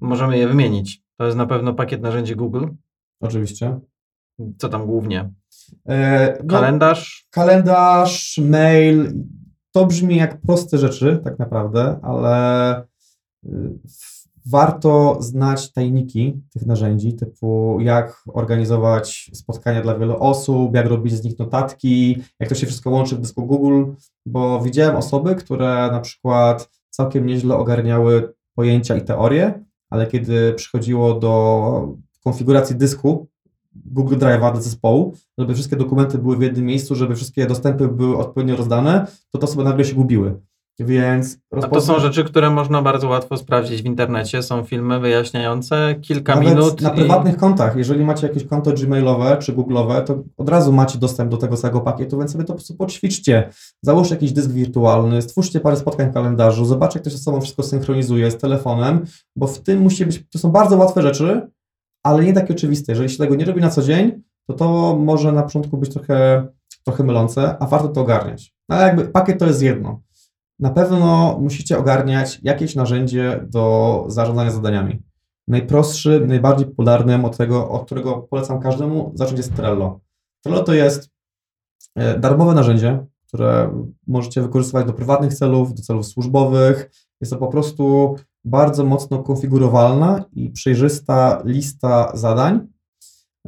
Możemy 0.00 0.38
je 0.38 0.48
wymienić. 0.48 1.02
To 1.16 1.24
jest 1.24 1.36
na 1.36 1.46
pewno 1.46 1.74
pakiet 1.74 2.02
narzędzi 2.02 2.36
Google. 2.36 2.66
Oczywiście. 3.20 3.80
Co 4.58 4.68
tam 4.68 4.86
głównie? 4.86 5.30
E, 5.88 6.38
no, 6.44 6.50
kalendarz? 6.50 7.26
Kalendarz, 7.30 8.40
mail. 8.42 9.12
To 9.72 9.86
brzmi 9.86 10.16
jak 10.16 10.40
proste 10.40 10.78
rzeczy, 10.78 11.20
tak 11.24 11.38
naprawdę, 11.38 12.00
ale 12.02 12.82
y, 13.46 13.78
warto 14.46 15.16
znać 15.20 15.72
tajniki 15.72 16.40
tych 16.52 16.66
narzędzi, 16.66 17.14
typu 17.14 17.78
jak 17.80 18.22
organizować 18.32 19.30
spotkania 19.34 19.82
dla 19.82 19.98
wielu 19.98 20.16
osób, 20.16 20.74
jak 20.74 20.86
robić 20.86 21.14
z 21.14 21.24
nich 21.24 21.38
notatki, 21.38 22.22
jak 22.40 22.48
to 22.48 22.54
się 22.54 22.66
wszystko 22.66 22.90
łączy 22.90 23.16
w 23.16 23.20
dysku 23.20 23.46
Google, 23.46 23.84
bo 24.26 24.60
widziałem 24.60 24.96
osoby, 24.96 25.34
które 25.34 25.88
na 25.92 26.00
przykład 26.00 26.70
całkiem 26.90 27.26
nieźle 27.26 27.56
ogarniały 27.56 28.34
pojęcia 28.54 28.96
i 28.96 29.02
teorie, 29.02 29.64
ale 29.90 30.06
kiedy 30.06 30.52
przychodziło 30.52 31.14
do 31.14 31.94
konfiguracji 32.24 32.76
dysku 32.76 33.26
Google 33.74 34.16
Drive'a 34.16 34.54
do 34.54 34.60
zespołu, 34.60 35.14
żeby 35.38 35.54
wszystkie 35.54 35.76
dokumenty 35.76 36.18
były 36.18 36.36
w 36.36 36.42
jednym 36.42 36.66
miejscu, 36.66 36.94
żeby 36.94 37.16
wszystkie 37.16 37.46
dostępy 37.46 37.88
były 37.88 38.18
odpowiednio 38.18 38.56
rozdane, 38.56 39.06
to 39.30 39.38
to 39.38 39.46
osoby 39.46 39.64
nagle 39.64 39.84
się 39.84 39.94
gubiły. 39.94 40.40
Więc 40.80 41.38
to 41.72 41.80
są 41.80 42.00
rzeczy, 42.00 42.24
które 42.24 42.50
można 42.50 42.82
bardzo 42.82 43.08
łatwo 43.08 43.36
sprawdzić 43.36 43.82
w 43.82 43.86
internecie. 43.86 44.42
Są 44.42 44.64
filmy 44.64 45.00
wyjaśniające 45.00 45.94
kilka 46.00 46.34
Nawet 46.34 46.48
minut. 46.48 46.80
Na 46.80 46.90
i... 46.90 46.94
prywatnych 46.94 47.36
kontach. 47.36 47.76
Jeżeli 47.76 48.04
macie 48.04 48.26
jakieś 48.26 48.44
konto 48.44 48.72
gmailowe 48.72 49.36
czy 49.36 49.52
googlowe, 49.52 50.02
to 50.02 50.22
od 50.36 50.48
razu 50.48 50.72
macie 50.72 50.98
dostęp 50.98 51.30
do 51.30 51.36
tego 51.36 51.56
całego 51.56 51.80
pakietu, 51.80 52.18
więc 52.18 52.32
sobie 52.32 52.44
to 52.44 52.52
po 52.52 52.54
prostu 52.54 52.74
poćwiczcie. 52.74 53.50
Załóżcie 53.82 54.14
jakiś 54.14 54.32
dysk 54.32 54.50
wirtualny, 54.50 55.22
stwórzcie 55.22 55.60
parę 55.60 55.76
spotkań 55.76 56.10
w 56.10 56.14
kalendarzu, 56.14 56.64
zobaczcie, 56.64 56.98
jak 56.98 57.04
to 57.04 57.10
się 57.10 57.18
z 57.18 57.22
sobą 57.22 57.40
wszystko 57.40 57.62
synchronizuje 57.62 58.30
z 58.30 58.36
telefonem, 58.36 59.04
bo 59.36 59.46
w 59.46 59.58
tym 59.58 59.80
musi 59.80 60.06
być, 60.06 60.24
to 60.30 60.38
są 60.38 60.50
bardzo 60.50 60.76
łatwe 60.76 61.02
rzeczy, 61.02 61.48
ale 62.02 62.24
nie 62.24 62.32
takie 62.32 62.54
oczywiste. 62.54 62.92
Jeżeli 62.92 63.08
się 63.08 63.18
tego 63.18 63.34
nie 63.34 63.44
robi 63.44 63.60
na 63.60 63.70
co 63.70 63.82
dzień, 63.82 64.22
to 64.46 64.54
to 64.54 64.96
może 64.96 65.32
na 65.32 65.42
początku 65.42 65.76
być 65.76 65.92
trochę, 65.92 66.46
trochę 66.84 67.04
mylące, 67.04 67.56
a 67.58 67.66
warto 67.66 67.88
to 67.88 68.00
ogarniać. 68.00 68.54
No, 68.68 68.76
ale 68.76 68.86
jakby 68.86 69.04
pakiet 69.04 69.38
to 69.38 69.46
jest 69.46 69.62
jedno. 69.62 70.00
Na 70.60 70.70
pewno 70.70 71.38
musicie 71.40 71.78
ogarniać 71.78 72.40
jakieś 72.42 72.74
narzędzie 72.74 73.44
do 73.48 74.04
zarządzania 74.08 74.50
zadaniami. 74.50 75.02
Najprostszym, 75.48 76.26
najbardziej 76.26 76.66
popularnym, 76.66 77.24
od, 77.24 77.36
tego, 77.36 77.70
od 77.70 77.84
którego 77.84 78.16
polecam 78.30 78.60
każdemu, 78.60 79.12
zacząć 79.14 79.38
jest 79.38 79.56
Trello. 79.56 80.00
Trello 80.44 80.62
to 80.62 80.74
jest 80.74 81.10
e, 81.96 82.18
darmowe 82.18 82.54
narzędzie, 82.54 83.06
które 83.28 83.82
możecie 84.06 84.42
wykorzystywać 84.42 84.86
do 84.86 84.92
prywatnych 84.92 85.34
celów, 85.34 85.74
do 85.74 85.82
celów 85.82 86.06
służbowych. 86.06 86.90
Jest 87.20 87.32
to 87.32 87.38
po 87.38 87.48
prostu 87.48 88.16
bardzo 88.44 88.84
mocno 88.84 89.22
konfigurowalna 89.22 90.24
i 90.32 90.50
przejrzysta 90.50 91.42
lista 91.44 92.12
zadań, 92.14 92.66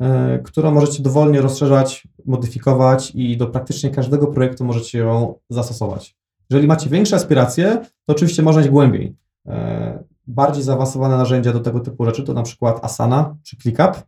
e, 0.01 0.39
którą 0.39 0.71
możecie 0.71 1.03
dowolnie 1.03 1.41
rozszerzać, 1.41 2.09
modyfikować 2.27 3.13
i 3.15 3.37
do 3.37 3.47
praktycznie 3.47 3.91
każdego 3.91 4.27
projektu 4.27 4.65
możecie 4.65 4.99
ją 4.99 5.35
zastosować. 5.51 6.22
Jeżeli 6.53 6.69
macie 6.69 6.91
większe 6.91 7.17
aspiracje, 7.17 7.79
to 8.07 8.13
oczywiście 8.13 8.43
można 8.43 8.61
iść 8.61 8.71
głębiej. 8.71 9.17
E, 9.47 10.05
bardziej 10.27 10.63
zaawansowane 10.63 11.17
narzędzia 11.17 11.53
do 11.53 11.61
tego 11.61 11.81
typu 11.81 12.05
rzeczy 12.05 12.23
to 12.23 12.35
na 12.35 12.43
przykład 12.43 12.85
Asana 12.85 13.37
czy 13.43 13.57
ClickUp, 13.57 14.05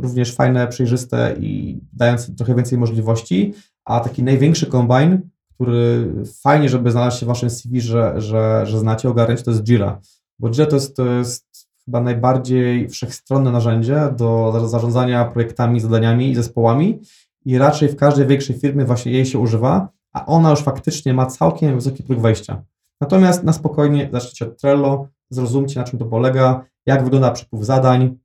również 0.00 0.34
fajne, 0.34 0.68
przejrzyste 0.68 1.36
i 1.40 1.80
dające 1.92 2.34
trochę 2.34 2.54
więcej 2.54 2.78
możliwości, 2.78 3.54
a 3.84 4.00
taki 4.00 4.22
największy 4.22 4.66
kombine, 4.66 5.20
który 5.54 6.12
fajnie, 6.42 6.68
żeby 6.68 6.90
znalazł 6.90 7.20
się 7.20 7.26
w 7.26 7.28
waszym 7.28 7.50
CV, 7.50 7.80
że, 7.80 8.20
że, 8.20 8.66
że 8.66 8.78
znacie, 8.78 9.08
ogarnąć, 9.08 9.42
to 9.42 9.50
jest 9.50 9.62
Jira. 9.62 10.00
Bo 10.38 10.50
Jira 10.50 10.66
to 10.66 10.76
jest, 10.76 10.96
to 10.96 11.06
jest 11.06 11.68
chyba 11.84 12.00
najbardziej 12.00 12.88
wszechstronne 12.88 13.52
narzędzie 13.52 14.14
do 14.16 14.62
zarządzania 14.68 15.24
projektami, 15.24 15.80
zadaniami 15.80 16.30
i 16.30 16.34
zespołami 16.34 17.00
i 17.44 17.58
raczej 17.58 17.88
w 17.88 17.96
każdej 17.96 18.26
większej 18.26 18.56
firmie 18.56 18.84
właśnie 18.84 19.12
jej 19.12 19.26
się 19.26 19.38
używa, 19.38 19.88
a 20.16 20.26
ona 20.26 20.50
już 20.50 20.60
faktycznie 20.60 21.14
ma 21.14 21.26
całkiem 21.26 21.74
wysoki 21.74 22.02
próg 22.02 22.20
wejścia. 22.20 22.62
Natomiast 23.00 23.44
na 23.44 23.52
spokojnie 23.52 24.08
zacznijcie 24.12 24.44
od 24.44 24.60
Trello, 24.60 25.08
zrozumcie 25.30 25.80
na 25.80 25.86
czym 25.86 25.98
to 25.98 26.04
polega, 26.04 26.64
jak 26.86 27.04
wygląda 27.04 27.30
przepływ 27.30 27.64
zadań, 27.64 28.18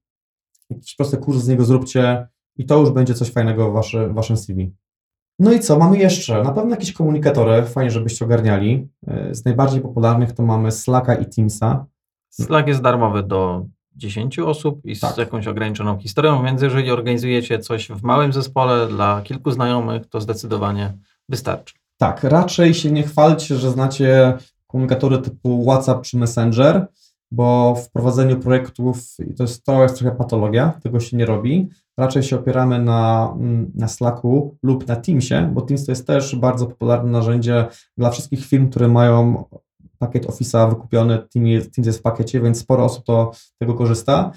jakiś 0.69 0.95
prosty 0.95 1.17
kurs 1.17 1.37
z 1.37 1.47
niego 1.47 1.65
zróbcie 1.65 2.27
i 2.57 2.65
to 2.65 2.79
już 2.79 2.89
będzie 2.89 3.13
coś 3.13 3.31
fajnego 3.31 3.71
w, 3.71 3.73
waszy, 3.73 4.07
w 4.07 4.13
waszym 4.13 4.37
CV. 4.37 4.71
No 5.39 5.51
i 5.51 5.59
co, 5.59 5.79
mamy 5.79 5.97
jeszcze? 5.97 6.43
Na 6.43 6.51
pewno 6.51 6.71
jakieś 6.71 6.93
komunikatory, 6.93 7.63
fajnie, 7.63 7.91
żebyście 7.91 8.25
ogarniali. 8.25 8.87
E, 9.07 9.35
z 9.35 9.45
najbardziej 9.45 9.81
popularnych 9.81 10.31
to 10.31 10.43
mamy 10.43 10.71
Slacka 10.71 11.15
i 11.15 11.25
Teamsa. 11.25 11.85
Slack 12.29 12.67
jest 12.67 12.81
darmowy 12.81 13.23
do 13.23 13.65
10 13.95 14.39
osób 14.39 14.85
i 14.85 14.99
tak. 14.99 15.13
z 15.13 15.17
jakąś 15.17 15.47
ograniczoną 15.47 15.97
historią, 15.97 16.43
więc 16.43 16.61
jeżeli 16.61 16.91
organizujecie 16.91 17.59
coś 17.59 17.87
w 17.87 18.03
małym 18.03 18.33
zespole 18.33 18.87
dla 18.87 19.21
kilku 19.21 19.51
znajomych, 19.51 20.07
to 20.09 20.21
zdecydowanie 20.21 20.93
wystarczy. 21.29 21.80
Tak, 22.01 22.23
raczej 22.23 22.73
się 22.73 22.91
nie 22.91 23.03
chwalcie, 23.03 23.55
że 23.55 23.71
znacie 23.71 24.33
komunikatory 24.67 25.17
typu 25.17 25.63
WhatsApp 25.63 26.01
czy 26.01 26.17
Messenger, 26.17 26.87
bo 27.31 27.75
w 27.75 27.91
prowadzeniu 27.91 28.39
projektów 28.39 29.15
to 29.37 29.43
jest, 29.43 29.63
to 29.63 29.83
jest 29.83 29.97
trochę 29.97 30.15
patologia, 30.15 30.79
tego 30.83 30.99
się 30.99 31.17
nie 31.17 31.25
robi. 31.25 31.69
Raczej 31.97 32.23
się 32.23 32.35
opieramy 32.35 32.79
na, 32.79 33.33
mm, 33.39 33.71
na 33.75 33.87
Slacku 33.87 34.57
lub 34.63 34.87
na 34.87 34.95
Teamsie, 34.95 35.49
bo 35.53 35.61
Teams 35.61 35.85
to 35.85 35.91
jest 35.91 36.07
też 36.07 36.35
bardzo 36.35 36.65
popularne 36.65 37.11
narzędzie 37.11 37.65
dla 37.97 38.09
wszystkich 38.09 38.45
firm, 38.45 38.69
które 38.69 38.87
mają 38.87 39.43
pakiet 39.97 40.25
Office'a 40.25 40.69
wykupiony, 40.69 41.17
Teams 41.75 41.87
jest 41.87 41.99
w 41.99 42.01
pakiecie, 42.01 42.41
więc 42.41 42.59
sporo 42.59 42.85
osób 42.85 43.05
to 43.05 43.31
tego 43.59 43.73
korzysta. 43.73 44.31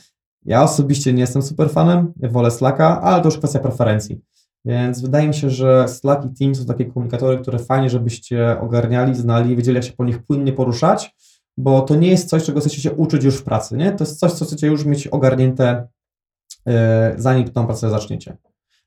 Ja 0.44 0.62
osobiście 0.62 1.12
nie 1.12 1.20
jestem 1.20 1.42
super 1.42 1.70
fanem, 1.70 2.12
wolę 2.16 2.50
Slacka, 2.50 3.00
ale 3.00 3.22
to 3.22 3.28
już 3.28 3.38
kwestia 3.38 3.58
preferencji. 3.58 4.20
Więc 4.64 5.00
wydaje 5.00 5.28
mi 5.28 5.34
się, 5.34 5.50
że 5.50 5.88
Slack 5.88 6.24
i 6.24 6.34
Teams 6.38 6.58
są 6.58 6.64
takie 6.64 6.84
komunikatory, 6.84 7.38
które 7.38 7.58
fajnie, 7.58 7.90
żebyście 7.90 8.60
ogarniali, 8.60 9.14
znali, 9.14 9.56
wiedzieli, 9.56 9.74
jak 9.74 9.84
się 9.84 9.92
po 9.92 10.04
nich 10.04 10.22
płynnie 10.22 10.52
poruszać, 10.52 11.14
bo 11.56 11.80
to 11.80 11.96
nie 11.96 12.08
jest 12.08 12.28
coś, 12.28 12.44
czego 12.44 12.60
chcecie 12.60 12.80
się 12.80 12.92
uczyć 12.92 13.24
już 13.24 13.36
w 13.36 13.42
pracy, 13.42 13.76
nie? 13.76 13.92
To 13.92 14.04
jest 14.04 14.18
coś, 14.18 14.32
co 14.32 14.44
chcecie 14.44 14.66
już 14.66 14.84
mieć 14.84 15.06
ogarnięte, 15.06 15.88
yy, 16.66 16.72
zanim 17.16 17.50
tą 17.50 17.66
pracę 17.66 17.90
zaczniecie. 17.90 18.36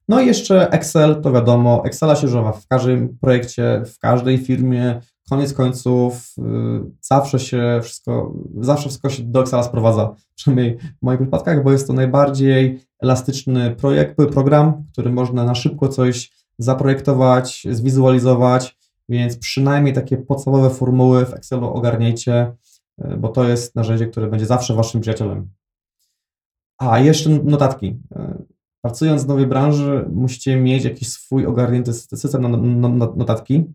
No 0.08 0.22
i 0.22 0.28
jeszcze 0.28 0.70
Excel, 0.70 1.22
to 1.22 1.32
wiadomo, 1.32 1.86
Excela 1.86 2.16
się 2.16 2.28
używa 2.28 2.52
w 2.52 2.68
każdym 2.68 3.18
projekcie, 3.22 3.84
w 3.86 4.00
każdej 4.00 4.38
firmie, 4.38 5.02
koniec 5.30 5.54
końców 5.54 6.34
yy, 6.38 6.92
zawsze 7.02 7.40
się 7.40 7.80
wszystko, 7.84 8.34
zawsze 8.60 8.90
wszystko 8.90 9.10
się 9.10 9.24
do 9.24 9.42
Excela 9.42 9.64
sprowadza, 9.64 10.16
przynajmniej 10.36 10.78
w 10.78 11.02
moich 11.02 11.20
przypadkach, 11.20 11.64
bo 11.64 11.72
jest 11.72 11.88
to 11.88 11.94
najbardziej 11.94 12.87
elastyczny 13.00 13.76
projekt, 13.76 14.16
program, 14.16 14.84
który 14.92 15.12
można 15.12 15.44
na 15.44 15.56
szybko 15.56 15.88
coś 15.88 16.32
zaprojektować, 16.58 17.68
zwizualizować, 17.72 18.78
więc 19.10 19.38
przynajmniej 19.38 19.94
takie 19.94 20.18
podstawowe 20.18 20.70
formuły 20.70 21.26
w 21.26 21.34
Excelu 21.34 21.68
ogarniajcie, 21.68 22.52
yy, 22.98 23.18
bo 23.18 23.30
to 23.30 23.44
jest 23.44 23.76
narzędzie, 23.76 24.08
które 24.08 24.28
będzie 24.28 24.46
zawsze 24.46 24.74
waszym 24.74 25.02
przyjacielem. 25.02 25.50
A, 26.78 27.00
jeszcze 27.00 27.30
notatki. 27.30 27.86
Yy, 28.16 28.46
pracując 28.82 29.24
w 29.24 29.28
nowej 29.28 29.48
branży, 29.48 30.06
musicie 30.14 30.58
mieć 30.58 30.84
jakiś 30.84 31.10
swój 31.10 31.46
ogarnięty 31.46 31.94
system 31.94 32.42
na 32.82 32.88
notatki. 33.16 33.66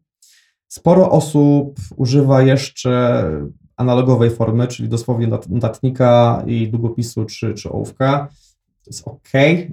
Sporo 0.68 1.10
osób 1.10 1.80
używa 1.96 2.42
jeszcze 2.42 3.24
analogowej 3.76 4.30
formy, 4.30 4.66
czyli 4.66 4.88
dosłownie 4.88 5.28
notatnika 5.48 6.42
i 6.46 6.68
długopisu 6.68 7.24
czy, 7.24 7.54
czy 7.54 7.70
ołówka. 7.70 8.28
To 8.84 8.90
jest 8.90 9.08
ok, 9.08 9.28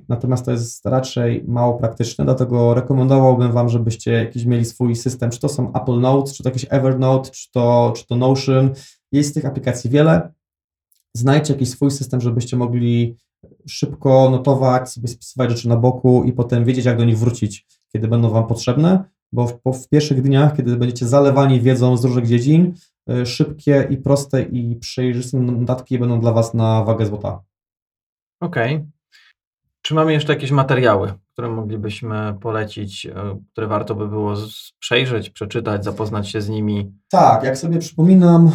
natomiast 0.09 0.45
to 0.45 0.51
jest 0.51 0.85
raczej 0.85 1.43
mało 1.47 1.73
praktyczne, 1.73 2.25
dlatego 2.25 2.73
rekomendowałbym 2.73 3.51
Wam, 3.51 3.69
żebyście 3.69 4.11
jakiś 4.11 4.45
mieli 4.45 4.65
swój 4.65 4.95
system, 4.95 5.29
czy 5.29 5.39
to 5.39 5.49
są 5.49 5.73
Apple 5.73 5.99
Notes, 5.99 6.33
czy 6.33 6.43
to 6.43 6.49
jakiś 6.49 6.65
Evernote, 6.69 7.31
czy 7.31 7.51
to, 7.51 7.93
czy 7.95 8.07
to 8.07 8.15
Notion. 8.15 8.73
Jest 9.11 9.33
tych 9.33 9.45
aplikacji 9.45 9.89
wiele. 9.89 10.33
Znajdźcie 11.13 11.53
jakiś 11.53 11.69
swój 11.69 11.91
system, 11.91 12.21
żebyście 12.21 12.57
mogli 12.57 13.15
szybko 13.67 14.29
notować, 14.29 14.89
sobie 14.89 15.07
spisywać 15.07 15.49
rzeczy 15.49 15.69
na 15.69 15.77
boku 15.77 16.23
i 16.23 16.33
potem 16.33 16.65
wiedzieć, 16.65 16.85
jak 16.85 16.97
do 16.97 17.05
nich 17.05 17.17
wrócić. 17.17 17.67
kiedy 17.93 18.07
będą 18.07 18.29
Wam 18.29 18.47
potrzebne, 18.47 19.03
bo 19.31 19.47
w, 19.47 19.59
w 19.73 19.89
pierwszych 19.89 20.21
dniach, 20.21 20.55
kiedy 20.55 20.77
będziecie 20.77 21.07
zalewani 21.07 21.61
wiedzą 21.61 21.97
z 21.97 22.05
różnych 22.05 22.27
dziedzin, 22.27 22.73
y, 23.11 23.25
szybkie 23.25 23.87
i 23.89 23.97
proste 23.97 24.41
i 24.41 24.75
przejrzyste 24.75 25.39
notatki 25.39 25.99
będą 25.99 26.19
dla 26.19 26.31
Was 26.31 26.53
na 26.53 26.83
wagę 26.83 27.05
złota. 27.05 27.43
Okej. 28.41 28.85
Czy 29.89 29.95
mamy 29.95 30.13
jeszcze 30.13 30.33
jakieś 30.33 30.51
materiały, 30.51 31.13
które 31.33 31.49
moglibyśmy 31.49 32.35
polecić, 32.41 33.05
e, 33.05 33.39
które 33.51 33.67
warto 33.67 33.95
by 33.95 34.07
było 34.07 34.35
przejrzeć, 34.79 35.29
przeczytać, 35.29 35.83
zapoznać 35.83 36.29
się 36.29 36.41
z 36.41 36.49
nimi? 36.49 36.93
Tak, 37.09 37.43
jak 37.43 37.57
sobie 37.57 37.79
przypominam, 37.79 38.51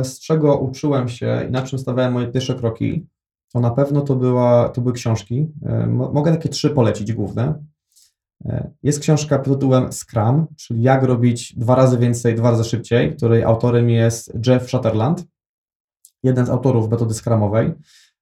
y, 0.00 0.04
z 0.04 0.20
czego 0.20 0.58
uczyłem 0.58 1.08
się 1.08 1.46
i 1.48 1.50
na 1.50 1.62
czym 1.62 1.78
stawiałem 1.78 2.12
moje 2.12 2.26
pierwsze 2.26 2.54
kroki, 2.54 3.06
to 3.52 3.60
na 3.60 3.70
pewno 3.70 4.00
to, 4.00 4.16
była, 4.16 4.68
to 4.68 4.80
były 4.80 4.94
książki. 4.94 5.48
Mo- 5.86 6.12
Mogę 6.12 6.30
takie 6.32 6.48
trzy 6.48 6.70
polecić 6.70 7.12
główne. 7.12 7.64
Jest 8.82 9.00
książka 9.00 9.38
pod 9.38 9.54
tytułem 9.54 9.92
Scrum, 9.92 10.46
czyli 10.56 10.82
jak 10.82 11.02
robić 11.02 11.54
dwa 11.56 11.74
razy 11.74 11.98
więcej, 11.98 12.34
dwa 12.34 12.50
razy 12.50 12.64
szybciej, 12.64 13.16
której 13.16 13.44
autorem 13.44 13.90
jest 13.90 14.46
Jeff 14.46 14.70
Sutherland, 14.70 15.24
jeden 16.22 16.46
z 16.46 16.50
autorów 16.50 16.90
metody 16.90 17.14
Scrumowej. 17.14 17.72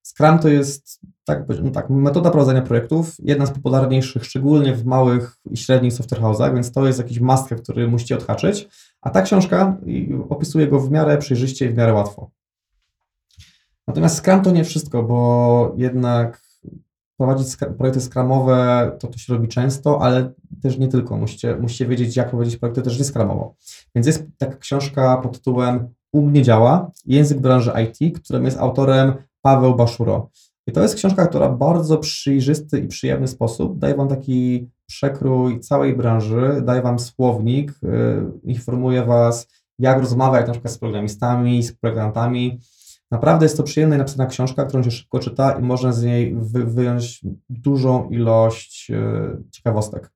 Scrum 0.09 0.39
to 0.39 0.49
jest 0.49 1.01
tak, 1.25 1.45
no 1.63 1.71
tak, 1.71 1.91
metoda 1.91 2.31
prowadzenia 2.31 2.63
projektów, 2.63 3.15
jedna 3.19 3.47
z 3.47 3.51
popularniejszych, 3.51 4.25
szczególnie 4.25 4.75
w 4.75 4.85
małych 4.85 5.37
i 5.51 5.57
średnich 5.57 5.93
software 5.93 6.23
house'ach, 6.23 6.55
więc 6.55 6.73
to 6.73 6.87
jest 6.87 6.99
jakiś 6.99 7.21
must 7.21 7.55
który 7.63 7.89
musicie 7.89 8.17
odhaczyć. 8.17 8.69
A 9.01 9.11
ta 9.11 9.23
książka 9.23 9.77
opisuje 10.29 10.67
go 10.69 10.81
w 10.81 10.91
miarę 10.91 11.19
przejrzyście 11.19 11.67
i 11.67 11.69
w 11.69 11.77
miarę 11.77 11.93
łatwo. 11.93 12.31
Natomiast 13.87 14.17
Scrum 14.17 14.43
to 14.43 14.51
nie 14.51 14.65
wszystko, 14.65 15.03
bo 15.03 15.75
jednak 15.77 16.43
prowadzić 17.17 17.57
projekty 17.79 18.01
Scrumowe 18.01 18.93
to 18.99 19.09
to 19.09 19.19
się 19.19 19.33
robi 19.33 19.49
często, 19.49 20.03
ale 20.03 20.33
też 20.63 20.79
nie 20.79 20.89
tylko. 20.89 21.17
Musicie, 21.17 21.57
musicie 21.57 21.87
wiedzieć, 21.87 22.17
jak 22.17 22.31
prowadzić 22.31 22.57
projekty 22.57 22.83
też 22.83 22.99
nie 22.99 23.05
Scrumowo. 23.05 23.55
Więc 23.95 24.07
jest 24.07 24.25
taka 24.39 24.57
książka 24.57 25.17
pod 25.17 25.33
tytułem 25.39 25.89
U 26.13 26.23
mnie 26.23 26.43
działa, 26.43 26.91
język 27.07 27.41
branży 27.41 27.73
IT, 27.85 28.19
którym 28.23 28.45
jest 28.45 28.59
autorem 28.59 29.15
Paweł 29.49 29.75
Baszuro. 29.75 30.31
I 30.67 30.73
to 30.73 30.83
jest 30.83 30.95
książka, 30.95 31.27
która 31.27 31.49
w 31.49 31.59
bardzo 31.59 31.99
przejrzysty 31.99 32.79
i 32.79 32.89
przyjemny 32.89 33.29
sposób 33.29 33.79
daje 33.79 33.95
Wam 33.95 34.09
taki 34.09 34.71
przekrój 34.87 35.61
całej 35.61 35.97
branży, 35.97 36.63
daje 36.65 36.83
Wam 36.83 36.99
słownik, 36.99 37.73
yy, 37.83 38.33
informuje 38.43 39.05
Was, 39.05 39.49
jak 39.79 40.01
rozmawiać 40.01 40.47
na 40.47 40.53
przykład 40.53 40.75
z 40.75 40.79
programistami, 40.79 41.63
z 41.63 41.73
projektantami. 41.73 42.61
Naprawdę 43.11 43.45
jest 43.45 43.57
to 43.57 43.63
przyjemna 43.63 43.95
i 43.95 43.99
napisana 43.99 44.27
książka, 44.27 44.65
którą 44.65 44.83
się 44.83 44.91
szybko 44.91 45.19
czyta 45.19 45.53
i 45.53 45.63
można 45.63 45.93
z 45.93 46.03
niej 46.05 46.35
wy, 46.35 46.65
wyjąć 46.65 47.21
dużą 47.49 48.09
ilość 48.09 48.91
yy, 48.91 49.43
ciekawostek. 49.51 50.13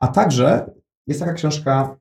A 0.00 0.08
także 0.08 0.70
jest 1.06 1.20
taka 1.20 1.32
książka 1.32 1.96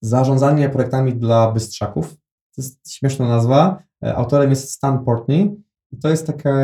Zarządzanie 0.00 0.68
projektami 0.68 1.14
dla 1.14 1.52
bystrzaków. 1.52 2.14
To 2.54 2.62
jest 2.62 2.92
śmieszna 2.92 3.28
nazwa. 3.28 3.82
E, 4.04 4.16
Autorem 4.16 4.50
jest 4.50 4.70
Stan 4.70 5.04
Portney. 5.04 5.63
To 6.02 6.08
jest 6.08 6.26
taka, 6.26 6.58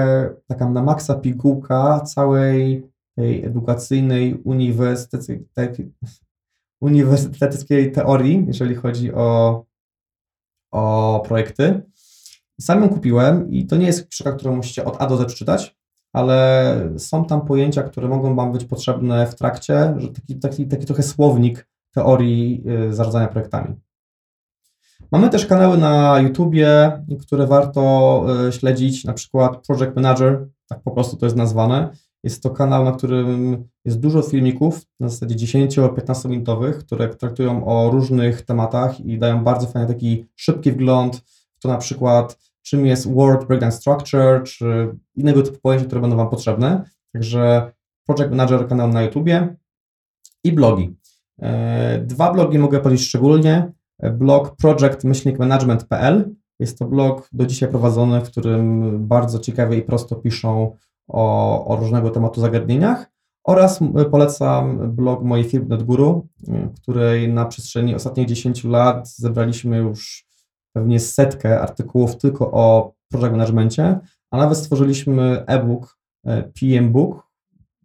taka 0.46 0.70
na 0.70 0.82
maksa 0.82 1.14
pigułka 1.14 2.00
całej 2.00 2.90
tej 3.16 3.44
edukacyjnej 3.44 4.34
uniwersyteckiej, 4.44 5.46
uniwersyteckiej 6.80 7.92
teorii, 7.92 8.44
jeżeli 8.46 8.74
chodzi 8.74 9.14
o, 9.14 9.64
o 10.72 11.22
projekty. 11.28 11.82
Sam 12.60 12.82
ją 12.82 12.88
kupiłem 12.88 13.50
i 13.50 13.66
to 13.66 13.76
nie 13.76 13.86
jest 13.86 14.08
książka, 14.08 14.32
którą 14.32 14.56
musicie 14.56 14.84
od 14.84 15.02
A 15.02 15.06
do 15.06 15.16
Z 15.16 15.26
przeczytać, 15.26 15.76
ale 16.12 16.76
są 16.98 17.24
tam 17.24 17.46
pojęcia, 17.46 17.82
które 17.82 18.08
mogą 18.08 18.34
Wam 18.34 18.52
być 18.52 18.64
potrzebne 18.64 19.26
w 19.26 19.34
trakcie, 19.34 19.94
że 19.98 20.08
taki, 20.08 20.36
taki, 20.36 20.66
taki 20.66 20.86
trochę 20.86 21.02
słownik 21.02 21.68
teorii 21.94 22.62
y, 22.88 22.94
zarządzania 22.94 23.28
projektami. 23.28 23.76
Mamy 25.12 25.30
też 25.30 25.46
kanały 25.46 25.78
na 25.78 26.20
YouTubie, 26.20 26.92
które 27.20 27.46
warto 27.46 28.24
y, 28.48 28.52
śledzić, 28.52 29.04
na 29.04 29.12
przykład 29.12 29.66
Project 29.66 29.96
Manager, 29.96 30.46
tak 30.68 30.82
po 30.82 30.90
prostu 30.90 31.16
to 31.16 31.26
jest 31.26 31.36
nazwane. 31.36 31.88
Jest 32.24 32.42
to 32.42 32.50
kanał, 32.50 32.84
na 32.84 32.92
którym 32.92 33.64
jest 33.84 34.00
dużo 34.00 34.22
filmików, 34.22 34.80
na 35.00 35.08
zasadzie 35.08 35.34
10-15 35.34 36.28
minutowych, 36.28 36.78
które 36.78 37.08
traktują 37.08 37.64
o 37.64 37.90
różnych 37.90 38.42
tematach 38.42 39.00
i 39.00 39.18
dają 39.18 39.44
bardzo 39.44 39.66
fajny 39.66 39.88
taki 39.88 40.26
szybki 40.36 40.72
wgląd 40.72 41.16
w 41.16 41.60
to 41.62 41.68
na 41.68 41.78
przykład 41.78 42.38
czym 42.62 42.86
jest 42.86 43.14
Word 43.14 43.46
Breakdown 43.46 43.72
Structure, 43.72 44.42
czy 44.44 44.96
innego 45.16 45.42
typu 45.42 45.58
pojęcia, 45.62 45.86
które 45.86 46.00
będą 46.00 46.16
Wam 46.16 46.30
potrzebne. 46.30 46.82
Także 47.12 47.72
Project 48.06 48.30
Manager 48.30 48.68
kanał 48.68 48.88
na 48.88 49.02
YouTubie 49.02 49.56
i 50.44 50.52
blogi. 50.52 50.96
E, 51.42 51.98
Dwa 51.98 52.32
blogi 52.32 52.58
mogę 52.58 52.80
powiedzieć 52.80 53.06
szczególnie. 53.06 53.72
Blog 54.02 54.56
project-management.pl 54.56 56.34
jest 56.58 56.78
to 56.78 56.84
blog 56.84 57.28
do 57.32 57.46
dzisiaj 57.46 57.68
prowadzony, 57.68 58.20
w 58.20 58.30
którym 58.30 58.98
bardzo 59.06 59.38
ciekawie 59.38 59.78
i 59.78 59.82
prosto 59.82 60.16
piszą 60.16 60.76
o, 61.08 61.66
o 61.66 61.76
różnego 61.76 62.10
tematu 62.10 62.40
zagadnieniach. 62.40 63.10
Oraz 63.44 63.80
polecam 64.10 64.92
blog 64.94 65.22
mojej 65.22 65.44
firmy 65.44 65.68
NetGuru, 65.68 66.28
której 66.82 67.32
na 67.32 67.44
przestrzeni 67.44 67.94
ostatnich 67.94 68.26
10 68.26 68.64
lat 68.64 69.08
zebraliśmy 69.08 69.78
już 69.78 70.26
pewnie 70.72 71.00
setkę 71.00 71.60
artykułów 71.60 72.16
tylko 72.16 72.50
o 72.52 72.92
project 73.10 73.32
managemencie, 73.32 74.00
a 74.30 74.36
nawet 74.36 74.58
stworzyliśmy 74.58 75.44
e-book 75.46 75.98
e, 76.26 76.42
PM 76.42 76.92
Book, 76.92 77.29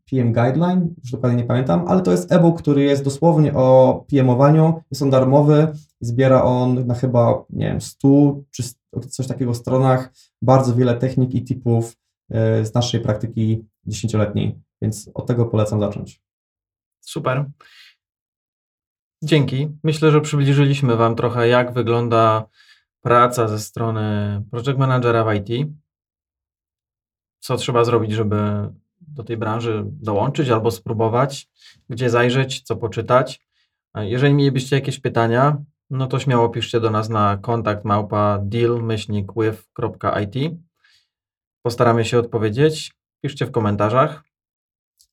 PM 0.10 0.34
Guideline, 0.34 0.93
już 1.03 1.12
dokładnie 1.12 1.38
nie 1.38 1.47
pamiętam, 1.47 1.86
ale 1.88 2.01
to 2.01 2.12
jest 2.12 2.32
e-book, 2.32 2.62
który 2.62 2.84
jest 2.84 3.03
dosłownie 3.03 3.53
o 3.53 4.06
PM-owaniu, 4.10 4.82
jest 4.91 5.01
on 5.01 5.10
darmowy, 5.10 5.68
zbiera 6.01 6.43
on 6.43 6.88
na 6.88 6.95
chyba, 6.95 7.43
nie 7.49 7.68
wiem, 7.68 7.82
100 7.82 8.08
czy 8.51 8.64
coś 9.10 9.28
takiego 9.28 9.53
stronach 9.53 10.14
bardzo 10.41 10.76
wiele 10.76 10.95
technik 10.95 11.34
i 11.34 11.43
tipów 11.43 11.97
e, 12.32 12.66
z 12.66 12.74
naszej 12.74 12.99
praktyki 12.99 13.66
dziesięcioletniej, 13.86 14.60
więc 14.82 15.10
od 15.14 15.26
tego 15.28 15.45
polecam 15.45 15.80
zacząć. 15.80 16.22
Super. 17.01 17.45
Dzięki. 19.24 19.70
Myślę, 19.84 20.12
że 20.12 20.22
przybliżyliśmy 20.22 20.95
Wam 20.95 21.16
trochę, 21.16 21.47
jak 21.47 21.74
wygląda 21.74 22.45
praca 23.01 23.47
ze 23.47 23.60
strony 23.60 24.41
project 24.51 24.80
managera 24.80 25.24
w 25.24 25.34
IT. 25.34 25.68
Co 27.39 27.58
trzeba 27.58 27.84
zrobić, 27.84 28.12
żeby 28.12 28.70
do 29.08 29.24
tej 29.24 29.38
branży 29.38 29.84
dołączyć 29.86 30.49
albo 30.49 30.72
spróbować, 30.72 31.49
gdzie 31.89 32.10
zajrzeć, 32.10 32.62
co 32.62 32.76
poczytać. 32.76 33.45
Jeżeli 33.95 34.34
mielibyście 34.34 34.76
jakieś 34.76 34.99
pytania, 34.99 35.58
no 35.89 36.08
to 36.08 36.20
śmiało 36.20 36.49
piszcie 36.49 36.80
do 36.80 36.89
nas 36.89 37.10
na 37.10 37.38
kontakt 37.38 37.86
małpa 37.86 38.39
deal-with.it. 38.41 39.56
Postaramy 41.62 42.06
się 42.06 42.20
odpowiedzieć. 42.20 42.95
Piszcie 43.22 43.45
w 43.45 43.51
komentarzach. 43.51 44.24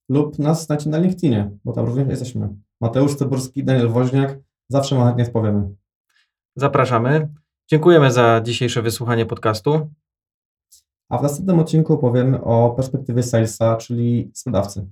Lub 0.08 0.38
nas 0.38 0.66
znacie 0.66 0.90
na 0.90 0.98
LinkedInie, 0.98 1.50
bo 1.64 1.72
tam 1.72 1.86
również 1.86 2.08
jesteśmy. 2.08 2.48
Mateusz 2.80 3.14
Cyborski, 3.14 3.64
Daniel 3.64 3.88
Woźniak, 3.88 4.38
zawsze 4.68 4.94
mu 4.94 5.04
chętnie 5.04 5.24
odpowiemy. 5.24 5.68
Zapraszamy. 6.56 7.28
Dziękujemy 7.70 8.12
za 8.12 8.40
dzisiejsze 8.44 8.82
wysłuchanie 8.82 9.26
podcastu. 9.26 9.90
A 11.12 11.18
w 11.18 11.22
następnym 11.22 11.58
odcinku 11.58 11.92
opowiemy 11.94 12.44
o 12.44 12.70
perspektywie 12.70 13.22
salesa, 13.22 13.76
czyli 13.76 14.30
sprzedawcy. 14.34 14.86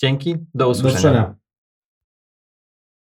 Dzięki, 0.00 0.34
do 0.36 0.44
Do 0.54 0.68
usłyszenia. 0.68 0.98
usłyszenia. 0.98 1.34